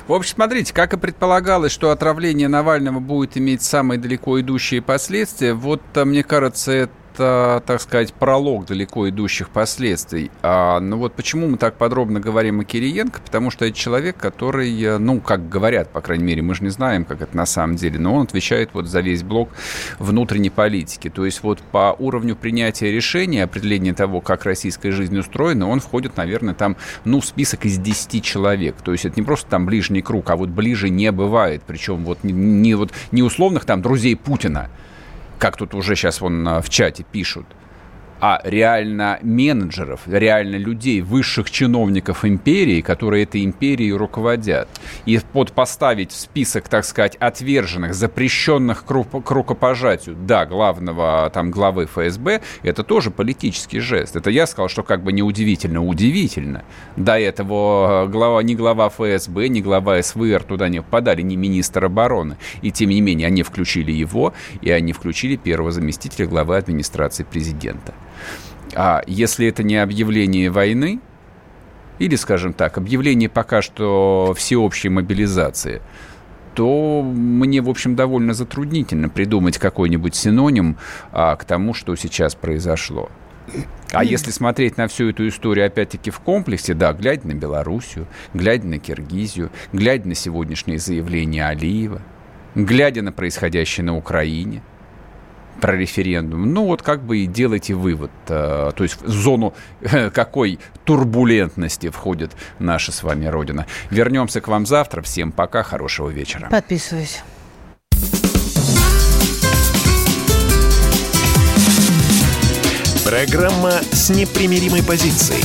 В 0.08 0.14
общем, 0.14 0.36
смотрите, 0.36 0.74
как 0.74 0.94
и 0.94 0.98
предполагалось, 0.98 1.72
что 1.72 1.92
отравление 1.92 2.48
Навального 2.48 3.00
будет 3.00 3.38
иметь 3.38 3.62
самые 3.62 4.00
далеко 4.00 4.40
идущие 4.40 4.82
последствия, 4.82 5.54
вот, 5.54 5.82
э, 5.96 6.06
мне 6.06 6.24
кажется, 6.24 6.72
это 6.72 6.94
это, 7.18 7.64
так 7.66 7.82
сказать, 7.82 8.14
пролог 8.14 8.68
далеко 8.68 9.10
идущих 9.10 9.50
последствий. 9.50 10.30
А, 10.44 10.80
ну 10.80 10.98
вот 10.98 11.14
почему 11.14 11.48
мы 11.48 11.58
так 11.58 11.76
подробно 11.76 12.20
говорим 12.20 12.60
о 12.60 12.64
Кириенко? 12.64 13.22
Потому 13.26 13.50
что 13.50 13.66
это 13.66 13.76
человек, 13.76 14.18
который, 14.18 14.80
э, 14.82 14.98
ну, 15.00 15.20
как 15.20 15.50
говорят, 15.50 15.90
по 15.90 16.02
крайней 16.02 16.26
мере, 16.26 16.42
мы 16.44 16.54
же 16.54 16.64
не 16.64 16.70
знаем, 16.70 17.06
как 17.06 17.22
это 17.22 17.36
на 17.36 17.46
самом 17.46 17.76
деле, 17.76 18.00
но 18.00 18.14
он 18.14 18.24
отвечает 18.24 18.70
вот 18.74 18.88
за 18.88 19.02
весь 19.02 19.24
блок 19.24 19.50
внутренней 19.98 20.52
политики. 20.52 21.10
То 21.10 21.26
есть 21.26 21.42
вот 21.42 21.60
по 21.72 21.96
уровню 21.98 22.36
принятия 22.36 22.92
решения, 22.92 23.44
определения 23.44 23.94
того, 23.94 24.22
как 24.22 24.46
российская 24.46 24.92
жизнь 24.92 25.18
устроена, 25.18 25.68
он 25.68 25.80
входит, 25.80 26.18
наверное, 26.18 26.54
там, 26.54 26.78
ну, 27.04 27.20
в 27.20 27.26
список 27.26 27.66
из 27.66 27.80
10 27.80 28.24
человек. 28.24 28.76
То 28.84 28.92
есть 28.92 29.06
это 29.06 29.20
не 29.20 29.26
просто 29.26 29.50
там 29.50 29.66
ближний 29.66 30.02
круг, 30.02 30.30
а 30.30 30.36
вот 30.36 30.50
ближе 30.50 30.90
не 30.90 31.12
бывает. 31.12 31.64
Причем 31.66 32.04
вот 32.04 32.24
не, 32.24 32.32
не, 32.34 32.76
вот, 32.76 32.92
не 33.12 33.24
условных 33.24 33.66
там 33.66 33.82
друзей 33.82 34.16
Путина, 34.16 34.70
как 35.40 35.58
тут 35.58 35.74
уже 35.74 35.96
сейчас 35.96 36.22
вон 36.22 36.48
а, 36.48 36.62
в 36.62 36.70
чате 36.70 37.04
пишут, 37.04 37.46
а 38.20 38.42
реально 38.44 39.20
менеджеров, 39.22 40.02
реально 40.06 40.56
людей, 40.56 41.02
высших 41.02 41.52
чиновников 41.52 42.26
империи, 42.26 42.82
которые 42.82 43.24
этой 43.24 43.44
империей 43.44 43.92
руководят. 43.94 44.68
И 45.06 45.20
под 45.20 45.52
поставить 45.52 46.12
в 46.12 46.16
список, 46.16 46.68
так 46.68 46.86
сказать, 46.86 47.16
отверженных, 47.18 47.94
запрещенных 47.94 48.86
к, 48.86 48.92
рукопожатию, 49.32 50.16
да, 50.16 50.46
главного 50.46 51.30
там 51.34 51.52
главы 51.52 51.86
ФСБ, 51.86 52.42
это 52.64 52.84
тоже 52.84 53.12
политический 53.12 53.80
жест. 53.80 54.16
Это 54.16 54.30
я 54.30 54.48
сказал, 54.48 54.70
что 54.70 54.84
как 54.84 55.04
бы 55.04 55.12
неудивительно, 55.12 55.84
удивительно. 55.84 56.64
До 56.96 57.20
этого 57.20 58.06
э, 58.06 58.08
глава, 58.08 58.42
ни 58.44 58.56
глава 58.56 58.90
ФСБ, 58.90 59.48
ни 59.50 59.62
глава 59.62 60.02
СВР 60.02 60.44
туда 60.44 60.70
не 60.70 60.82
попадали, 60.82 61.22
ни 61.22 61.36
министр 61.36 61.86
обороны. 61.86 62.38
И 62.62 62.72
тем 62.72 62.90
не 62.90 63.02
менее, 63.02 63.28
они 63.28 63.44
включили 63.44 63.92
его, 63.92 64.34
и 64.62 64.72
они 64.72 64.94
включили 64.94 65.36
первого 65.36 65.72
заместителя 65.72 66.28
главы 66.28 66.58
администрации 66.58 67.24
президента. 67.24 67.94
А 68.80 69.02
если 69.08 69.48
это 69.48 69.64
не 69.64 69.78
объявление 69.78 70.52
войны, 70.52 71.00
или, 71.98 72.16
скажем 72.16 72.54
так, 72.54 72.78
объявление 72.78 73.28
пока 73.28 73.64
что 73.64 74.36
всеобщей 74.38 74.90
мобилизации, 74.90 75.82
то 76.54 77.02
мне, 77.02 77.62
в 77.62 77.70
общем, 77.70 77.96
довольно 77.96 78.36
затруднительно 78.36 79.10
придумать 79.10 79.58
какой-нибудь 79.58 80.14
синоним 80.14 80.78
а, 81.12 81.36
к 81.36 81.44
тому, 81.44 81.74
что 81.74 81.96
сейчас 81.96 82.36
произошло. 82.36 83.10
А 83.94 84.04
если 84.04 84.30
смотреть 84.30 84.78
на 84.78 84.88
всю 84.88 85.10
эту 85.10 85.28
историю, 85.28 85.66
опять-таки, 85.66 86.12
в 86.12 86.20
комплексе, 86.20 86.76
да, 86.76 86.94
глядя 86.94 87.28
на 87.28 87.34
Белоруссию, 87.34 88.06
глядя 88.36 88.68
на 88.68 88.78
Киргизию, 88.78 89.50
глядя 89.74 90.08
на 90.08 90.14
сегодняшние 90.14 90.78
заявления 90.78 91.48
Алиева, 91.48 92.04
глядя 92.54 93.02
на 93.02 93.12
происходящее 93.12 93.86
на 93.86 93.98
Украине, 93.98 94.62
про 95.62 95.76
референдум. 95.76 96.54
Ну, 96.54 96.66
вот 96.66 96.82
как 96.82 97.04
бы 97.04 97.20
и 97.20 97.26
делайте 97.26 97.74
вывод. 97.74 98.12
Э, 98.28 98.72
то 98.76 98.84
есть 98.84 99.02
в 99.02 99.10
зону 99.10 99.54
какой 100.14 100.60
турбулентности 100.86 101.90
входит 101.90 102.32
наша 102.60 102.92
с 102.92 103.04
вами 103.04 103.26
Родина. 103.26 103.66
Вернемся 103.90 104.42
к 104.42 104.48
вам 104.48 104.66
завтра. 104.66 105.02
Всем 105.02 105.32
пока, 105.32 105.64
хорошего 105.64 106.10
вечера. 106.10 106.50
Подписываюсь. 106.50 107.22
Программа 113.06 113.72
с 113.92 114.10
непримиримой 114.10 114.84
позицией. 114.84 115.44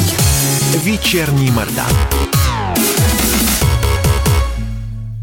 Вечерний 0.84 1.50
Мордан. 1.52 1.86